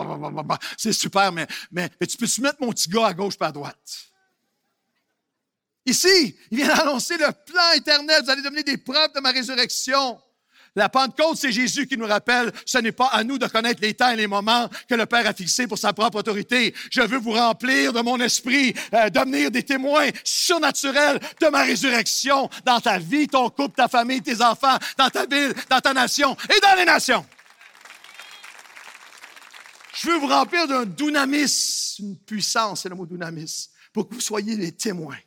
c'est 0.77 0.93
super, 0.93 1.33
mais, 1.33 1.47
mais, 1.71 1.89
mais 2.01 2.07
tu 2.07 2.17
peux-tu 2.17 2.41
mettre 2.41 2.59
mon 2.61 2.71
petit 2.71 2.89
gars 2.89 3.07
à 3.07 3.15
gauche 3.15 3.39
pas 3.39 3.47
à 3.47 3.53
droite? 3.53 4.12
Ici, 5.85 6.37
il 6.51 6.59
vient 6.59 6.69
d'annoncer 6.69 7.17
le 7.17 7.27
plan 7.47 7.73
éternel. 7.75 8.23
Vous 8.25 8.31
allez 8.31 8.43
devenir 8.43 8.65
des 8.65 8.79
preuves 8.79 9.13
de 9.15 9.21
ma 9.21 9.31
résurrection. 9.31 10.21
La 10.75 10.89
Pentecôte, 10.89 11.37
c'est 11.37 11.53
Jésus 11.53 11.87
qui 11.87 11.99
nous 11.99 12.07
rappelle, 12.07 12.51
ce 12.65 12.79
n'est 12.79 12.93
pas 12.93 13.09
à 13.09 13.23
nous 13.25 13.37
de 13.37 13.47
connaître 13.47 13.83
les 13.83 13.93
temps 13.93 14.11
et 14.11 14.17
les 14.17 14.27
moments 14.27 14.71
que 14.89 14.95
le 14.95 15.05
Père 15.05 15.27
a 15.27 15.35
fixés 15.35 15.67
pour 15.67 15.77
sa 15.77 15.93
propre 15.93 16.19
autorité. 16.19 16.75
Je 16.91 17.03
veux 17.03 17.19
vous 17.19 17.33
remplir 17.33 17.93
de 17.93 18.01
mon 18.01 18.19
esprit, 18.21 18.73
euh, 18.95 19.11
devenir 19.11 19.51
des 19.51 19.65
témoins 19.65 20.09
surnaturels 20.25 21.21
de 21.41 21.49
ma 21.49 21.63
résurrection 21.63 22.49
dans 22.65 22.81
ta 22.81 22.99
vie, 22.99 23.29
ton 23.29 23.51
couple, 23.51 23.77
ta 23.77 23.89
famille, 23.89 24.23
tes 24.23 24.41
enfants, 24.41 24.79
dans 24.97 25.11
ta 25.11 25.27
ville, 25.27 25.53
dans 25.69 25.81
ta 25.81 25.93
nation 25.93 26.35
et 26.45 26.61
dans 26.61 26.75
les 26.79 26.87
nations. 26.87 27.27
Je 29.95 30.09
veux 30.09 30.17
vous 30.17 30.29
remplir 30.29 30.67
d'un 30.67 30.87
dunamis, 30.87 31.97
une 31.99 32.17
puissance, 32.17 32.83
c'est 32.83 32.89
le 32.89 32.95
mot 32.95 33.05
dunamis, 33.05 33.69
pour 33.93 34.09
que 34.09 34.15
vous 34.15 34.23
soyez 34.23 34.57
des 34.57 34.73
témoins. 34.73 35.19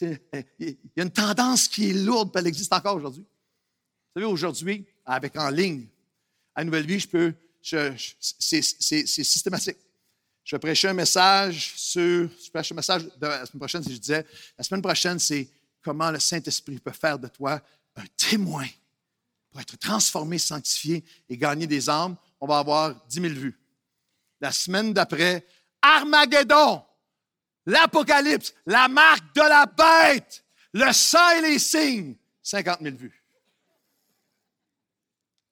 Il 0.00 0.76
y 0.96 1.00
a 1.00 1.02
une 1.02 1.10
tendance 1.10 1.68
qui 1.68 1.90
est 1.90 1.92
lourde, 1.92 2.32
puis 2.32 2.40
elle 2.40 2.46
existe 2.46 2.72
encore 2.72 2.96
aujourd'hui. 2.96 3.22
Vous 3.22 4.20
savez, 4.20 4.26
aujourd'hui, 4.26 4.86
avec 5.04 5.36
en 5.36 5.50
ligne, 5.50 5.86
à 6.54 6.64
Nouvelle 6.64 6.86
Vie, 6.86 7.00
je 7.00 7.08
peux, 7.08 7.34
c'est 7.60 9.06
systématique. 9.06 9.78
Je 10.44 10.56
prêchais 10.56 10.88
un 10.88 10.94
message 10.94 11.72
sur, 11.76 12.28
je 12.28 12.50
prêche 12.50 12.70
un 12.70 12.74
message 12.74 13.04
de 13.04 13.26
la 13.26 13.46
semaine 13.46 13.60
prochaine, 13.60 13.82
si 13.82 13.94
je 13.94 13.98
disais, 13.98 14.26
la 14.58 14.64
semaine 14.64 14.82
prochaine, 14.82 15.18
c'est 15.18 15.48
comment 15.82 16.10
le 16.10 16.18
Saint-Esprit 16.18 16.78
peut 16.78 16.92
faire 16.92 17.18
de 17.18 17.28
toi 17.28 17.60
un 17.96 18.04
témoin 18.16 18.66
pour 19.50 19.60
être 19.60 19.78
transformé, 19.78 20.38
sanctifié 20.38 21.04
et 21.28 21.36
gagner 21.36 21.66
des 21.66 21.88
âmes. 21.88 22.16
On 22.40 22.46
va 22.46 22.58
avoir 22.58 22.94
10 23.06 23.20
000 23.20 23.34
vues. 23.34 23.58
La 24.40 24.52
semaine 24.52 24.92
d'après, 24.92 25.46
Armageddon! 25.80 26.82
l'Apocalypse, 27.66 28.54
la 28.66 28.88
marque 28.88 29.34
de 29.34 29.40
la 29.40 29.66
bête, 29.66 30.44
le 30.72 30.92
sang 30.92 31.30
et 31.38 31.42
les 31.42 31.58
signes, 31.58 32.16
50 32.42 32.80
000 32.82 32.96
vues. 32.96 33.24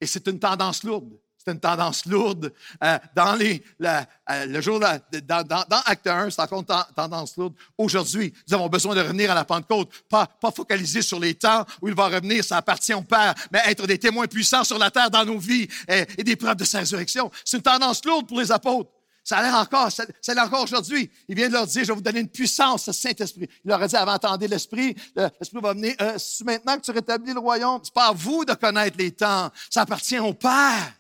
Et 0.01 0.07
c'est 0.07 0.27
une 0.27 0.39
tendance 0.39 0.83
lourde. 0.83 1.13
C'est 1.45 1.53
une 1.53 1.61
tendance 1.61 2.07
lourde. 2.07 2.53
Euh, 2.85 2.99
dans 3.17 3.35
les, 3.35 3.63
euh, 3.83 4.03
le 4.47 4.61
jour, 4.61 4.79
dans, 4.79 5.43
dans, 5.43 5.83
Acte 5.87 6.07
1, 6.07 6.31
c'est 6.31 6.41
encore 6.41 6.61
une 6.61 6.95
tendance 6.95 7.37
lourde. 7.37 7.55
Aujourd'hui, 7.77 8.33
nous 8.49 8.55
avons 8.55 8.69
besoin 8.69 8.95
de 8.95 9.01
revenir 9.01 9.31
à 9.31 9.35
la 9.35 9.45
Pentecôte, 9.45 9.91
pas, 10.09 10.27
pas 10.27 10.53
focaliser 10.53 11.03
sur 11.03 11.19
les 11.19 11.35
temps 11.35 11.65
où 11.81 11.89
il 11.89 11.95
va 11.95 12.07
revenir, 12.07 12.45
ça 12.45 12.59
appartient 12.59 12.95
au 12.95 13.03
Père, 13.03 13.35
mais 13.51 13.61
être 13.67 13.87
des 13.87 13.99
témoins 13.99 14.29
puissants 14.29 14.63
sur 14.63 14.79
la 14.79 14.91
terre 14.91 15.11
dans 15.11 15.25
nos 15.25 15.39
vies 15.39 15.67
et, 15.89 16.05
et 16.19 16.25
des 16.25 16.37
preuves 16.37 16.57
de 16.57 16.65
sa 16.65 16.79
résurrection. 16.79 17.31
C'est 17.45 17.57
une 17.57 17.63
tendance 17.63 18.05
lourde 18.05 18.29
pour 18.29 18.39
les 18.39 18.53
apôtres. 18.53 18.91
Ça 19.25 19.39
a 19.39 19.43
l'air 19.43 19.55
encore, 19.55 19.91
ça, 19.93 20.05
ça 20.21 20.35
l'air 20.35 20.45
encore 20.45 20.65
aujourd'hui. 20.65 21.11
Il 21.29 21.37
vient 21.37 21.49
de 21.49 21.53
leur 21.53 21.67
dire, 21.67 21.83
je 21.83 21.89
vais 21.89 21.95
vous 21.95 22.03
donner 22.03 22.21
une 22.21 22.29
puissance, 22.29 22.85
ce 22.85 22.93
Saint-Esprit. 22.93 23.49
Il 23.65 23.69
leur 23.69 23.81
a 23.81 23.87
dit, 23.87 23.97
avant 23.97 24.13
d'entendre 24.13 24.47
l'Esprit, 24.47 24.97
l'Esprit 25.15 25.61
va 25.61 25.75
venir, 25.75 25.95
euh, 26.01 26.19
maintenant 26.45 26.77
que 26.77 26.83
tu 26.83 26.91
rétablis 26.91 27.33
le 27.33 27.39
royaume, 27.39 27.81
c'est 27.85 27.95
pas 27.95 28.09
à 28.09 28.13
vous 28.13 28.45
de 28.45 28.55
connaître 28.55 28.97
les 28.99 29.13
temps, 29.13 29.51
ça 29.71 29.83
appartient 29.83 30.19
au 30.19 30.35
Père. 30.35 30.93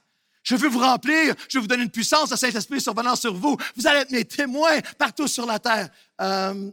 Je 0.45 0.57
veux 0.57 0.69
vous 0.69 0.81
remplir, 0.81 1.35
je 1.49 1.59
vais 1.59 1.63
vous 1.63 1.69
donner 1.69 1.85
une 1.85 1.91
puissance, 1.91 2.31
le 2.31 2.37
Saint-Esprit 2.37 2.81
survenant 2.81 3.17
sur 3.17 3.35
vous. 3.35 3.57
Vous 3.77 3.87
allez 3.87 4.01
être 4.01 4.11
mes 4.11 4.25
témoins 4.25 4.81
partout 4.99 5.29
sur 5.29 5.47
la 5.47 5.59
terre. 5.59 5.89
Euh, 6.21 6.71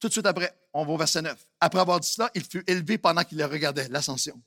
tout 0.00 0.08
de 0.08 0.12
suite 0.12 0.26
après, 0.26 0.52
on 0.72 0.84
va 0.84 0.92
au 0.92 0.96
verset 0.96 1.22
9. 1.22 1.36
Après 1.60 1.80
avoir 1.80 2.00
dit 2.00 2.08
cela, 2.08 2.30
il 2.34 2.44
fut 2.44 2.64
élevé 2.66 2.98
pendant 2.98 3.22
qu'il 3.22 3.38
le 3.38 3.46
regardait, 3.46 3.88
l'ascension. 3.88 4.40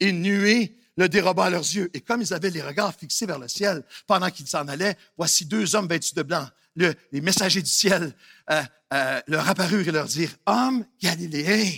Et 0.00 0.10
nuée 0.10 0.76
le 0.96 1.08
déroba 1.08 1.46
à 1.46 1.50
leurs 1.50 1.62
yeux. 1.62 1.90
Et 1.94 2.00
comme 2.00 2.22
ils 2.22 2.32
avaient 2.32 2.50
les 2.50 2.62
regards 2.62 2.94
fixés 2.94 3.26
vers 3.26 3.38
le 3.38 3.48
ciel 3.48 3.84
pendant 4.06 4.30
qu'ils 4.30 4.48
s'en 4.48 4.66
allaient, 4.68 4.96
voici 5.16 5.44
deux 5.44 5.74
hommes 5.74 5.88
vêtus 5.88 6.14
de 6.14 6.22
blanc, 6.22 6.48
les 6.76 7.20
messagers 7.20 7.62
du 7.62 7.70
ciel, 7.70 8.14
euh, 8.50 8.62
euh, 8.92 9.20
leur 9.26 9.48
apparurent 9.48 9.88
et 9.88 9.92
leur 9.92 10.06
dirent, 10.06 10.36
Hommes 10.46 10.84
galiléens, 11.00 11.72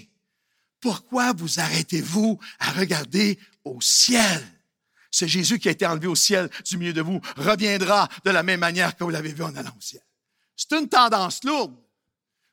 pourquoi 0.80 1.32
vous 1.32 1.60
arrêtez-vous 1.60 2.38
à 2.60 2.72
regarder 2.72 3.38
au 3.64 3.80
ciel? 3.80 4.42
Ce 5.10 5.26
Jésus 5.26 5.58
qui 5.58 5.68
a 5.68 5.72
été 5.72 5.86
enlevé 5.86 6.06
au 6.06 6.14
ciel 6.14 6.50
du 6.64 6.76
milieu 6.76 6.92
de 6.92 7.00
vous 7.00 7.20
reviendra 7.36 8.08
de 8.24 8.30
la 8.30 8.42
même 8.42 8.60
manière 8.60 8.94
que 8.94 9.04
vous 9.04 9.10
l'avez 9.10 9.32
vu 9.32 9.42
en 9.42 9.54
allant 9.56 9.74
au 9.76 9.80
ciel. 9.80 10.02
C'est 10.54 10.72
une 10.72 10.88
tendance 10.88 11.42
lourde. 11.44 11.74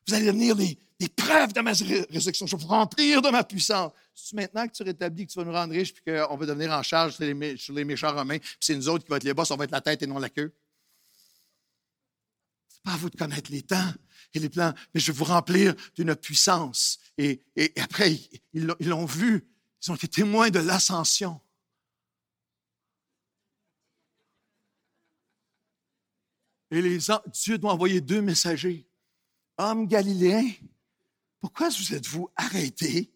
Vous 0.08 0.14
allez 0.14 0.26
devenir 0.26 0.54
les, 0.54 0.78
des 0.98 1.08
preuves 1.08 1.52
de 1.52 1.60
ma 1.60 1.72
résurrection. 1.72 2.46
Je 2.46 2.56
vais 2.56 2.62
vous 2.62 2.68
remplir 2.68 3.20
de 3.20 3.28
ma 3.28 3.44
puissance. 3.44 3.92
Maintenant 4.32 4.66
que 4.66 4.72
tu 4.72 4.82
rétablis, 4.82 5.26
que 5.26 5.32
tu 5.32 5.38
vas 5.38 5.44
nous 5.44 5.52
rendre 5.52 5.72
riches, 5.72 5.92
puis 5.92 6.02
qu'on 6.04 6.36
va 6.36 6.46
devenir 6.46 6.72
en 6.72 6.82
charge 6.82 7.16
sur 7.16 7.24
les, 7.24 7.84
méchants 7.84 8.14
romains, 8.14 8.38
puis 8.38 8.56
c'est 8.60 8.74
nous 8.74 8.88
autres 8.88 9.04
qui 9.04 9.10
va 9.10 9.16
être 9.16 9.24
les 9.24 9.34
boss, 9.34 9.50
on 9.50 9.56
va 9.56 9.64
être 9.64 9.72
la 9.72 9.80
tête 9.80 10.02
et 10.02 10.06
non 10.06 10.18
la 10.18 10.30
queue? 10.30 10.54
C'est 12.68 12.82
pas 12.82 12.92
à 12.92 12.96
vous 12.96 13.10
de 13.10 13.16
connaître 13.16 13.50
les 13.50 13.62
temps 13.62 13.92
et 14.32 14.38
les 14.38 14.48
plans, 14.48 14.72
mais 14.94 15.00
je 15.00 15.12
vais 15.12 15.18
vous 15.18 15.24
remplir 15.24 15.74
d'une 15.94 16.14
puissance. 16.16 16.98
Et, 17.18 17.42
après, 17.76 18.18
ils 18.52 18.66
l'ont 18.80 19.04
vu. 19.04 19.46
Ils 19.82 19.92
ont 19.92 19.94
été 19.94 20.08
témoins 20.08 20.50
de 20.50 20.58
l'ascension. 20.58 21.40
Et 26.70 26.82
les, 26.82 26.98
Dieu 27.32 27.58
doit 27.58 27.72
envoyer 27.72 28.00
deux 28.00 28.20
messagers. 28.20 28.86
Hommes 29.58 29.86
galiléens, 29.86 30.50
pourquoi 31.40 31.68
vous 31.68 31.94
êtes-vous 31.94 32.28
arrêtés 32.36 33.12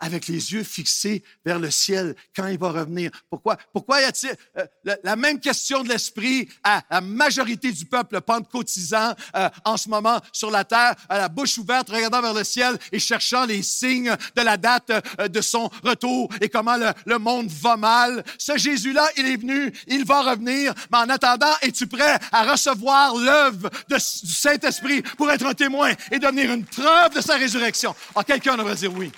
avec 0.00 0.28
les 0.28 0.52
yeux 0.52 0.62
fixés 0.62 1.22
vers 1.44 1.58
le 1.58 1.70
ciel 1.70 2.14
quand 2.34 2.46
il 2.46 2.58
va 2.58 2.70
revenir. 2.70 3.10
Pourquoi? 3.30 3.56
Pourquoi 3.72 4.00
y 4.02 4.04
a-t-il 4.04 4.34
euh, 4.58 4.96
la, 5.02 5.16
même 5.16 5.40
question 5.40 5.82
de 5.82 5.88
l'esprit 5.88 6.48
à 6.62 6.82
la 6.90 7.00
majorité 7.00 7.72
du 7.72 7.86
peuple 7.86 8.20
pentecôtisant 8.20 9.14
euh, 9.34 9.48
en 9.64 9.76
ce 9.76 9.88
moment 9.88 10.20
sur 10.32 10.50
la 10.50 10.64
terre, 10.64 10.94
à 11.08 11.18
la 11.18 11.28
bouche 11.28 11.58
ouverte, 11.58 11.88
regardant 11.88 12.20
vers 12.20 12.34
le 12.34 12.44
ciel 12.44 12.78
et 12.92 12.98
cherchant 12.98 13.46
les 13.46 13.62
signes 13.62 14.14
de 14.34 14.42
la 14.42 14.56
date 14.56 14.90
euh, 15.20 15.28
de 15.28 15.40
son 15.40 15.70
retour 15.82 16.28
et 16.40 16.48
comment 16.48 16.76
le, 16.76 16.90
le 17.06 17.18
monde 17.18 17.48
va 17.48 17.76
mal. 17.76 18.24
Ce 18.38 18.56
Jésus-là, 18.56 19.08
il 19.16 19.26
est 19.26 19.36
venu, 19.36 19.72
il 19.86 20.04
va 20.04 20.22
revenir, 20.22 20.74
mais 20.92 20.98
en 20.98 21.08
attendant, 21.08 21.52
es-tu 21.62 21.86
prêt 21.86 22.18
à 22.32 22.50
recevoir 22.50 23.14
l'œuvre 23.16 23.70
du 23.88 23.96
Saint-Esprit 23.98 25.02
pour 25.16 25.30
être 25.30 25.46
un 25.46 25.54
témoin 25.54 25.92
et 26.10 26.18
devenir 26.18 26.52
une 26.52 26.64
preuve 26.64 27.14
de 27.14 27.20
sa 27.20 27.36
résurrection? 27.36 27.94
Ah, 28.14 28.24
quelqu'un 28.24 28.56
devrait 28.56 28.74
dire 28.74 28.92
oui. 28.94 29.10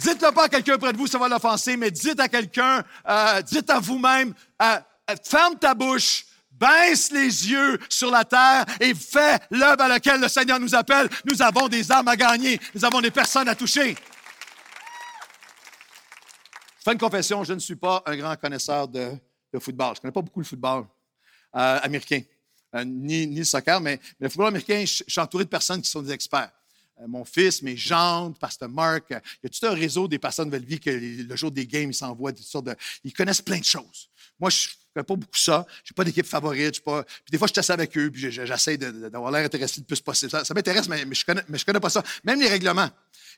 Dites-le 0.00 0.32
pas 0.32 0.44
à 0.44 0.48
quelqu'un 0.48 0.78
près 0.78 0.92
de 0.92 0.98
vous, 0.98 1.06
ça 1.06 1.18
va 1.18 1.28
l'offenser, 1.28 1.76
mais 1.76 1.90
dites 1.90 2.20
à 2.20 2.28
quelqu'un, 2.28 2.84
euh, 3.08 3.42
dites 3.42 3.68
à 3.68 3.80
vous-même, 3.80 4.32
euh, 4.62 4.76
euh, 5.10 5.14
ferme 5.24 5.56
ta 5.58 5.74
bouche, 5.74 6.24
baisse 6.52 7.10
les 7.10 7.50
yeux 7.50 7.78
sur 7.88 8.10
la 8.10 8.24
terre 8.24 8.64
et 8.80 8.94
fais 8.94 9.38
l'œuvre 9.50 9.82
à 9.82 9.88
laquelle 9.88 10.20
le 10.20 10.28
Seigneur 10.28 10.60
nous 10.60 10.74
appelle. 10.74 11.08
Nous 11.24 11.42
avons 11.42 11.68
des 11.68 11.90
âmes 11.90 12.06
à 12.06 12.16
gagner, 12.16 12.60
nous 12.74 12.84
avons 12.84 13.00
des 13.00 13.10
personnes 13.10 13.48
à 13.48 13.56
toucher. 13.56 13.96
Je 16.78 16.84
fais 16.84 16.92
une 16.92 16.98
confession, 16.98 17.42
je 17.42 17.52
ne 17.52 17.58
suis 17.58 17.76
pas 17.76 18.02
un 18.06 18.16
grand 18.16 18.36
connaisseur 18.36 18.86
de, 18.86 19.10
football. 19.58 19.94
Je 19.94 19.98
ne 19.98 20.02
connais 20.02 20.12
pas 20.12 20.22
beaucoup 20.22 20.40
le 20.40 20.46
football 20.46 20.84
américain, 21.52 22.20
ni, 22.84 23.26
ni, 23.26 23.38
le 23.38 23.44
soccer, 23.44 23.80
mais 23.80 23.98
le 24.20 24.28
football 24.28 24.48
américain, 24.48 24.84
je 24.86 25.02
suis 25.08 25.20
entouré 25.20 25.44
de 25.44 25.48
personnes 25.48 25.82
qui 25.82 25.90
sont 25.90 26.02
des 26.02 26.12
experts. 26.12 26.52
Euh, 27.00 27.06
mon 27.06 27.24
fils, 27.24 27.62
mes 27.62 27.76
gendres, 27.76 28.36
Pasteur 28.38 28.68
Mark. 28.68 29.10
Euh, 29.12 29.20
il 29.42 29.46
y 29.46 29.46
a 29.46 29.48
tout 29.50 29.66
un 29.66 29.74
réseau 29.74 30.08
des 30.08 30.18
personnes 30.18 30.50
de 30.50 30.58
que 30.58 30.90
le 30.90 31.36
jour 31.36 31.50
des 31.50 31.66
games, 31.66 31.90
ils 31.90 31.94
s'envoient 31.94 32.32
toutes 32.32 32.46
sortes 32.46 32.66
de. 32.66 32.74
Ils 33.04 33.12
connaissent 33.12 33.42
plein 33.42 33.58
de 33.58 33.64
choses. 33.64 34.08
Moi, 34.38 34.50
je 34.50 34.68
connais 34.94 35.04
pas 35.04 35.16
beaucoup 35.16 35.38
ça. 35.38 35.66
J'ai 35.84 35.94
pas 35.94 36.04
d'équipe 36.04 36.26
favorite. 36.26 36.76
Je 36.76 36.80
pas... 36.80 37.02
Puis 37.02 37.30
des 37.30 37.38
fois, 37.38 37.46
je 37.46 37.52
t'assieds 37.52 37.74
avec 37.74 37.96
eux, 37.96 38.10
puis 38.10 38.30
j'essaie 38.30 38.76
d'avoir 38.76 39.30
l'air 39.30 39.44
intéressé 39.44 39.80
le 39.80 39.86
plus 39.86 40.00
possible. 40.00 40.30
Ça, 40.30 40.54
m'intéresse, 40.54 40.88
mais, 40.88 41.04
je 41.10 41.24
connais, 41.24 41.42
je 41.52 41.64
connais 41.64 41.80
pas 41.80 41.90
ça. 41.90 42.02
Même 42.24 42.40
les 42.40 42.48
règlements. 42.48 42.90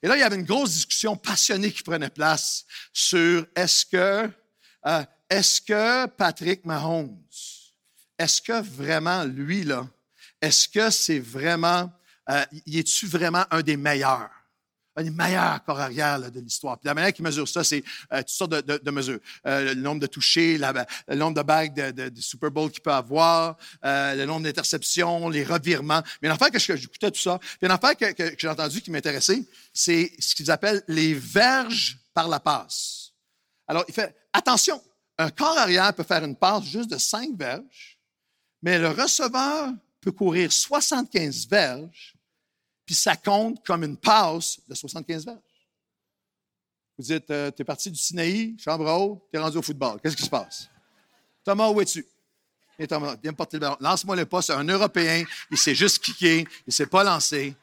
Et 0.02 0.08
là, 0.08 0.16
il 0.16 0.20
y 0.20 0.22
avait 0.22 0.36
une 0.36 0.44
grosse 0.44 0.72
discussion 0.72 1.16
passionnée 1.16 1.72
qui 1.72 1.82
prenait 1.82 2.08
place 2.08 2.64
sur 2.92 3.46
est-ce 3.54 3.84
que, 3.84 4.30
euh, 4.86 5.04
est-ce 5.28 5.60
que 5.60 6.06
Patrick 6.06 6.64
Mahomes, 6.64 7.18
est-ce 8.18 8.40
que 8.40 8.60
vraiment 8.62 9.24
lui, 9.24 9.64
là, 9.64 9.86
est-ce 10.40 10.68
que 10.68 10.90
c'est 10.90 11.18
vraiment, 11.18 11.92
euh, 12.30 12.44
y 12.66 12.78
est-tu 12.78 13.06
vraiment 13.06 13.44
un 13.50 13.62
des 13.62 13.76
meilleurs? 13.76 14.30
un 14.96 15.04
des 15.04 15.10
meilleurs 15.10 15.62
corps 15.64 15.80
arrière 15.80 16.30
de 16.30 16.40
l'histoire. 16.40 16.78
la 16.82 16.94
manière 16.94 17.12
qu'ils 17.12 17.24
mesurent 17.24 17.48
ça, 17.48 17.64
c'est 17.64 17.82
euh, 18.12 18.18
toutes 18.18 18.28
sortes 18.28 18.50
de, 18.50 18.90
mesures. 18.90 19.20
Euh, 19.46 19.74
le 19.74 19.80
nombre 19.80 20.00
de 20.00 20.06
touchés, 20.06 20.58
le 20.58 21.14
nombre 21.14 21.36
de 21.36 21.42
bagues 21.42 21.74
de, 21.74 22.20
Super 22.20 22.50
Bowl 22.50 22.70
qu'il 22.70 22.82
peut 22.82 22.92
avoir, 22.92 23.56
euh, 23.84 24.14
le 24.14 24.26
nombre 24.26 24.42
d'interceptions, 24.42 25.28
les 25.28 25.44
revirements. 25.44 26.02
Mais 26.20 26.28
une 26.28 26.34
affaire 26.34 26.50
que 26.50 26.58
j'écoutais 26.58 27.10
tout 27.10 27.20
ça. 27.20 27.38
Puis 27.38 27.58
une 27.62 27.70
affaire 27.70 27.96
que, 27.96 28.12
que 28.12 28.34
j'ai 28.36 28.48
entendu 28.48 28.80
qui 28.80 28.90
m'intéressait, 28.90 29.42
c'est 29.72 30.12
ce 30.18 30.34
qu'ils 30.34 30.50
appellent 30.50 30.82
les 30.88 31.14
verges 31.14 31.98
par 32.12 32.28
la 32.28 32.40
passe. 32.40 33.12
Alors, 33.68 33.84
il 33.88 33.94
fait 33.94 34.14
attention, 34.32 34.82
un 35.18 35.30
corps 35.30 35.58
arrière 35.58 35.94
peut 35.94 36.02
faire 36.02 36.24
une 36.24 36.36
passe 36.36 36.64
juste 36.64 36.90
de 36.90 36.98
5 36.98 37.36
verges, 37.36 37.98
mais 38.62 38.78
le 38.78 38.88
receveur 38.88 39.70
peut 40.00 40.12
courir 40.12 40.50
75 40.50 41.46
verges 41.48 42.16
puis 42.90 42.96
ça 42.96 43.14
compte 43.14 43.64
comme 43.64 43.84
une 43.84 43.96
passe 43.96 44.58
de 44.68 44.74
75 44.74 45.24
verges. 45.24 45.38
Vous 46.98 47.04
dites, 47.04 47.30
euh, 47.30 47.52
tu 47.52 47.62
es 47.62 47.64
parti 47.64 47.88
du 47.88 47.96
Sinaï, 47.96 48.56
chambre 48.58 48.84
haute, 48.90 49.22
tu 49.30 49.38
es 49.38 49.40
rendu 49.40 49.58
au 49.58 49.62
football. 49.62 50.00
Qu'est-ce 50.00 50.16
qui 50.16 50.24
se 50.24 50.28
passe? 50.28 50.68
Thomas, 51.44 51.68
où 51.68 51.80
es-tu? 51.80 52.04
Et 52.76 52.88
Thomas, 52.88 53.14
viens 53.22 53.30
me 53.30 53.36
porter 53.36 53.58
le 53.58 53.60
ballon. 53.60 53.76
Lance-moi 53.78 54.16
le. 54.16 54.26
C'est 54.42 54.54
un 54.54 54.64
Européen. 54.64 55.22
Il 55.52 55.56
s'est 55.56 55.76
juste 55.76 56.02
kické. 56.02 56.44
Il 56.66 56.72
s'est 56.72 56.86
pas 56.86 57.04
lancé. 57.04 57.54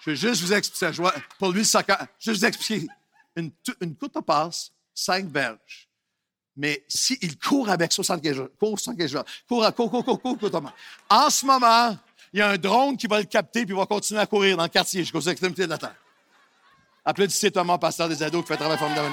Je 0.00 0.10
veux 0.10 0.16
juste 0.16 0.42
vous 0.42 0.52
expliquer. 0.52 0.90
Pour 1.38 1.52
lui, 1.52 1.62
le 1.62 1.94
je 2.18 2.30
vous 2.32 2.44
expliquer. 2.44 2.88
Une, 3.36 3.52
une 3.80 3.94
courte 3.94 4.20
passe, 4.22 4.72
cinq 4.92 5.26
verges. 5.26 5.88
Mais 6.56 6.84
s'il 6.88 7.38
court 7.38 7.70
avec 7.70 7.92
75 7.92 8.36
verges, 8.36 8.50
court 8.58 8.80
75 8.80 9.12
verges, 9.12 9.24
court, 9.46 9.74
court, 9.74 9.90
court, 9.90 10.04
court, 10.04 10.20
court, 10.20 10.38
court, 10.38 10.50
Thomas. 10.50 10.74
En 11.08 11.30
ce 11.30 11.46
moment, 11.46 11.96
il 12.32 12.38
y 12.38 12.42
a 12.42 12.48
un 12.48 12.56
drone 12.56 12.96
qui 12.96 13.06
va 13.06 13.18
le 13.18 13.26
capter 13.26 13.64
puis 13.66 13.74
il 13.74 13.78
va 13.78 13.86
continuer 13.86 14.20
à 14.20 14.26
courir 14.26 14.56
dans 14.56 14.62
le 14.62 14.68
quartier 14.68 15.00
jusqu'aux 15.00 15.20
extrémités 15.20 15.64
de 15.64 15.70
la 15.70 15.78
terre. 15.78 15.94
Applaudissez 17.04 17.50
Thomas, 17.50 17.78
pasteur 17.78 18.08
des 18.08 18.22
ados, 18.22 18.42
qui 18.42 18.48
fait 18.48 18.54
un 18.54 18.58
travail 18.58 18.78
formidable. 18.78 19.08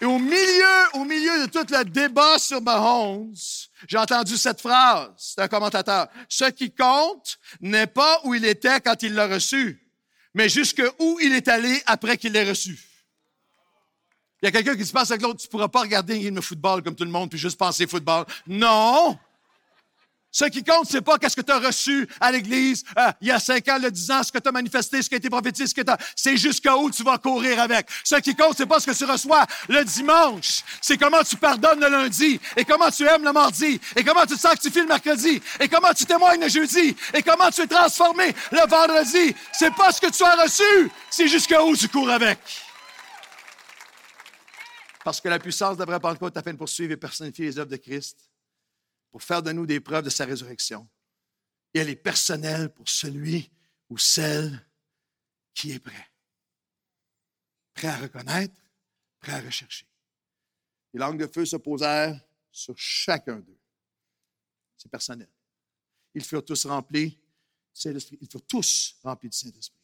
Et 0.00 0.04
au 0.04 0.18
milieu, 0.18 0.94
au 0.94 1.04
milieu 1.04 1.46
de 1.46 1.50
tout 1.50 1.66
le 1.70 1.84
débat 1.84 2.38
sur 2.38 2.60
Mahomes, 2.60 3.34
j'ai 3.86 3.98
entendu 3.98 4.36
cette 4.36 4.60
phrase. 4.60 5.10
C'est 5.16 5.40
un 5.40 5.48
commentateur. 5.48 6.08
Ce 6.28 6.44
qui 6.50 6.72
compte 6.72 7.38
n'est 7.60 7.86
pas 7.86 8.20
où 8.24 8.34
il 8.34 8.44
était 8.44 8.80
quand 8.80 9.02
il 9.02 9.14
l'a 9.14 9.26
reçu, 9.26 9.84
mais 10.34 10.48
jusque 10.48 10.82
où 10.98 11.18
il 11.20 11.32
est 11.32 11.48
allé 11.48 11.82
après 11.86 12.16
qu'il 12.16 12.32
l'ait 12.32 12.48
reçu. 12.48 12.78
Il 14.40 14.46
y 14.46 14.48
a 14.48 14.52
quelqu'un 14.52 14.76
qui 14.76 14.86
se 14.86 14.92
passe 14.92 15.10
avec 15.10 15.22
l'autre, 15.22 15.40
tu 15.40 15.48
pourras 15.48 15.66
pas 15.66 15.80
regarder 15.80 16.14
un 16.14 16.22
game 16.22 16.34
de 16.34 16.40
football 16.40 16.82
comme 16.82 16.94
tout 16.94 17.04
le 17.04 17.10
monde 17.10 17.30
puis 17.30 17.38
juste 17.38 17.58
penser 17.58 17.86
football. 17.86 18.24
Non! 18.46 19.18
Ce 20.30 20.44
qui 20.44 20.62
compte, 20.62 20.86
c'est 20.90 21.00
pas 21.00 21.16
qu'est-ce 21.16 21.36
que 21.36 21.40
tu 21.40 21.52
as 21.52 21.58
reçu 21.58 22.06
à 22.20 22.30
l'Église 22.30 22.84
euh, 22.98 23.10
il 23.20 23.28
y 23.28 23.30
a 23.30 23.38
cinq 23.38 23.66
ans, 23.68 23.78
le 23.80 23.90
dix 23.90 24.10
ans, 24.10 24.22
ce 24.22 24.30
que 24.30 24.38
tu 24.38 24.48
as 24.48 24.52
manifesté, 24.52 25.00
ce 25.02 25.08
qui 25.08 25.14
a 25.14 25.18
été 25.18 25.30
prophétisé, 25.30 25.66
ce 25.66 25.74
que 25.74 25.80
tu 25.80 25.92
C'est 26.14 26.36
jusqu'à 26.36 26.76
où 26.76 26.90
tu 26.90 27.02
vas 27.02 27.16
courir 27.16 27.60
avec. 27.60 27.86
Ce 28.04 28.16
qui 28.16 28.34
compte, 28.34 28.54
c'est 28.56 28.66
pas 28.66 28.78
ce 28.78 28.86
que 28.86 28.96
tu 28.96 29.04
reçois 29.04 29.46
le 29.68 29.82
dimanche. 29.84 30.62
C'est 30.82 30.98
comment 30.98 31.22
tu 31.22 31.36
pardonnes 31.36 31.80
le 31.80 31.88
lundi, 31.88 32.38
et 32.56 32.64
comment 32.64 32.90
tu 32.90 33.06
aimes 33.06 33.24
le 33.24 33.32
mardi, 33.32 33.80
et 33.96 34.04
comment 34.04 34.26
tu 34.26 34.36
sanctifies 34.36 34.80
le 34.80 34.86
mercredi, 34.86 35.40
et 35.60 35.68
comment 35.68 35.94
tu 35.94 36.04
témoignes 36.04 36.42
le 36.42 36.48
jeudi, 36.48 36.94
et 37.14 37.22
comment 37.22 37.50
tu 37.50 37.62
es 37.62 37.66
transformé 37.66 38.34
le 38.52 38.68
vendredi. 38.68 39.34
C'est 39.52 39.74
pas 39.74 39.92
ce 39.92 40.00
que 40.00 40.10
tu 40.10 40.22
as 40.24 40.42
reçu, 40.42 40.90
c'est 41.10 41.28
jusqu'à 41.28 41.64
où 41.64 41.74
tu 41.74 41.88
cours 41.88 42.10
avec. 42.10 42.38
Parce 45.04 45.22
que 45.22 45.28
la 45.28 45.38
puissance 45.38 45.76
de 45.76 45.80
la 45.80 45.86
vraie 45.86 46.00
Pentecôte 46.00 46.34
t'a 46.34 46.42
fait 46.42 46.52
poursuivre 46.52 46.92
et 46.92 46.96
personnifier 46.98 47.46
les 47.46 47.58
œuvres 47.58 47.70
de 47.70 47.76
Christ 47.76 48.27
pour 49.10 49.22
faire 49.22 49.42
de 49.42 49.52
nous 49.52 49.66
des 49.66 49.80
preuves 49.80 50.04
de 50.04 50.10
sa 50.10 50.24
résurrection. 50.24 50.88
Et 51.74 51.80
elle 51.80 51.88
est 51.88 51.96
personnelle 51.96 52.72
pour 52.72 52.88
celui 52.88 53.50
ou 53.88 53.98
celle 53.98 54.66
qui 55.54 55.72
est 55.72 55.78
prêt. 55.78 56.06
Prêt 57.74 57.88
à 57.88 57.96
reconnaître, 57.96 58.54
prêt 59.20 59.32
à 59.32 59.40
rechercher. 59.40 59.86
Les 60.92 61.00
langues 61.00 61.20
de 61.20 61.26
feu 61.26 61.44
se 61.44 61.56
posèrent 61.56 62.20
sur 62.50 62.76
chacun 62.76 63.38
d'eux. 63.40 63.58
C'est 64.76 64.90
personnel. 64.90 65.28
Ils 66.14 66.24
furent 66.24 66.44
tous 66.44 66.66
remplis 66.66 67.18
Saint-Esprit. 67.72 68.18
Ils 68.20 68.28
furent 68.28 68.46
tous 68.46 68.96
remplis 69.02 69.28
du 69.28 69.36
Saint-Esprit. 69.36 69.78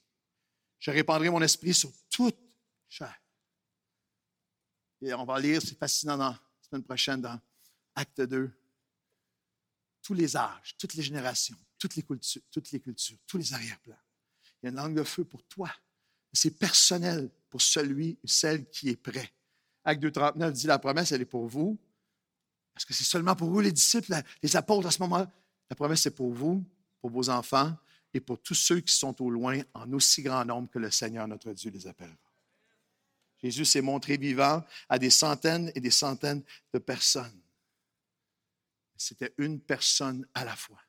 Je 0.78 0.90
répandrai 0.90 1.30
mon 1.30 1.40
esprit 1.42 1.74
sur 1.74 1.90
toute 2.10 2.38
chair. 2.88 3.20
Et 5.00 5.12
on 5.14 5.24
va 5.24 5.38
lire, 5.38 5.60
c'est 5.60 5.78
fascinant, 5.78 6.16
la 6.16 6.38
semaine 6.60 6.82
prochaine 6.82 7.20
dans 7.20 7.40
Acte 7.94 8.20
2, 8.20 8.50
tous 10.04 10.14
les 10.14 10.36
âges, 10.36 10.76
toutes 10.78 10.94
les 10.94 11.02
générations, 11.02 11.56
toutes 11.78 11.96
les 11.96 12.02
cultures, 12.02 12.42
toutes 12.52 12.70
les 12.70 12.78
cultures 12.78 13.16
tous 13.26 13.38
les 13.38 13.52
arrière-plans. 13.52 13.98
Il 14.62 14.66
y 14.66 14.68
a 14.68 14.70
une 14.70 14.76
langue 14.76 14.94
de 14.94 15.02
feu 15.02 15.24
pour 15.24 15.42
toi. 15.44 15.70
C'est 16.32 16.56
personnel 16.58 17.30
pour 17.48 17.62
celui 17.62 18.18
ou 18.22 18.28
celle 18.28 18.68
qui 18.68 18.90
est 18.90 18.96
prêt. 18.96 19.32
Acte 19.84 20.02
2.39 20.02 20.52
dit 20.52 20.66
la 20.66 20.78
promesse, 20.78 21.12
elle 21.12 21.22
est 21.22 21.26
pour 21.26 21.46
vous. 21.46 21.78
Est-ce 22.76 22.86
que 22.86 22.94
c'est 22.94 23.04
seulement 23.04 23.34
pour 23.34 23.50
vous, 23.50 23.60
les 23.60 23.72
disciples, 23.72 24.14
les 24.42 24.56
apôtres 24.56 24.88
à 24.88 24.90
ce 24.90 25.00
moment-là? 25.02 25.30
La 25.70 25.76
promesse, 25.76 26.02
c'est 26.02 26.14
pour 26.14 26.32
vous, 26.32 26.64
pour 27.00 27.10
vos 27.10 27.28
enfants 27.30 27.76
et 28.12 28.20
pour 28.20 28.40
tous 28.40 28.54
ceux 28.54 28.80
qui 28.80 28.92
sont 28.92 29.20
au 29.22 29.30
loin, 29.30 29.60
en 29.74 29.92
aussi 29.92 30.22
grand 30.22 30.44
nombre 30.44 30.68
que 30.70 30.78
le 30.78 30.90
Seigneur 30.90 31.26
notre 31.28 31.52
Dieu 31.52 31.70
les 31.70 31.86
appellera. 31.86 32.16
Jésus 33.42 33.64
s'est 33.64 33.82
montré 33.82 34.16
vivant 34.16 34.64
à 34.88 34.98
des 34.98 35.10
centaines 35.10 35.70
et 35.74 35.80
des 35.80 35.90
centaines 35.90 36.42
de 36.72 36.78
personnes. 36.78 37.43
C'était 38.96 39.34
une 39.38 39.60
personne 39.60 40.26
à 40.34 40.44
la 40.44 40.54
fois. 40.54 40.80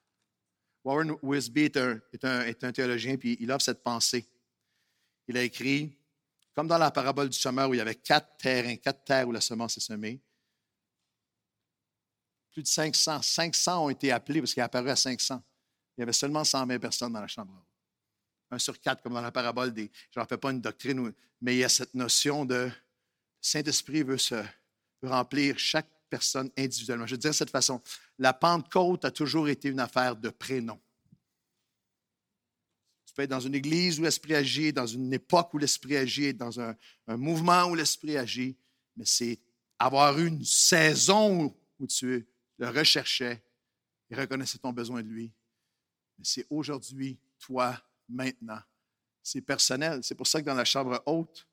Warren 0.83 1.15
Wisby 1.23 1.63
est 1.63 1.77
un, 2.25 2.71
théologien, 2.71 3.17
puis 3.17 3.37
il 3.39 3.51
offre 3.51 3.65
cette 3.65 3.83
pensée. 3.83 4.29
Il 5.27 5.35
a 5.37 5.41
écrit, 5.41 5.97
comme 6.53 6.67
dans 6.67 6.77
la 6.77 6.91
parabole 6.91 7.29
du 7.29 7.37
semeur 7.37 7.69
où 7.69 7.73
il 7.73 7.77
y 7.77 7.81
avait 7.81 7.95
quatre 7.95 8.37
terrains, 8.37 8.75
quatre 8.75 9.03
terres 9.03 9.27
où 9.27 9.31
la 9.31 9.41
semence 9.41 9.77
est 9.77 9.81
semée, 9.81 10.21
plus 12.51 12.61
de 12.61 12.67
500. 12.67 13.21
500 13.21 13.85
ont 13.85 13.89
été 13.89 14.11
appelés 14.11 14.39
parce 14.39 14.53
qu'il 14.53 14.61
est 14.61 14.63
apparu 14.63 14.89
à 14.89 14.95
500. 14.95 15.43
Il 15.97 16.01
y 16.01 16.03
avait 16.03 16.13
seulement 16.13 16.43
120 16.43 16.79
personnes 16.79 17.13
dans 17.13 17.21
la 17.21 17.27
chambre 17.27 17.65
Un 18.51 18.59
sur 18.59 18.79
quatre, 18.79 19.01
comme 19.01 19.13
dans 19.13 19.21
la 19.21 19.31
parabole 19.31 19.73
des. 19.73 19.91
Je 20.11 20.19
n'en 20.19 20.25
fais 20.25 20.37
pas 20.37 20.51
une 20.51 20.61
doctrine, 20.61 21.11
mais 21.41 21.55
il 21.55 21.59
y 21.59 21.63
a 21.63 21.69
cette 21.69 21.95
notion 21.95 22.45
de 22.45 22.69
Saint-Esprit 23.41 24.03
veut 24.03 24.17
se 24.17 24.43
remplir 25.01 25.57
chaque 25.59 25.89
personne 26.09 26.51
individuellement. 26.57 27.05
Je 27.05 27.15
veux 27.15 27.19
dire 27.19 27.31
de 27.31 27.35
cette 27.35 27.49
façon, 27.49 27.81
la 28.17 28.33
Pentecôte 28.33 29.05
a 29.05 29.11
toujours 29.11 29.49
été 29.49 29.69
une 29.69 29.79
affaire 29.79 30.15
de 30.15 30.29
prénom. 30.29 30.79
Tu 33.05 33.13
peux 33.13 33.23
être 33.23 33.29
dans 33.29 33.39
une 33.39 33.55
église 33.55 33.99
où 33.99 34.03
l'Esprit 34.03 34.35
agit, 34.35 34.73
dans 34.73 34.85
une 34.85 35.13
époque 35.13 35.53
où 35.53 35.57
l'Esprit 35.57 35.97
agit, 35.97 36.33
dans 36.33 36.59
un, 36.59 36.75
mouvement 37.07 37.65
où 37.65 37.75
l'Esprit 37.75 38.17
agit, 38.17 38.57
mais 38.95 39.05
c'est 39.05 39.39
avoir 39.79 40.17
une 40.19 40.43
saison 40.43 41.55
où 41.79 41.87
tu 41.87 42.27
le 42.57 42.69
recherchais 42.69 43.43
et 44.09 44.15
reconnaissais 44.15 44.57
ton 44.57 44.71
besoin 44.71 45.01
de 45.01 45.09
lui. 45.09 45.33
Mais 46.17 46.25
c'est 46.25 46.45
aujourd'hui, 46.49 47.19
toi, 47.39 47.81
maintenant. 48.07 48.61
C'est 49.21 49.41
personnel. 49.41 50.01
C'est 50.03 50.15
pour 50.15 50.27
ça 50.27 50.39
que 50.39 50.45
dans 50.45 50.53
la 50.53 50.65
chambre 50.65 51.01
haute, 51.05 51.47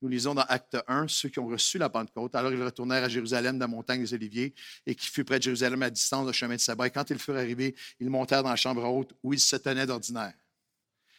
nous 0.00 0.08
lisons 0.08 0.34
dans 0.34 0.42
Acte 0.42 0.76
1, 0.86 1.08
ceux 1.08 1.28
qui 1.28 1.38
ont 1.38 1.46
reçu 1.46 1.78
la 1.78 1.88
Pentecôte. 1.88 2.34
Alors 2.34 2.52
ils 2.52 2.62
retournèrent 2.62 3.04
à 3.04 3.08
Jérusalem, 3.08 3.58
dans 3.58 3.64
la 3.64 3.70
montagne 3.70 4.00
des 4.00 4.14
Oliviers, 4.14 4.54
et 4.86 4.94
qui 4.94 5.06
fut 5.06 5.24
près 5.24 5.38
de 5.38 5.44
Jérusalem 5.44 5.82
à 5.82 5.90
distance 5.90 6.26
du 6.26 6.32
chemin 6.32 6.54
de 6.54 6.60
Sabbat. 6.60 6.86
Et 6.86 6.90
quand 6.90 7.08
ils 7.10 7.18
furent 7.18 7.36
arrivés, 7.36 7.74
ils 7.98 8.08
montèrent 8.08 8.42
dans 8.42 8.50
la 8.50 8.56
chambre 8.56 8.84
haute 8.84 9.12
où 9.22 9.32
ils 9.32 9.40
se 9.40 9.56
tenaient 9.56 9.86
d'ordinaire. 9.86 10.34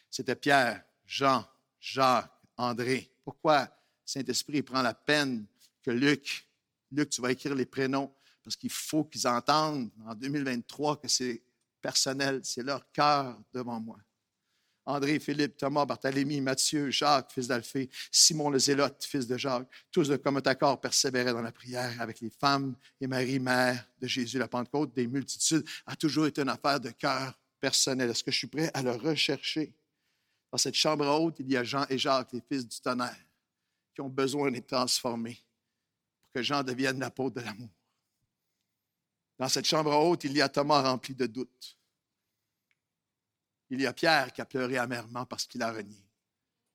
C'était 0.09 0.35
Pierre, 0.35 0.83
Jean, 1.05 1.45
Jacques, 1.79 2.31
André. 2.57 3.11
Pourquoi 3.23 3.67
Saint-Esprit 4.05 4.61
prend 4.61 4.81
la 4.81 4.93
peine 4.93 5.45
que 5.83 5.91
Luc, 5.91 6.47
Luc, 6.91 7.09
tu 7.09 7.21
vas 7.21 7.31
écrire 7.31 7.55
les 7.55 7.65
prénoms, 7.65 8.11
parce 8.43 8.55
qu'il 8.55 8.71
faut 8.71 9.03
qu'ils 9.03 9.27
entendent 9.27 9.91
en 10.07 10.15
2023 10.15 10.97
que 10.97 11.07
c'est 11.07 11.43
personnel, 11.81 12.41
c'est 12.43 12.63
leur 12.63 12.91
cœur 12.91 13.39
devant 13.53 13.79
moi. 13.79 13.97
André, 14.89 15.19
Philippe, 15.19 15.55
Thomas, 15.55 15.85
Barthélemy, 15.85 16.41
Matthieu, 16.41 16.89
Jacques, 16.89 17.31
fils 17.31 17.47
d'Alphée, 17.47 17.89
Simon 18.11 18.49
le 18.49 18.57
Zélote, 18.57 19.03
fils 19.03 19.27
de 19.27 19.37
Jacques, 19.37 19.67
tous 19.91 20.07
de 20.07 20.17
commun 20.17 20.41
accord 20.45 20.81
persévéraient 20.81 21.31
dans 21.31 21.43
la 21.43 21.51
prière 21.51 22.01
avec 22.01 22.19
les 22.21 22.31
femmes 22.31 22.75
et 22.99 23.05
Marie, 23.05 23.39
mère 23.39 23.85
de 24.01 24.07
Jésus. 24.07 24.39
La 24.39 24.47
Pentecôte 24.47 24.93
des 24.95 25.05
multitudes 25.05 25.63
a 25.85 25.95
toujours 25.95 26.25
été 26.25 26.41
une 26.41 26.49
affaire 26.49 26.79
de 26.79 26.89
cœur 26.89 27.33
personnel. 27.59 28.09
Est-ce 28.09 28.23
que 28.23 28.31
je 28.31 28.37
suis 28.37 28.47
prêt 28.47 28.71
à 28.73 28.81
le 28.81 28.91
rechercher? 28.91 29.71
Dans 30.51 30.57
cette 30.57 30.73
chambre 30.73 31.05
haute, 31.05 31.35
il 31.39 31.51
y 31.51 31.55
a 31.55 31.63
Jean 31.63 31.85
et 31.87 31.97
Jacques, 31.99 32.33
les 32.33 32.41
fils 32.41 32.67
du 32.67 32.81
tonnerre, 32.81 33.15
qui 33.93 34.01
ont 34.01 34.09
besoin 34.09 34.49
d'être 34.49 34.67
transformés 34.67 35.39
pour 36.23 36.31
que 36.33 36.41
Jean 36.41 36.63
devienne 36.63 36.99
l'apôtre 36.99 37.35
de 37.35 37.41
l'amour. 37.41 37.69
Dans 39.37 39.47
cette 39.49 39.65
chambre 39.65 39.95
haute, 39.95 40.23
il 40.23 40.35
y 40.35 40.41
a 40.41 40.49
Thomas 40.49 40.81
rempli 40.81 41.13
de 41.13 41.27
doutes. 41.27 41.78
Il 43.69 43.81
y 43.81 43.85
a 43.85 43.93
Pierre 43.93 44.33
qui 44.33 44.41
a 44.41 44.45
pleuré 44.45 44.77
amèrement 44.77 45.25
parce 45.25 45.45
qu'il 45.45 45.61
a 45.61 45.71
renié, 45.71 46.03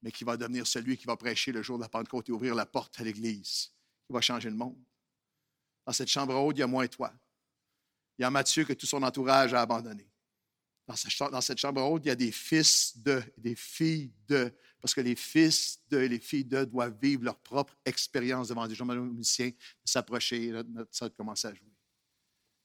mais 0.02 0.12
qui 0.12 0.24
va 0.24 0.36
devenir 0.36 0.66
celui 0.66 0.96
qui 0.96 1.06
va 1.06 1.16
prêcher 1.16 1.52
le 1.52 1.62
jour 1.62 1.76
de 1.76 1.82
la 1.82 1.88
Pentecôte 1.88 2.28
et 2.28 2.32
ouvrir 2.32 2.54
la 2.54 2.66
porte 2.66 3.00
à 3.00 3.04
l'Église, 3.04 3.72
qui 4.06 4.12
va 4.12 4.20
changer 4.20 4.50
le 4.50 4.56
monde. 4.56 4.78
Dans 5.86 5.92
cette 5.92 6.08
chambre 6.08 6.34
haute, 6.34 6.56
il 6.56 6.60
y 6.60 6.62
a 6.62 6.66
moi 6.66 6.84
et 6.84 6.88
toi. 6.88 7.12
Il 8.18 8.22
y 8.22 8.24
a 8.24 8.30
Matthieu 8.30 8.64
que 8.64 8.72
tout 8.72 8.86
son 8.86 9.02
entourage 9.02 9.52
a 9.54 9.60
abandonné. 9.60 10.08
Dans, 10.86 11.40
cette 11.40 11.58
chambre 11.58 11.82
haute, 11.82 12.04
il 12.04 12.08
y 12.08 12.10
a 12.10 12.14
des 12.14 12.30
fils 12.30 12.98
de, 12.98 13.22
des 13.38 13.56
filles 13.56 14.12
de, 14.28 14.52
parce 14.80 14.94
que 14.94 15.00
les 15.00 15.16
fils 15.16 15.80
de 15.88 15.98
et 15.98 16.08
les 16.08 16.18
filles 16.18 16.44
de 16.44 16.64
doivent 16.64 16.96
vivre 17.00 17.24
leur 17.24 17.38
propre 17.38 17.74
expérience 17.86 18.48
devant 18.48 18.68
des 18.68 18.74
gens 18.74 18.84
musiciens, 18.84 19.50
s'approcher, 19.82 20.50
notre 20.50 20.94
salle 20.94 21.10
commencer 21.12 21.48
à 21.48 21.54
jouer. 21.54 21.72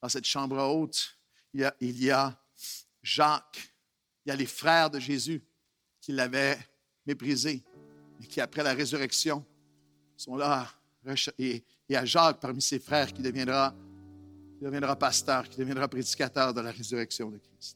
Dans 0.01 0.09
cette 0.09 0.25
chambre 0.25 0.57
haute, 0.57 1.17
il 1.53 2.03
y 2.03 2.11
a 2.11 2.45
Jacques, 3.01 3.68
il 4.29 4.33
y 4.33 4.33
a 4.33 4.35
les 4.35 4.45
frères 4.45 4.91
de 4.91 4.99
Jésus 4.99 5.41
qui 5.99 6.11
l'avaient 6.11 6.55
méprisé 7.03 7.63
et 8.21 8.27
qui, 8.27 8.39
après 8.39 8.61
la 8.61 8.73
résurrection, 8.73 9.43
sont 10.15 10.35
là. 10.35 10.67
Et 11.39 11.63
y 11.89 11.95
a 11.95 12.05
Jacques 12.05 12.39
parmi 12.39 12.61
ses 12.61 12.77
frères 12.77 13.11
qui 13.11 13.23
deviendra, 13.23 13.73
qui 14.55 14.65
deviendra 14.65 14.95
pasteur, 14.95 15.49
qui 15.49 15.57
deviendra 15.57 15.87
prédicateur 15.87 16.53
de 16.53 16.61
la 16.61 16.69
résurrection 16.69 17.31
de 17.31 17.39
Christ. 17.39 17.75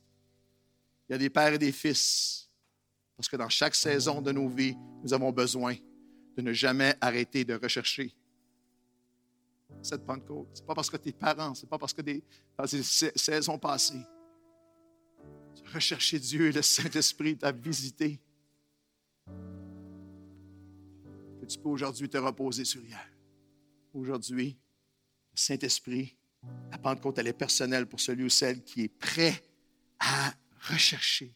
Il 1.09 1.13
y 1.13 1.15
a 1.15 1.17
des 1.17 1.31
pères 1.31 1.53
et 1.53 1.57
des 1.57 1.71
fils. 1.71 2.47
Parce 3.17 3.27
que 3.27 3.35
dans 3.35 3.49
chaque 3.49 3.73
saison 3.73 4.21
de 4.21 4.31
nos 4.31 4.47
vies, 4.47 4.77
nous 5.03 5.11
avons 5.11 5.31
besoin 5.31 5.75
de 6.37 6.41
ne 6.43 6.53
jamais 6.53 6.95
arrêter 7.01 7.43
de 7.43 7.55
rechercher 7.55 8.15
cette 9.81 10.05
Pentecôte. 10.05 10.49
Ce 10.53 10.61
n'est 10.61 10.67
pas 10.67 10.75
parce 10.75 10.91
que 10.91 10.97
tes 10.97 11.13
parents, 11.13 11.55
ce 11.55 11.63
n'est 11.63 11.69
pas 11.69 11.79
parce 11.79 11.93
que 11.93 12.03
des, 12.03 12.23
dans 12.55 12.65
des 12.65 12.83
saisons 12.83 13.57
passées, 13.57 14.05
recherché 15.74 16.19
Dieu 16.19 16.47
et 16.47 16.51
le 16.51 16.61
Saint-Esprit 16.61 17.38
t'a 17.38 17.51
visité, 17.51 18.19
que 21.39 21.45
tu 21.45 21.59
peux 21.59 21.69
aujourd'hui 21.69 22.09
te 22.09 22.17
reposer 22.17 22.63
sur 22.63 22.82
hier. 22.84 23.09
Aujourd'hui, 23.93 24.57
le 25.32 25.38
Saint-Esprit, 25.38 26.15
la 26.71 26.78
Pentecôte, 26.78 27.17
elle 27.17 27.28
est 27.28 27.34
personnelle 27.34 27.88
pour 27.88 27.99
celui 27.99 28.26
ou 28.26 28.30
celle 28.30 28.63
qui 28.63 28.84
est 28.84 28.88
prêt 28.88 29.43
à 29.99 30.34
rechercher. 30.69 31.34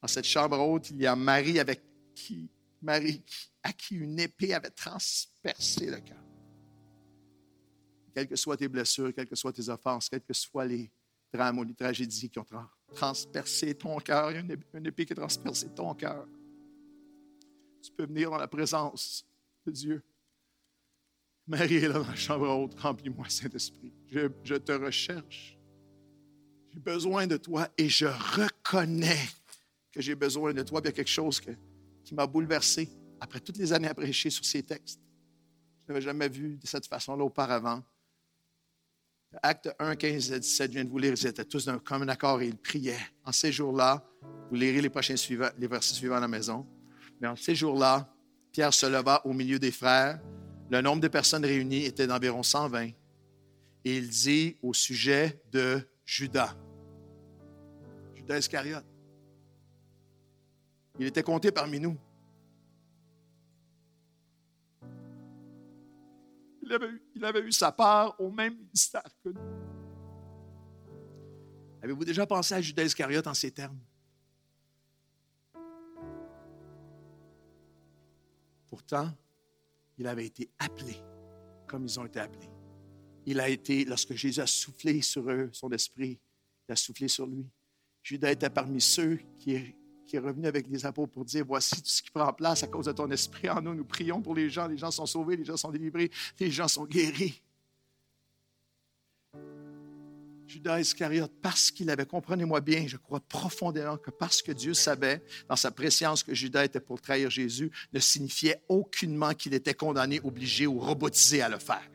Dans 0.00 0.08
cette 0.08 0.24
chambre 0.24 0.58
haute, 0.58 0.90
il 0.90 0.98
y 0.98 1.06
a 1.06 1.14
Marie 1.14 1.58
avec 1.58 1.82
qui, 2.14 2.50
Marie 2.80 3.22
à 3.62 3.72
qui 3.72 3.96
une 3.96 4.18
épée 4.18 4.54
avait 4.54 4.70
transpercé 4.70 5.86
le 5.86 6.00
cœur. 6.00 6.22
Quelles 8.14 8.28
que 8.28 8.36
soient 8.36 8.56
tes 8.56 8.68
blessures, 8.68 9.12
quelles 9.14 9.28
que 9.28 9.36
soient 9.36 9.52
tes 9.52 9.68
offenses, 9.68 10.08
quels 10.08 10.24
que 10.24 10.32
soient 10.32 10.64
les 10.64 10.90
drames 11.32 11.58
ou 11.58 11.64
les 11.64 11.74
tragédies 11.74 12.30
qui 12.30 12.38
ont 12.38 12.44
transpercé 12.44 12.77
ton 13.78 13.98
cœur, 13.98 14.30
il 14.30 14.36
y 14.36 14.52
a 14.52 14.56
une 14.74 14.86
épée 14.86 15.06
qui 15.06 15.12
a 15.12 15.16
transpercé 15.16 15.68
ton 15.74 15.94
cœur. 15.94 16.26
Tu 17.82 17.92
peux 17.92 18.06
venir 18.06 18.30
dans 18.30 18.38
la 18.38 18.48
présence 18.48 19.24
de 19.66 19.70
Dieu. 19.70 20.02
Marie 21.46 21.76
est 21.76 21.88
là 21.88 21.94
dans 21.94 22.06
la 22.06 22.16
chambre 22.16 22.48
haute, 22.48 22.78
remplis-moi, 22.78 23.28
Saint-Esprit. 23.28 23.92
Je, 24.06 24.28
je 24.42 24.54
te 24.56 24.72
recherche. 24.72 25.58
J'ai 26.70 26.80
besoin 26.80 27.26
de 27.26 27.36
toi 27.36 27.68
et 27.78 27.88
je 27.88 28.06
reconnais 28.06 29.28
que 29.90 30.02
j'ai 30.02 30.14
besoin 30.14 30.52
de 30.52 30.62
toi. 30.62 30.80
il 30.82 30.86
y 30.86 30.88
a 30.88 30.92
quelque 30.92 31.08
chose 31.08 31.40
qui 32.04 32.14
m'a 32.14 32.26
bouleversé 32.26 32.88
après 33.20 33.40
toutes 33.40 33.56
les 33.56 33.72
années 33.72 33.88
à 33.88 33.94
prêcher 33.94 34.30
sur 34.30 34.44
ces 34.44 34.62
textes. 34.62 35.00
Je 35.86 35.92
n'avais 35.92 36.04
jamais 36.04 36.28
vu 36.28 36.58
de 36.58 36.66
cette 36.66 36.86
façon-là 36.86 37.24
auparavant. 37.24 37.82
Acte 39.42 39.70
1, 39.78 39.96
15 39.96 40.32
à 40.32 40.38
17, 40.38 40.70
je 40.70 40.76
viens 40.76 40.84
de 40.84 40.90
vous 40.90 40.98
lire, 40.98 41.12
ils 41.12 41.26
étaient 41.26 41.44
tous 41.44 41.66
d'un 41.66 41.78
commun 41.78 42.08
accord 42.08 42.40
et 42.40 42.46
ils 42.46 42.56
priaient. 42.56 42.96
En 43.24 43.32
ces 43.32 43.52
jours-là, 43.52 44.02
vous 44.50 44.56
lirez 44.56 44.80
les 44.80 44.88
prochains 44.88 45.14
les 45.58 45.66
versets 45.66 45.94
suivants 45.94 46.16
à 46.16 46.20
la 46.20 46.28
maison. 46.28 46.66
Mais 47.20 47.28
en 47.28 47.36
ces 47.36 47.54
jours-là, 47.54 48.10
Pierre 48.52 48.72
se 48.72 48.86
leva 48.86 49.20
au 49.26 49.32
milieu 49.34 49.58
des 49.58 49.70
frères. 49.70 50.18
Le 50.70 50.80
nombre 50.80 51.02
de 51.02 51.08
personnes 51.08 51.44
réunies 51.44 51.84
était 51.84 52.06
d'environ 52.06 52.42
120. 52.42 52.90
Et 53.84 53.96
il 53.96 54.08
dit 54.08 54.56
au 54.62 54.72
sujet 54.72 55.42
de 55.52 55.80
Judas. 56.04 56.56
Judas 58.14 58.38
Iscariote. 58.38 58.84
Il 60.98 61.06
était 61.06 61.22
compté 61.22 61.52
parmi 61.52 61.78
nous. 61.78 61.96
Il 67.14 67.24
avait, 67.24 67.40
eu, 67.40 67.52
sa 67.52 67.72
part 67.72 68.20
au 68.20 68.30
même 68.30 68.56
ministère 68.56 69.02
que 69.24 69.30
nous. 69.30 69.40
Avez-vous 71.82 72.04
déjà 72.04 72.26
pensé 72.26 72.54
à 72.54 72.60
Judas 72.60 72.84
Iscariote 72.84 73.26
en 73.26 73.34
ces 73.34 73.50
termes? 73.50 73.78
Pourtant, 78.66 79.10
il 79.96 80.06
avait 80.06 80.26
été 80.26 80.50
appelé 80.58 80.96
comme 81.66 81.84
ils 81.84 81.98
ont 81.98 82.04
été 82.04 82.20
appelés 82.20 82.50
il 83.30 83.40
a 83.40 83.48
été, 83.50 83.84
lorsque 83.84 84.14
Jésus 84.14 84.40
a 84.40 84.46
soufflé 84.46 85.02
sur 85.02 85.30
eux 85.30 85.50
son 85.52 85.68
esprit, 85.70 86.18
il 86.66 86.72
a 86.72 86.76
soufflé 86.76 87.08
sur 87.08 87.26
lui. 87.26 87.46
Judas 88.02 88.30
était 88.30 88.48
parmi 88.48 88.80
ceux 88.80 89.20
qui 89.38 89.54
qui 90.08 90.16
est 90.16 90.20
revenu 90.20 90.46
avec 90.46 90.66
les 90.68 90.86
apôtres 90.86 91.12
pour 91.12 91.24
dire, 91.24 91.44
voici 91.46 91.76
tout 91.76 91.88
ce 91.88 92.02
qui 92.02 92.10
prend 92.10 92.32
place 92.32 92.62
à 92.62 92.66
cause 92.66 92.86
de 92.86 92.92
ton 92.92 93.10
esprit 93.10 93.48
en 93.50 93.60
nous. 93.60 93.74
Nous 93.74 93.84
prions 93.84 94.22
pour 94.22 94.34
les 94.34 94.48
gens. 94.48 94.66
Les 94.66 94.78
gens 94.78 94.90
sont 94.90 95.06
sauvés, 95.06 95.36
les 95.36 95.44
gens 95.44 95.56
sont 95.56 95.70
délivrés, 95.70 96.10
les 96.40 96.50
gens 96.50 96.66
sont 96.66 96.86
guéris. 96.86 97.42
Judas 100.46 100.80
Iscariote, 100.80 101.30
parce 101.42 101.70
qu'il 101.70 101.90
avait, 101.90 102.06
comprenez-moi 102.06 102.62
bien, 102.62 102.86
je 102.86 102.96
crois 102.96 103.20
profondément 103.20 103.98
que 103.98 104.10
parce 104.10 104.40
que 104.40 104.50
Dieu 104.50 104.72
savait 104.72 105.22
dans 105.46 105.56
sa 105.56 105.70
préscience 105.70 106.22
que 106.22 106.32
Judas 106.32 106.64
était 106.64 106.80
pour 106.80 107.02
trahir 107.02 107.28
Jésus, 107.28 107.70
ne 107.92 108.00
signifiait 108.00 108.62
aucunement 108.66 109.34
qu'il 109.34 109.52
était 109.52 109.74
condamné, 109.74 110.20
obligé 110.24 110.66
ou 110.66 110.78
robotisé 110.78 111.42
à 111.42 111.50
le 111.50 111.58
faire. 111.58 111.86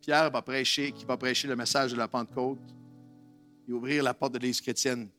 Pierre 0.00 0.30
va 0.30 0.40
prêcher, 0.40 0.92
qui 0.92 1.04
va 1.04 1.18
prêcher 1.18 1.46
le 1.46 1.56
message 1.56 1.92
de 1.92 1.98
la 1.98 2.08
Pentecôte 2.08 2.58
et 3.68 3.72
ouvrir 3.72 4.02
la 4.02 4.14
porte 4.14 4.32
de 4.32 4.38
l'Église 4.38 4.62
chrétienne 4.62 5.10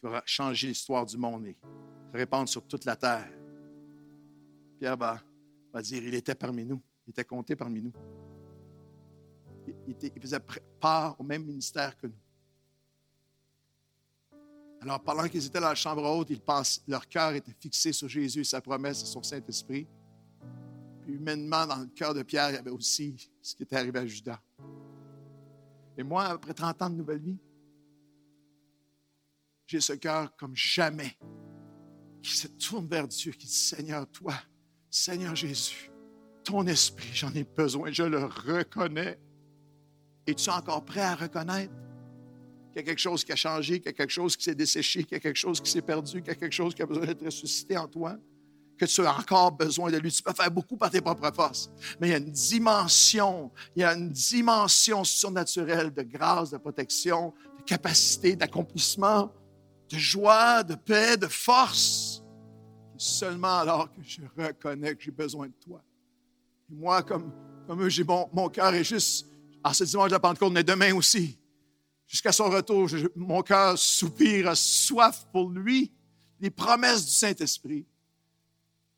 qui 0.00 0.06
va 0.06 0.22
changer 0.24 0.68
l'histoire 0.68 1.04
du 1.06 1.16
monde 1.16 1.46
et 1.46 1.56
se 2.12 2.16
répandre 2.16 2.48
sur 2.48 2.66
toute 2.66 2.84
la 2.84 2.96
terre. 2.96 3.30
Pierre 4.78 4.96
va, 4.96 5.20
dire, 5.82 6.02
il 6.02 6.14
était 6.14 6.34
parmi 6.34 6.64
nous, 6.64 6.80
il 7.06 7.10
était 7.10 7.24
compté 7.24 7.56
parmi 7.56 7.82
nous. 7.82 7.92
Il, 9.86 10.20
faisait 10.20 10.40
part 10.80 11.20
au 11.20 11.22
même 11.22 11.44
ministère 11.44 11.96
que 11.96 12.06
nous. 12.06 12.20
Alors, 14.80 15.02
pendant 15.02 15.28
qu'ils 15.28 15.44
étaient 15.44 15.60
dans 15.60 15.68
la 15.68 15.74
chambre 15.74 16.04
haute, 16.04 16.30
ils 16.30 16.40
leur 16.86 17.06
cœur 17.08 17.32
était 17.32 17.54
fixé 17.58 17.92
sur 17.92 18.08
Jésus 18.08 18.40
et 18.40 18.44
sa 18.44 18.60
promesse 18.60 19.02
et 19.02 19.06
son 19.06 19.22
Saint-Esprit 19.22 19.86
humainement, 21.08 21.66
dans 21.66 21.76
le 21.76 21.86
cœur 21.86 22.14
de 22.14 22.22
Pierre, 22.22 22.50
il 22.50 22.54
y 22.54 22.58
avait 22.58 22.70
aussi 22.70 23.30
ce 23.42 23.54
qui 23.54 23.62
était 23.62 23.76
arrivé 23.76 23.98
à 23.98 24.06
Judas. 24.06 24.40
Et 25.96 26.02
moi, 26.02 26.24
après 26.24 26.54
30 26.54 26.82
ans 26.82 26.90
de 26.90 26.94
nouvelle 26.94 27.18
vie, 27.18 27.38
j'ai 29.68 29.80
ce 29.80 29.92
cœur 29.92 30.34
comme 30.36 30.56
jamais 30.56 31.16
qui 32.22 32.36
se 32.36 32.48
tourne 32.48 32.88
vers 32.88 33.06
Dieu, 33.06 33.32
qui 33.32 33.46
dit 33.46 33.52
Seigneur, 33.52 34.10
toi, 34.10 34.34
Seigneur 34.90 35.36
Jésus, 35.36 35.90
ton 36.42 36.66
esprit, 36.66 37.10
j'en 37.12 37.32
ai 37.34 37.44
besoin, 37.44 37.92
je 37.92 38.02
le 38.02 38.24
reconnais. 38.24 39.18
Es-tu 40.26 40.48
encore 40.50 40.84
prêt 40.84 41.02
à 41.02 41.14
reconnaître 41.14 41.72
qu'il 42.72 42.76
y 42.76 42.78
a 42.78 42.82
quelque 42.82 42.98
chose 42.98 43.24
qui 43.24 43.32
a 43.32 43.36
changé, 43.36 43.78
qu'il 43.78 43.86
y 43.86 43.90
a 43.90 43.92
quelque 43.92 44.10
chose 44.10 44.36
qui 44.36 44.44
s'est 44.44 44.54
desséché, 44.54 45.04
qu'il 45.04 45.12
y 45.12 45.16
a 45.16 45.20
quelque 45.20 45.36
chose 45.36 45.60
qui 45.60 45.70
s'est 45.70 45.82
perdu, 45.82 46.22
qu'il 46.22 46.28
y 46.28 46.30
a 46.30 46.34
quelque 46.34 46.54
chose 46.54 46.74
qui 46.74 46.82
a 46.82 46.86
besoin 46.86 47.06
d'être 47.06 47.24
ressuscité 47.24 47.76
en 47.76 47.86
toi? 47.86 48.18
que 48.78 48.84
tu 48.84 49.04
as 49.04 49.12
encore 49.12 49.50
besoin 49.50 49.90
de 49.90 49.98
lui. 49.98 50.12
Tu 50.12 50.22
peux 50.22 50.32
faire 50.32 50.50
beaucoup 50.50 50.76
par 50.76 50.88
tes 50.88 51.00
propres 51.00 51.34
forces, 51.34 51.68
mais 52.00 52.06
il 52.08 52.10
y 52.12 52.14
a 52.14 52.18
une 52.18 52.30
dimension, 52.30 53.50
il 53.74 53.82
y 53.82 53.84
a 53.84 53.92
une 53.94 54.10
dimension 54.10 55.02
surnaturelle 55.02 55.92
de 55.92 56.02
grâce, 56.02 56.50
de 56.50 56.58
protection, 56.58 57.34
de 57.58 57.64
capacité, 57.64 58.36
d'accomplissement, 58.36 59.32
de 59.88 59.96
joie, 59.96 60.62
de 60.62 60.74
paix, 60.74 61.16
de 61.16 61.26
force. 61.26 62.22
Seulement 62.96 63.58
alors 63.58 63.92
que 63.92 64.02
je 64.02 64.20
reconnais 64.36 64.94
que 64.94 65.02
j'ai 65.02 65.10
besoin 65.10 65.46
de 65.46 65.54
toi. 65.64 65.82
Et 66.70 66.74
moi, 66.74 67.02
comme, 67.02 67.32
comme 67.66 67.82
eux, 67.82 67.88
j'ai 67.88 68.04
mon, 68.04 68.28
mon 68.32 68.48
cœur 68.48 68.74
est 68.74 68.84
juste, 68.84 69.26
en 69.62 69.72
ce 69.72 69.84
dimanche 69.84 70.08
de 70.08 70.14
la 70.14 70.20
Pentecôte, 70.20 70.52
mais 70.52 70.64
demain 70.64 70.94
aussi, 70.94 71.38
jusqu'à 72.06 72.32
son 72.32 72.50
retour, 72.50 72.88
mon 73.14 73.42
cœur 73.42 73.78
soupire, 73.78 74.48
a 74.48 74.54
soif 74.54 75.26
pour 75.32 75.48
lui, 75.50 75.92
les 76.40 76.50
promesses 76.50 77.04
du 77.04 77.12
Saint-Esprit 77.12 77.86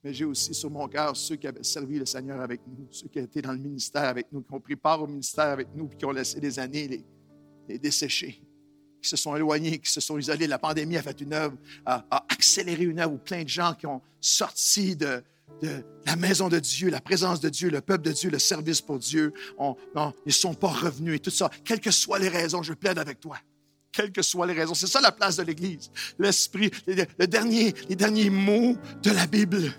mais 0.02 0.14
j'ai 0.14 0.24
aussi 0.24 0.54
sur 0.54 0.70
mon 0.70 0.88
cœur 0.88 1.16
ceux 1.16 1.36
qui 1.36 1.46
avaient 1.46 1.62
servi 1.62 1.98
le 1.98 2.06
Seigneur 2.06 2.40
avec 2.40 2.62
nous, 2.66 2.88
ceux 2.90 3.08
qui 3.08 3.18
étaient 3.18 3.42
dans 3.42 3.52
le 3.52 3.58
ministère 3.58 4.04
avec 4.04 4.32
nous, 4.32 4.42
qui 4.42 4.54
ont 4.54 4.60
pris 4.60 4.76
part 4.76 5.02
au 5.02 5.06
ministère 5.06 5.48
avec 5.48 5.68
nous, 5.74 5.88
puis 5.88 5.98
qui 5.98 6.04
ont 6.06 6.12
laissé 6.12 6.40
des 6.40 6.58
années 6.58 6.88
les, 6.88 7.04
les 7.68 7.78
dessécher, 7.78 8.42
qui 9.00 9.08
se 9.08 9.16
sont 9.16 9.36
éloignés, 9.36 9.78
qui 9.78 9.90
se 9.90 10.00
sont 10.00 10.18
isolés. 10.18 10.46
La 10.46 10.58
pandémie 10.58 10.96
a 10.96 11.02
fait 11.02 11.20
une 11.20 11.32
œuvre, 11.32 11.56
a, 11.86 12.04
accéléré 12.28 12.84
une 12.84 13.00
œuvre 13.00 13.14
où 13.14 13.18
plein 13.18 13.42
de 13.42 13.48
gens 13.48 13.74
qui 13.74 13.86
ont 13.86 14.02
sorti 14.20 14.96
de, 14.96 15.22
la 16.06 16.16
maison 16.16 16.48
de 16.48 16.58
Dieu, 16.58 16.90
la 16.90 17.00
présence 17.00 17.40
de 17.40 17.48
Dieu, 17.48 17.70
le 17.70 17.80
peuple 17.80 18.04
de 18.04 18.12
Dieu, 18.12 18.30
le 18.30 18.38
service 18.38 18.80
pour 18.80 18.98
Dieu, 18.98 19.32
ils 19.58 19.74
ne 20.26 20.32
sont 20.32 20.54
pas 20.54 20.68
revenus 20.68 21.16
et 21.16 21.18
tout 21.18 21.30
ça. 21.30 21.50
Quelles 21.64 21.80
que 21.80 21.90
soient 21.90 22.18
les 22.18 22.28
raisons, 22.28 22.62
je 22.62 22.72
plaide 22.72 22.98
avec 22.98 23.20
toi. 23.20 23.36
Quelles 23.92 24.12
que 24.12 24.22
soient 24.22 24.46
les 24.46 24.54
raisons. 24.54 24.74
C'est 24.74 24.86
ça 24.86 25.00
la 25.00 25.12
place 25.12 25.36
de 25.36 25.42
l'Église. 25.42 25.90
L'Esprit, 26.18 26.70
le 26.86 27.26
dernier, 27.26 27.74
les 27.88 27.96
derniers 27.96 28.30
mots 28.30 28.76
de 29.02 29.10
la 29.10 29.26
Bible. 29.26 29.74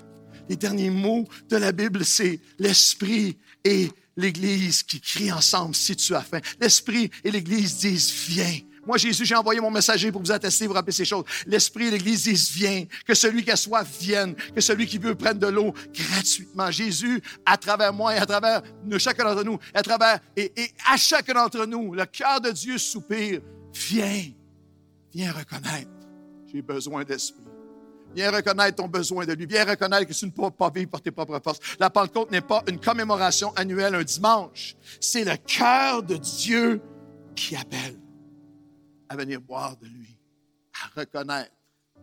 Les 0.49 0.57
derniers 0.57 0.89
mots 0.89 1.26
de 1.49 1.55
la 1.55 1.72
Bible, 1.72 2.03
c'est 2.03 2.39
l'Esprit 2.59 3.38
et 3.63 3.89
l'Église 4.17 4.84
qui 4.84 4.99
crient 4.99 5.32
ensemble 5.32 5.76
si 5.76 5.95
tu 5.95 6.13
as 6.13 6.22
faim. 6.22 6.41
L'Esprit 6.59 7.09
et 7.24 7.32
l'Église 7.32 7.78
disent, 7.78 8.11
viens. 8.28 8.59
Moi, 8.86 8.98
Jésus, 8.98 9.26
j'ai 9.26 9.36
envoyé 9.36 9.60
mon 9.60 9.70
messager 9.70 10.12
pour 10.12 10.22
vous 10.22 10.32
attester, 10.32 10.66
vous 10.66 10.74
rappeler 10.74 10.92
ces 10.92 11.06
choses. 11.06 11.24
L'Esprit 11.46 11.88
et 11.88 11.92
l'Église 11.92 12.24
disent, 12.24 12.52
viens. 12.52 12.86
Que 13.06 13.14
celui 13.14 13.44
qui 13.44 13.52
a 13.52 13.56
soif 13.56 13.88
vienne. 14.00 14.36
Que 14.56 14.62
celui 14.62 14.88
qui 14.88 14.98
veut 14.98 15.16
prenne 15.16 15.38
de 15.38 15.48
l'eau 15.48 15.74
gratuitement. 15.94 16.72
Jésus, 16.72 17.22
à 17.46 17.58
travers 17.58 17.94
moi 17.94 18.16
et 18.16 18.18
à 18.18 18.26
travers 18.26 18.62
chacun 18.98 19.24
d'entre 19.24 19.44
nous, 19.44 19.60
à 19.74 19.84
travers 19.84 20.20
et, 20.36 20.52
et 20.56 20.72
à 20.92 20.98
chacun 20.98 21.34
d'entre 21.34 21.66
nous, 21.66 21.94
le 21.94 22.06
cœur 22.06 22.42
de 22.42 22.50
Dieu 22.52 22.78
soupire, 22.78 23.42
viens. 23.74 24.24
Viens 25.14 25.32
reconnaître. 25.32 25.90
J'ai 26.52 26.62
besoin 26.62 27.04
d'esprit. 27.04 27.42
Viens 28.16 28.32
reconnaître 28.32 28.78
ton 28.78 28.88
besoin 28.88 29.26
de 29.26 29.34
lui. 29.34 29.46
Viens 29.46 29.66
reconnaître 29.66 30.08
que 30.08 30.14
tu 30.14 30.26
ne 30.26 30.32
peux 30.32 30.50
pas 30.50 30.70
vivre 30.70 30.90
par 30.90 31.02
tes 31.02 31.12
propres 31.12 31.40
forces. 31.44 31.60
La 31.80 31.90
Pentecôte 31.90 32.32
n'est 32.32 32.42
pas 32.42 32.64
une 32.68 32.80
commémoration 32.80 33.54
annuelle 33.56 33.96
un 33.96 34.04
dimanche. 34.04 34.76
C'est 35.00 35.24
le 35.24 35.38
cœur 35.38 36.04
de 36.04 36.18
Dieu 36.18 36.82
qui 37.36 37.56
appelle 37.56 38.01
à 39.12 39.16
venir 39.18 39.41
boire 39.41 39.76
de 39.76 39.88
lui, 39.88 40.18
à 40.74 40.99
reconnaître. 41.01 41.51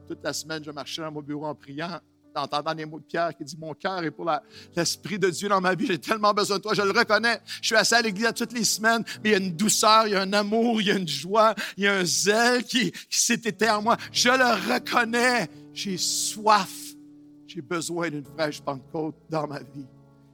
Toute 0.07 0.23
la 0.23 0.33
semaine, 0.33 0.63
je 0.63 0.71
marchais 0.71 1.01
dans 1.01 1.11
mon 1.11 1.23
bureau 1.23 1.47
en 1.47 1.55
priant, 1.55 2.01
en 2.35 2.43
entendant 2.43 2.75
les 2.75 2.85
mots 2.85 3.01
de 3.01 3.05
Pierre 3.05 3.35
qui 3.35 3.45
dit 3.45 3.57
Mon 3.59 3.73
cœur 3.73 4.05
est 4.05 4.11
pour 4.11 4.31
l'Esprit 4.77 5.19
de 5.19 5.31
Dieu 5.31 5.49
dans 5.49 5.61
ma 5.61 5.75
vie. 5.75 5.87
J'ai 5.87 5.99
tellement 5.99 6.35
besoin 6.35 6.59
de 6.59 6.63
toi. 6.63 6.75
Je 6.75 6.83
le 6.83 6.91
reconnais. 6.91 7.41
Je 7.63 7.69
suis 7.69 7.77
assis 7.77 7.95
à 7.95 8.03
l'église 8.03 8.33
toutes 8.35 8.53
les 8.53 8.65
semaines, 8.65 9.05
mais 9.25 9.31
il 9.31 9.33
y 9.33 9.35
a 9.35 9.39
une 9.39 9.57
douceur, 9.57 10.07
il 10.07 10.13
y 10.13 10.17
a 10.17 10.21
un 10.21 10.33
amour, 10.35 10.81
il 10.83 10.89
y 10.89 10.91
a 10.91 10.97
une 10.97 11.09
joie, 11.09 11.55
il 11.77 11.85
y 11.85 11.89
a 11.89 11.95
un 11.95 12.05
zèle 12.05 12.63
qui, 12.65 12.93
qui 12.93 13.21
s'est 13.21 13.41
éteint 13.45 13.79
en 13.79 13.83
moi. 13.83 13.97
Je 14.13 14.29
le 14.29 14.75
reconnais 14.75 15.49
j'ai 15.73 15.97
soif, 15.97 16.71
j'ai 17.47 17.63
besoin 17.63 18.11
d'une 18.11 18.25
fraîche 18.25 18.61
Pentecôte 18.61 19.15
dans 19.31 19.47
ma 19.47 19.61
vie. 19.61 19.87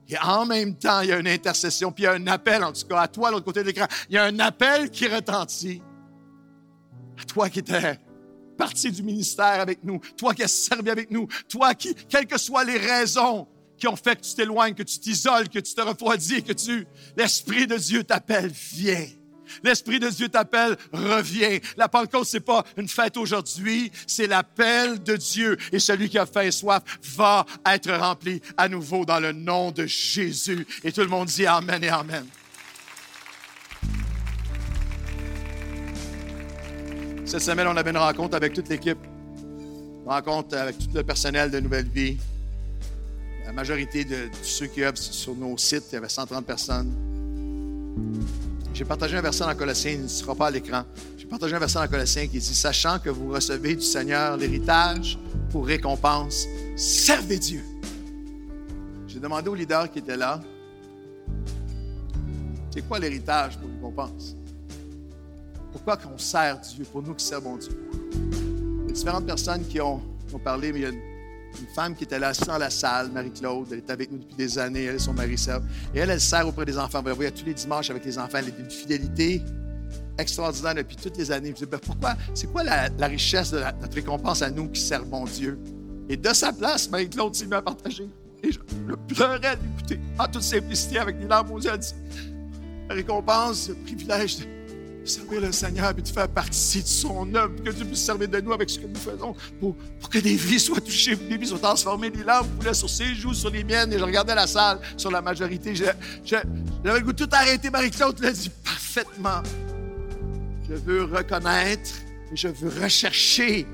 Et 0.08 0.18
en 0.18 0.44
même 0.44 0.76
temps, 0.76 1.00
il 1.00 1.08
y 1.08 1.12
a 1.12 1.18
une 1.18 1.28
intercession, 1.28 1.90
puis 1.92 2.04
il 2.04 2.06
y 2.06 2.08
a 2.08 2.12
un 2.12 2.26
appel, 2.26 2.62
en 2.62 2.72
tout 2.72 2.86
cas, 2.86 3.00
à 3.00 3.08
toi, 3.08 3.30
l'autre 3.30 3.44
côté 3.44 3.60
de 3.60 3.66
l'écran. 3.66 3.86
Il 4.08 4.14
y 4.14 4.18
a 4.18 4.24
un 4.24 4.38
appel 4.38 4.90
qui 4.90 5.06
retentit. 5.06 5.82
Toi 7.26 7.50
qui 7.50 7.60
étais 7.60 7.98
parti 8.56 8.90
du 8.90 9.02
ministère 9.02 9.60
avec 9.60 9.82
nous, 9.82 10.00
toi 10.16 10.34
qui 10.34 10.42
as 10.42 10.48
servi 10.48 10.90
avec 10.90 11.10
nous, 11.10 11.26
toi 11.48 11.74
qui, 11.74 11.94
quelles 11.94 12.26
que 12.26 12.38
soient 12.38 12.64
les 12.64 12.78
raisons 12.78 13.48
qui 13.76 13.88
ont 13.88 13.96
fait 13.96 14.16
que 14.16 14.22
tu 14.22 14.34
t'éloignes, 14.34 14.74
que 14.74 14.82
tu 14.82 14.98
t'isoles, 14.98 15.48
que 15.48 15.58
tu 15.58 15.74
te 15.74 15.80
refroidis, 15.80 16.42
que 16.42 16.52
tu, 16.52 16.86
l'Esprit 17.16 17.66
de 17.66 17.76
Dieu 17.76 18.04
t'appelle, 18.04 18.50
viens. 18.50 19.06
L'Esprit 19.62 20.00
de 20.00 20.08
Dieu 20.08 20.28
t'appelle, 20.28 20.76
reviens. 20.92 21.58
La 21.76 21.88
Pentecôte, 21.88 22.26
c'est 22.26 22.40
pas 22.40 22.64
une 22.76 22.88
fête 22.88 23.16
aujourd'hui, 23.16 23.90
c'est 24.06 24.26
l'appel 24.26 25.02
de 25.02 25.16
Dieu. 25.16 25.56
Et 25.72 25.78
celui 25.78 26.08
qui 26.08 26.18
a 26.18 26.26
faim 26.26 26.42
et 26.42 26.50
soif 26.50 26.82
va 27.16 27.44
être 27.66 27.92
rempli 27.92 28.40
à 28.56 28.68
nouveau 28.68 29.04
dans 29.04 29.20
le 29.20 29.32
nom 29.32 29.70
de 29.70 29.86
Jésus. 29.86 30.66
Et 30.82 30.92
tout 30.92 31.02
le 31.02 31.08
monde 31.08 31.28
dit 31.28 31.46
Amen 31.46 31.82
et 31.82 31.88
Amen. 31.88 32.26
Cette 37.26 37.40
semaine, 37.40 37.66
on 37.66 37.76
avait 37.76 37.90
une 37.90 37.96
rencontre 37.96 38.36
avec 38.36 38.52
toute 38.52 38.68
l'équipe. 38.68 38.98
Rencontre 40.04 40.58
avec 40.58 40.78
tout 40.78 40.88
le 40.94 41.02
personnel 41.02 41.50
de 41.50 41.58
Nouvelle 41.58 41.88
Vie. 41.88 42.18
La 43.46 43.52
majorité 43.52 44.04
de, 44.04 44.28
ceux 44.42 44.66
qui 44.66 44.84
œuvrent 44.84 44.98
sur 44.98 45.34
nos 45.34 45.56
sites, 45.56 45.84
il 45.90 45.94
y 45.94 45.98
avait 45.98 46.08
130 46.08 46.44
personnes. 46.44 46.92
J'ai 48.74 48.84
partagé 48.84 49.16
un 49.16 49.22
verset 49.22 49.44
dans 49.44 49.54
Colossiens, 49.54 49.92
il 49.92 50.02
ne 50.02 50.08
sera 50.08 50.34
pas 50.34 50.48
à 50.48 50.50
l'écran. 50.50 50.84
J'ai 51.16 51.26
partagé 51.26 51.54
un 51.54 51.58
verset 51.58 51.78
dans 51.78 51.88
Colossiens 51.88 52.26
qui 52.26 52.38
dit 52.38 52.54
Sachant 52.54 52.98
que 52.98 53.08
vous 53.08 53.30
recevez 53.30 53.74
du 53.74 53.84
Seigneur 53.84 54.36
l'héritage 54.36 55.18
pour 55.50 55.66
récompense, 55.66 56.46
servez 56.76 57.38
Dieu. 57.38 57.62
J'ai 59.06 59.20
demandé 59.20 59.48
au 59.48 59.54
leader 59.54 59.90
qui 59.90 60.00
était 60.00 60.16
là 60.16 60.40
C'est 62.70 62.86
quoi 62.86 62.98
l'héritage 62.98 63.56
pour 63.58 63.70
récompense? 63.70 64.36
Pourquoi 65.74 65.96
qu'on 65.96 66.16
sert 66.16 66.60
Dieu? 66.60 66.84
Pour 66.84 67.02
nous 67.02 67.14
qui 67.14 67.24
servons 67.24 67.56
Dieu 67.56 67.72
Il 68.22 68.86
y 68.86 68.90
a 68.90 68.92
différentes 68.92 69.26
personnes 69.26 69.66
qui 69.66 69.80
ont, 69.80 70.00
parlé, 70.44 70.72
mais 70.72 70.78
il 70.78 70.82
y 70.82 70.86
a 70.86 70.90
une 70.90 71.66
femme 71.74 71.96
qui 71.96 72.04
était 72.04 72.18
là 72.18 72.32
dans 72.46 72.58
la 72.58 72.70
salle, 72.70 73.10
Marie-Claude. 73.10 73.66
Elle 73.72 73.78
est 73.78 73.90
avec 73.90 74.12
nous 74.12 74.18
depuis 74.18 74.36
des 74.36 74.56
années. 74.56 74.84
Elle 74.84 74.94
et 74.94 74.98
son 75.00 75.12
mari 75.12 75.36
servent. 75.36 75.64
Et 75.92 75.98
elle, 75.98 76.10
elle 76.10 76.20
sert 76.20 76.46
auprès 76.46 76.64
des 76.64 76.78
enfants. 76.78 77.02
Vous 77.04 77.12
voyez, 77.16 77.32
tous 77.32 77.44
les 77.44 77.54
dimanches 77.54 77.90
avec 77.90 78.04
les 78.04 78.16
enfants. 78.16 78.38
Elle 78.38 78.46
a 78.46 78.60
une 78.60 78.70
fidélité 78.70 79.42
extraordinaire 80.16 80.76
depuis 80.76 80.94
toutes 80.94 81.16
les 81.18 81.32
années. 81.32 81.48
Je 81.48 81.52
me 81.52 81.58
dis, 81.58 81.66
ben, 81.66 81.80
pourquoi? 81.84 82.14
C'est 82.34 82.46
quoi 82.52 82.62
la, 82.62 83.06
richesse 83.08 83.50
de 83.50 83.58
notre 83.58 83.94
récompense 83.96 84.42
à 84.42 84.50
nous 84.50 84.68
qui 84.68 84.80
servons 84.80 85.24
Dieu? 85.24 85.58
Et 86.08 86.16
de 86.16 86.32
sa 86.32 86.52
place, 86.52 86.88
Marie-Claude 86.88 87.34
s'est 87.34 87.46
mise 87.46 87.54
à 87.54 87.62
partager. 87.62 88.08
Et 88.44 88.52
je, 88.52 88.60
pleurais 89.08 89.56
d'écouter 89.56 89.98
en 90.20 90.28
toute 90.28 90.42
simplicité 90.42 90.98
avec 91.00 91.18
des 91.18 91.26
larmes 91.26 91.50
aux 91.50 91.60
yeux. 91.60 91.72
La 92.88 92.94
récompense, 92.94 93.70
le 93.70 93.74
privilège 93.74 94.38
de 94.38 94.44
servir 95.06 95.40
le 95.40 95.52
Seigneur 95.52 95.90
et 95.90 96.02
de 96.02 96.08
faire 96.08 96.28
partie 96.28 96.82
de 96.82 96.86
son 96.86 97.34
œuvre, 97.34 97.54
que 97.62 97.70
Dieu 97.70 97.84
puisse 97.84 98.04
servir 98.04 98.28
de 98.28 98.40
nous 98.40 98.52
avec 98.52 98.70
ce 98.70 98.78
que 98.78 98.86
nous 98.86 98.98
faisons 98.98 99.34
pour, 99.60 99.76
que 100.10 100.18
des 100.18 100.34
vies 100.34 100.60
soient 100.60 100.80
touchées, 100.80 101.16
des 101.16 101.36
vies 101.36 101.46
soient 101.46 101.58
transformées. 101.58 102.10
Les 102.10 102.24
larmes 102.24 102.48
coulaient 102.58 102.74
sur 102.74 102.88
ses 102.88 103.14
joues, 103.14 103.34
sur 103.34 103.50
les 103.50 103.64
miennes, 103.64 103.92
et 103.92 103.98
je 103.98 104.04
regardais 104.04 104.34
la 104.34 104.46
salle 104.46 104.80
sur 104.96 105.10
la 105.10 105.20
majorité. 105.20 105.74
J'avais 105.74 106.44
le 106.84 107.00
goût 107.00 107.12
de 107.12 107.24
tout 107.24 107.30
arrêter. 107.32 107.70
Marie-Claude 107.70 108.18
l'a 108.20 108.32
dit 108.32 108.50
parfaitement. 108.64 109.42
Je 110.68 110.74
veux 110.74 111.04
reconnaître 111.04 111.90
et 112.32 112.36
je 112.36 112.48
veux 112.48 112.82
rechercher 112.82 113.66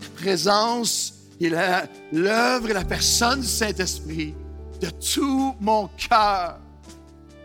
la 0.00 0.22
présence 0.22 1.14
et 1.40 1.50
l'œuvre 1.50 2.70
et 2.70 2.72
la 2.72 2.84
personne 2.84 3.40
du 3.40 3.46
Saint-Esprit 3.46 4.34
de 4.80 4.88
tout 4.90 5.54
mon 5.60 5.88
cœur 6.08 6.58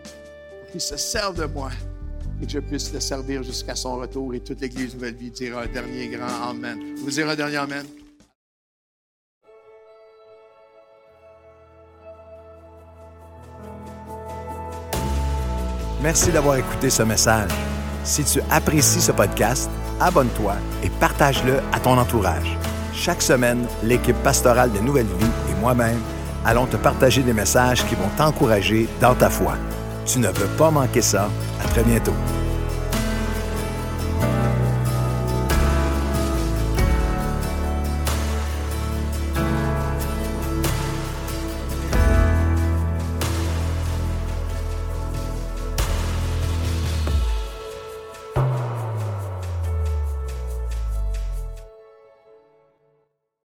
pour 0.04 0.72
qu'il 0.72 0.82
se 0.82 0.98
serve 0.98 1.38
de 1.38 1.46
moi 1.46 1.72
que 2.46 2.52
je 2.52 2.60
puisse 2.60 2.94
le 2.94 3.00
servir 3.00 3.44
jusqu'à 3.44 3.76
son 3.76 3.96
retour 3.98 4.34
et 4.34 4.40
toute 4.40 4.62
l'Église 4.62 4.94
Nouvelle 4.94 5.16
Vie 5.16 5.32
dira 5.32 5.64
un 5.64 5.68
dernier 5.68 6.08
grand 6.08 6.50
Amen. 6.50 6.80
Vous 6.98 7.10
direz 7.10 7.32
un 7.32 7.36
dernier 7.36 7.58
Amen? 7.58 7.86
Merci 16.02 16.32
d'avoir 16.32 16.58
écouté 16.58 16.90
ce 16.90 17.04
message. 17.04 17.50
Si 18.04 18.26
tu 18.26 18.42
apprécies 18.52 19.00
ce 19.00 19.14
podcast, 19.14 19.70
abonne-toi 20.02 20.56
et 20.84 20.90
partage-le 21.00 21.60
à 21.72 21.80
ton 21.80 21.98
entourage. 21.98 22.58
Chaque 22.94 23.22
semaine, 23.22 23.66
l'équipe 23.84 24.18
pastorale 24.18 24.72
de 24.74 24.80
Nouvelle 24.80 25.06
Vie 25.06 25.26
et 25.50 25.60
moi-même 25.62 26.00
allons 26.46 26.66
te 26.66 26.76
partager 26.76 27.22
des 27.24 27.32
messages 27.32 27.86
qui 27.88 27.96
vont 27.96 28.10
t'encourager 28.18 28.90
dans 29.00 29.16
ta 29.16 29.30
foi. 29.30 29.56
Tu 30.06 30.20
ne 30.20 30.28
veux 30.28 30.58
pas 30.58 30.72
manquer 30.72 31.02
ça. 31.02 31.30
À 31.64 31.68
très 31.70 31.84
bientôt. 31.84 32.14